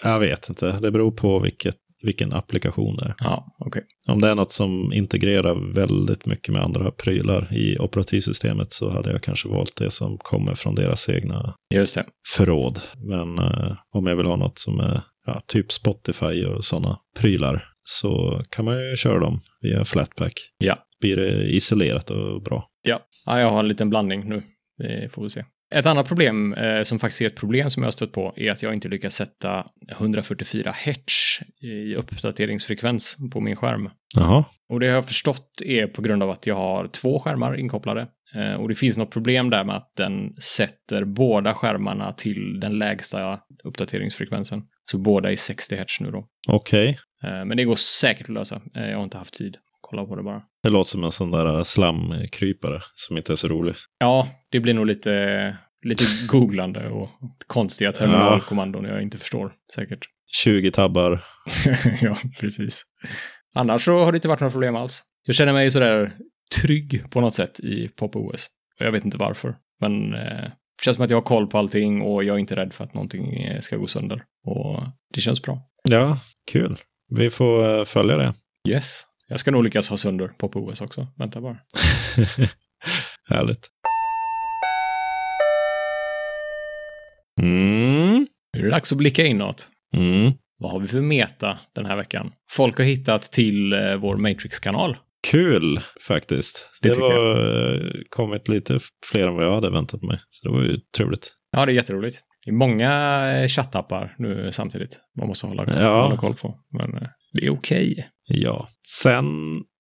jag 0.04 0.20
vet 0.20 0.50
inte. 0.50 0.80
Det 0.80 0.92
beror 0.92 1.12
på 1.12 1.40
vilket, 1.40 1.76
vilken 2.04 2.34
applikation 2.34 2.98
det 2.98 3.06
är. 3.06 3.14
Ja, 3.20 3.56
okej. 3.66 3.84
Om 4.08 4.22
det 4.22 4.28
är 4.30 4.36
något 4.36 4.52
som 4.52 4.94
integrerar 4.94 5.74
väldigt 5.74 6.26
mycket 6.26 6.54
med 6.54 6.64
andra 6.64 6.92
prylar 6.92 7.54
i 7.54 7.78
operativsystemet 7.80 8.74
så 8.74 8.90
hade 8.90 9.12
jag 9.12 9.22
kanske 9.24 9.50
valt 9.50 9.76
det 9.76 9.92
som 9.92 10.18
kommer 10.18 10.56
från 10.56 10.76
deras 10.76 11.10
egna 11.10 11.56
Just 11.74 11.96
det. 11.96 12.06
förråd. 12.38 12.80
Men 12.98 13.40
eh, 13.40 13.72
om 13.92 14.08
jag 14.08 14.16
vill 14.16 14.26
ha 14.26 14.36
något 14.36 14.60
som 14.60 14.80
är 14.80 15.02
ja, 15.26 15.42
typ 15.48 15.72
Spotify 15.72 16.46
och 16.46 16.66
sådana 16.66 16.98
prylar 17.20 17.64
så 17.84 18.42
kan 18.50 18.66
man 18.66 18.90
ju 18.90 18.96
köra 18.96 19.20
dem 19.20 19.40
via 19.62 19.86
Flatpak. 19.86 20.34
Ja. 20.58 20.78
Blir 21.02 21.16
det 21.16 21.44
isolerat 21.44 22.10
och 22.10 22.44
bra. 22.44 22.68
Ja. 22.86 23.02
ja, 23.26 23.40
jag 23.40 23.50
har 23.50 23.60
en 23.60 23.68
liten 23.68 23.90
blandning 23.90 24.30
nu. 24.30 24.44
Vi 24.78 25.10
får 25.10 25.24
vi 25.24 25.30
se. 25.30 25.44
Ett 25.74 25.86
annat 25.86 26.08
problem, 26.08 26.54
eh, 26.54 26.84
som 26.84 27.00
faktiskt 27.00 27.22
är 27.22 27.26
ett 27.26 27.36
problem 27.36 27.70
som 27.70 27.84
jag 27.84 27.88
har 27.88 27.92
stött 27.92 28.12
på, 28.12 28.34
är 28.36 28.52
att 28.52 28.64
jag 28.64 28.74
inte 28.74 28.88
lyckas 28.88 29.14
sätta 29.14 29.66
144 29.92 30.72
Hz 30.72 31.42
i 31.62 31.96
uppdateringsfrekvens 31.96 33.18
på 33.32 33.40
min 33.40 33.56
skärm. 33.56 33.90
Jaha, 34.16 34.46
Och 34.70 34.80
det 34.80 34.88
har 34.88 34.94
jag 34.94 35.06
förstått 35.06 35.62
är 35.66 35.88
på 35.88 36.02
grund 36.02 36.24
av 36.24 36.30
att 36.30 36.48
jag 36.48 36.56
har 36.56 36.88
två 36.88 37.20
skärmar 37.20 37.60
inkopplade. 37.60 38.08
Eh, 38.36 38.54
och 38.54 38.70
det 38.70 38.76
finns 38.76 38.98
något 38.98 39.12
problem 39.12 39.50
där 39.50 39.64
med 39.64 39.76
att 39.76 39.92
den 39.98 40.36
sätter 40.42 41.04
båda 41.04 41.54
skärmarna 41.54 42.12
till 42.12 42.60
den 42.60 42.78
lägsta 42.78 43.40
uppdateringsfrekvensen. 43.64 44.64
Så 44.92 44.98
båda 44.98 45.32
är 45.32 45.36
60 45.36 45.76
Hz 45.76 46.00
nu 46.00 46.12
då. 46.12 46.28
okej. 46.48 46.98
Eh, 47.24 47.46
men 47.46 47.58
det 47.58 47.64
går 47.64 47.76
säkert 47.76 48.30
att 48.30 48.34
lösa. 48.34 48.62
Eh, 48.76 48.90
jag 48.90 48.98
har 48.98 49.04
inte 49.04 49.18
haft 49.18 49.34
tid. 49.34 49.58
Kolla 49.90 50.06
på 50.06 50.16
det 50.16 50.24
bara. 50.24 50.42
Det 50.64 50.70
låter 50.70 50.90
som 50.90 51.04
en 51.04 51.12
sån 51.12 51.32
där 51.32 51.64
slamkrypare 51.64 52.80
som 52.96 53.18
inte 53.18 53.32
är 53.32 53.36
så 53.36 53.48
rolig. 53.48 53.76
Ja, 54.00 54.28
det 54.52 54.60
blir 54.60 54.74
nog 54.74 54.86
lite, 54.86 55.58
lite 55.84 56.04
googlande 56.28 56.90
och 56.90 57.10
konstiga 57.48 57.92
terminalkommandon 57.92 58.86
jag 58.86 59.02
inte 59.02 59.18
förstår. 59.18 59.54
Säkert. 59.76 60.06
20 60.44 60.72
tabbar. 60.72 61.24
ja, 62.02 62.16
precis. 62.40 62.84
Annars 63.56 63.86
så 63.86 64.04
har 64.04 64.12
det 64.12 64.16
inte 64.16 64.28
varit 64.28 64.40
några 64.40 64.52
problem 64.52 64.76
alls. 64.76 65.04
Jag 65.26 65.36
känner 65.36 65.54
mig 65.54 65.72
sådär 65.72 66.12
trygg 66.62 67.10
på 67.10 67.22
något 67.22 67.34
sätt 67.34 67.60
i 67.60 67.88
PopOS. 67.88 68.48
Och 68.80 68.86
jag 68.86 68.92
vet 68.92 69.06
inte 69.06 69.18
varför. 69.18 69.56
Men 69.82 70.14
eh, 70.14 70.44
det 70.78 70.84
känns 70.84 70.96
som 70.96 71.06
att 71.06 71.12
jag 71.12 71.18
har 71.18 71.26
koll 71.26 71.48
på 71.48 71.58
allting 71.58 72.02
och 72.02 72.24
jag 72.24 72.36
är 72.36 72.40
inte 72.40 72.56
rädd 72.56 72.74
för 72.74 72.84
att 72.84 72.94
någonting 72.94 73.34
eh, 73.34 73.60
ska 73.60 73.78
gå 73.78 73.88
sönder. 73.88 74.24
Och 74.46 74.84
det 75.14 75.22
känns 75.22 75.42
bra. 75.42 75.62
Ja, 75.90 76.18
kul. 76.52 76.78
Vi 77.16 77.30
får 77.30 77.80
eh, 77.80 77.86
följa 77.86 78.18
det. 78.18 78.34
Yes. 78.70 79.04
Jag 79.28 79.40
ska 79.40 79.52
nog 79.52 79.64
lyckas 79.64 79.90
ha 79.90 79.98
sönder 79.98 80.28
PopOS 80.28 80.82
också. 80.82 81.08
Vänta 81.18 81.42
bara. 81.42 81.58
Härligt. 83.30 83.68
Mm. 87.42 88.28
Nu 88.54 88.60
är 88.60 88.64
det 88.64 88.70
dags 88.70 88.92
att 88.92 88.98
blicka 88.98 89.26
inåt. 89.26 89.70
Mm. 89.96 90.32
Vad 90.58 90.72
har 90.72 90.80
vi 90.80 90.88
för 90.88 91.02
meta 91.02 91.60
den 91.76 91.86
här 91.86 91.96
veckan? 91.96 92.32
Folk 92.52 92.78
har 92.78 92.86
hittat 92.86 93.22
till 93.22 93.74
eh, 93.74 93.96
vår 93.96 94.18
Matrix-kanal. 94.18 94.98
Kul 95.32 95.80
faktiskt. 96.08 96.70
Det 96.82 96.90
Det, 96.94 97.00
var 97.02 97.76
eh, 97.76 97.92
kommit 98.10 98.48
lite 98.48 98.80
fler 99.12 99.28
än 99.28 99.36
vad 99.36 99.46
jag 99.46 99.56
hade 99.56 99.70
väntat 99.72 100.02
mig. 100.02 100.20
Så 100.30 100.48
det 100.48 100.54
var 100.54 100.62
ju 100.64 100.80
trevligt. 100.98 101.34
Ja, 101.52 101.66
det 101.66 101.72
är 101.72 101.76
jätteroligt. 101.76 102.22
Det 102.46 102.52
är 102.52 102.56
många 102.56 102.92
eh, 103.38 103.48
chattappar 103.48 104.16
nu 104.18 104.52
samtidigt. 104.52 105.00
Man 105.20 105.28
måste 105.28 105.48
hålla, 105.48 105.82
Ja. 105.82 106.02
hålla 106.04 106.18
koll 106.18 106.36
på. 106.36 106.60
Men 106.72 106.92
det 107.34 107.46
är 107.46 107.50
okej. 107.50 108.10
Ja. 108.28 108.68
Sen 109.02 109.26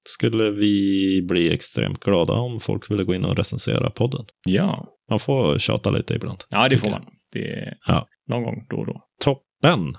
skulle 0.09 0.51
vi 0.51 1.21
bli 1.29 1.53
extremt 1.53 1.99
glada 1.99 2.33
om 2.33 2.59
folk 2.59 2.91
ville 2.91 3.03
gå 3.03 3.15
in 3.15 3.25
och 3.25 3.37
recensera 3.37 3.89
podden. 3.89 4.25
Ja. 4.47 4.87
Man 5.09 5.19
får 5.19 5.57
tjata 5.59 5.89
lite 5.89 6.13
ibland. 6.13 6.43
Ja, 6.49 6.69
det 6.69 6.77
får 6.77 6.89
man. 6.89 7.05
Det 7.31 7.47
är 7.47 7.73
Ja. 7.87 8.07
någon 8.29 8.43
gång 8.43 8.65
då 8.69 8.77
och 8.77 8.85
då. 8.87 9.01
Toppen! 9.23 9.93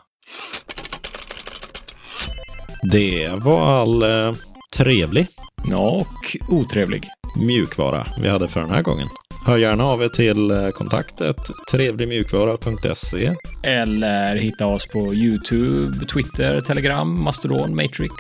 Det 2.93 3.29
var 3.45 3.73
all 3.81 4.03
eh, 4.03 4.35
trevlig 4.77 5.27
Ja, 5.71 5.81
och 5.91 6.37
otrevlig. 6.49 7.03
mjukvara 7.47 8.07
vi 8.23 8.29
hade 8.29 8.49
för 8.49 8.61
den 8.61 8.71
här 8.71 8.83
gången. 8.83 9.09
Hör 9.47 9.57
gärna 9.57 9.85
av 9.85 10.03
er 10.03 10.09
till 10.09 10.51
eh, 10.51 10.69
kontaktet 10.69 11.37
trevligmjukvara.se. 11.71 13.35
Eller 13.63 14.37
hitta 14.37 14.67
oss 14.67 14.87
på 14.87 15.15
YouTube, 15.15 16.07
Twitter, 16.07 16.61
Telegram, 16.61 17.23
Mastodon, 17.23 17.77
Matrix, 17.77 18.13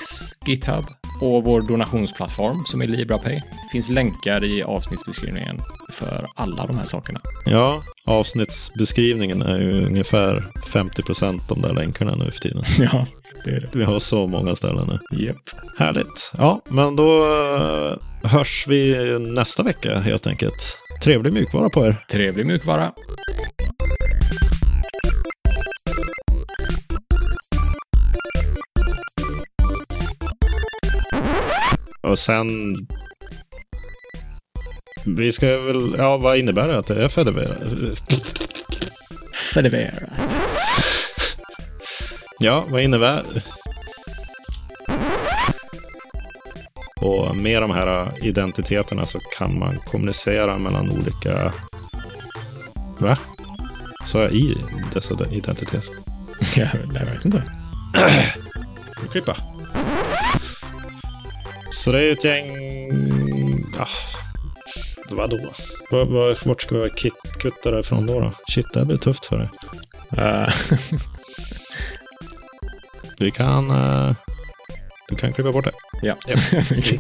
GitHub 0.46 0.84
och 1.20 1.44
vår 1.44 1.60
donationsplattform 1.60 2.64
som 2.66 2.82
är 2.82 2.86
LibraPay. 2.86 3.34
Det 3.34 3.72
finns 3.72 3.90
länkar 3.90 4.44
i 4.44 4.62
avsnittsbeskrivningen 4.62 5.60
för 5.92 6.26
alla 6.34 6.66
de 6.66 6.76
här 6.76 6.84
sakerna. 6.84 7.20
Ja, 7.46 7.82
avsnittsbeskrivningen 8.04 9.42
är 9.42 9.58
ju 9.58 9.86
ungefär 9.86 10.50
50% 10.66 11.40
de 11.48 11.62
där 11.62 11.74
länkarna 11.74 12.14
nu 12.14 12.30
för 12.30 12.40
tiden. 12.40 12.64
Ja, 12.78 13.06
det 13.44 13.50
är 13.50 13.60
det. 13.60 13.78
Vi 13.78 13.84
har 13.84 13.98
så 13.98 14.26
många 14.26 14.54
ställen 14.54 14.90
nu. 15.10 15.26
Japp. 15.26 15.36
Härligt. 15.78 16.32
Ja, 16.38 16.60
men 16.68 16.96
då 16.96 17.24
eh, 17.24 18.30
hörs 18.30 18.64
vi 18.68 18.94
nästa 19.18 19.62
vecka 19.62 19.98
helt 19.98 20.26
enkelt. 20.26 20.78
Trevlig 21.03 21.32
mjukvara 21.32 21.70
på 21.70 21.86
er. 21.86 21.97
Trevlig 22.11 22.47
mjukvara. 22.47 22.92
Och 32.03 32.18
sen... 32.18 32.47
Vi 35.07 35.32
ska 35.32 35.59
väl... 35.59 35.94
Ja, 35.99 36.16
vad 36.16 36.38
innebär 36.38 36.68
det 36.68 36.78
att 36.78 36.86
det 36.86 37.05
är 37.05 37.09
federerat? 37.09 37.59
Federerat. 39.55 40.11
Ja, 42.38 42.64
vad 42.68 42.82
innebär... 42.82 43.22
Och 47.01 47.36
med 47.36 47.62
de 47.62 47.70
här 47.70 48.12
identiteterna 48.22 49.07
så 49.07 49.20
kan 49.38 49.59
man 49.59 49.78
kommunicera 49.78 50.59
mellan 50.59 50.90
olika... 50.90 51.53
Va? 52.99 53.18
Sa 54.07 54.22
jag 54.22 54.32
i 54.32 54.57
dessa 54.92 55.14
identiteter? 55.30 55.90
Jag, 56.57 56.68
jag 56.94 57.07
vet 57.07 57.24
inte. 57.24 57.42
Klippa. 59.12 59.36
Så 61.70 61.92
det 61.92 61.99
är 61.99 62.03
ju 62.03 62.12
ett 62.12 62.24
gäng... 62.24 62.51
Ja, 63.78 63.86
vadå? 65.11 65.53
Var, 65.90 66.05
var, 66.05 66.38
vart 66.49 66.62
ska 66.62 66.88
kit, 66.88 67.14
kutta 67.38 67.70
det 67.70 67.80
ifrån 67.80 68.07
då, 68.07 68.20
då? 68.20 68.32
Shit, 68.49 68.66
det 68.72 68.78
här 68.78 68.86
blir 68.86 68.97
tufft 68.97 69.26
för 69.26 69.38
dig. 69.38 69.49
Eh, 70.12 70.49
Vi 73.18 73.30
kan... 73.30 73.70
eh, 73.70 74.14
du 75.09 75.16
kan 75.16 75.32
klippa 75.32 75.52
bort 75.52 75.64
det. 75.64 75.72
ja. 76.02 76.16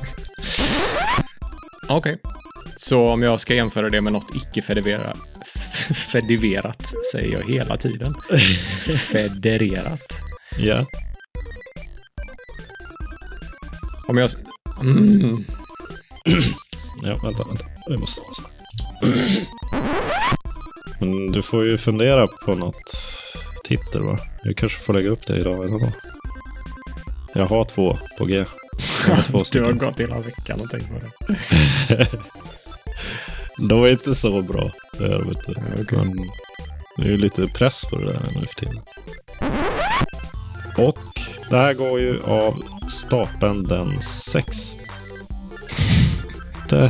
Okej. 1.88 2.18
Så 2.76 3.08
om 3.08 3.22
jag 3.22 3.40
ska 3.40 3.54
jämföra 3.54 3.90
det 3.90 4.00
med 4.00 4.12
något 4.12 4.34
icke-federerat, 4.34 5.18
federerat, 6.12 6.92
säger 7.12 7.32
jag 7.32 7.42
hela 7.48 7.76
tiden. 7.76 8.14
Federerat. 9.12 10.22
Ja. 10.58 10.86
Om 14.08 14.16
jag... 14.16 14.30
Mm. 14.80 15.44
Ja, 17.02 17.20
vänta, 17.22 17.44
vänta. 17.44 17.64
Vi 17.88 17.96
måste 17.96 18.20
ha 18.20 18.28
så. 18.32 18.42
Men 21.00 21.32
du 21.32 21.42
får 21.42 21.64
ju 21.64 21.78
fundera 21.78 22.26
på 22.26 22.54
något 22.54 22.96
titel, 23.64 24.02
va? 24.02 24.18
Jag 24.42 24.56
kanske 24.56 24.80
får 24.80 24.94
lägga 24.94 25.08
upp 25.10 25.26
det 25.26 25.36
idag 25.38 25.64
eller 25.64 25.78
vad? 25.78 25.92
Jag 27.36 27.46
har 27.46 27.64
två 27.64 27.98
på 28.18 28.24
G. 28.24 28.44
Jag 29.08 29.16
har 29.16 29.22
två 29.22 29.42
Du 29.52 29.64
har 29.64 29.72
gått 29.72 30.00
hela 30.00 30.18
veckan 30.18 30.60
och 30.60 30.70
tänkt 30.70 30.88
på 30.88 30.94
det. 30.94 31.10
De 33.68 33.84
är 33.84 33.88
inte 33.88 34.14
så 34.14 34.42
bra. 34.42 34.70
Det 34.98 35.04
är 35.04 35.18
de 35.18 35.28
inte. 35.28 35.54
okej. 35.82 35.98
Men 35.98 36.16
det 36.96 37.02
är 37.02 37.08
ju 37.08 37.16
lite 37.16 37.46
press 37.46 37.84
på 37.84 37.98
det 37.98 38.04
där 38.04 38.20
nu 38.34 38.46
för 38.46 38.54
tiden. 38.54 38.80
Och 40.78 40.98
det 41.50 41.56
här 41.56 41.74
går 41.74 42.00
ju 42.00 42.22
av 42.22 42.62
stapeln 42.88 43.62
den 43.62 44.02
6. 44.02 44.78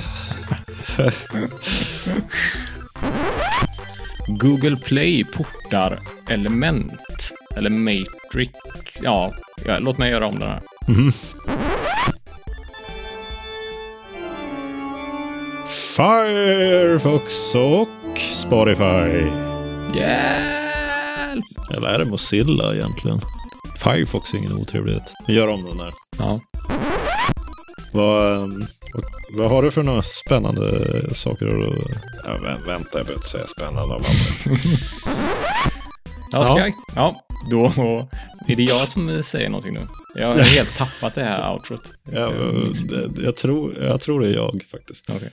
Google 4.26 4.76
Play 4.76 5.24
portar 5.24 5.98
Element. 6.28 6.92
Eller 7.56 7.70
Matrix. 7.70 8.52
Ja, 9.02 9.32
ja 9.64 9.78
låt 9.78 9.98
mig 9.98 10.10
göra 10.10 10.26
om 10.26 10.38
den 10.38 10.48
här. 10.48 10.60
Mhm. 10.88 11.12
Firefox 15.96 17.54
och 17.54 18.18
Spotify. 18.18 19.26
Hjälp! 19.98 21.44
Eller 21.76 21.88
är 21.88 21.98
det 21.98 22.04
Mozilla 22.04 22.74
egentligen? 22.74 23.20
Firefox 23.78 24.34
är 24.34 24.38
ingen 24.38 24.52
otrevlighet. 24.52 25.12
Gör 25.28 25.48
om 25.48 25.64
den 25.64 25.76
där. 25.76 25.92
Ja. 26.18 26.40
Vad, 27.92 28.36
ehm, 28.42 28.66
vad, 28.94 29.04
vad 29.38 29.50
har 29.50 29.62
du 29.62 29.70
för 29.70 29.82
några 29.82 30.02
spännande 30.02 30.84
saker? 31.14 31.46
att- 31.46 31.96
Ja, 32.24 32.30
vä- 32.30 32.66
vänta, 32.66 32.98
jag 32.98 33.06
behöver 33.06 33.14
inte 33.14 33.26
säga 33.26 33.46
spännande. 33.46 33.88
Valter. 33.88 34.60
Ja, 36.32 36.44
ska 36.44 36.58
Ja. 36.58 36.60
jag? 36.60 36.72
Ja, 36.94 37.20
då 37.50 37.66
är 38.48 38.56
det 38.56 38.62
jag 38.62 38.88
som 38.88 39.22
säger 39.22 39.48
någonting 39.48 39.74
nu. 39.74 39.86
Jag 40.14 40.26
har 40.26 40.40
helt 40.40 40.76
tappat 40.76 41.14
det 41.14 41.24
här 41.24 41.52
outrot. 41.52 41.92
Ja, 42.12 42.32
Jag 43.24 43.36
tror, 43.36 43.76
jag 43.82 44.00
tror 44.00 44.20
det 44.20 44.28
är 44.28 44.34
jag 44.34 44.64
faktiskt. 44.70 45.10
Okej. 45.10 45.30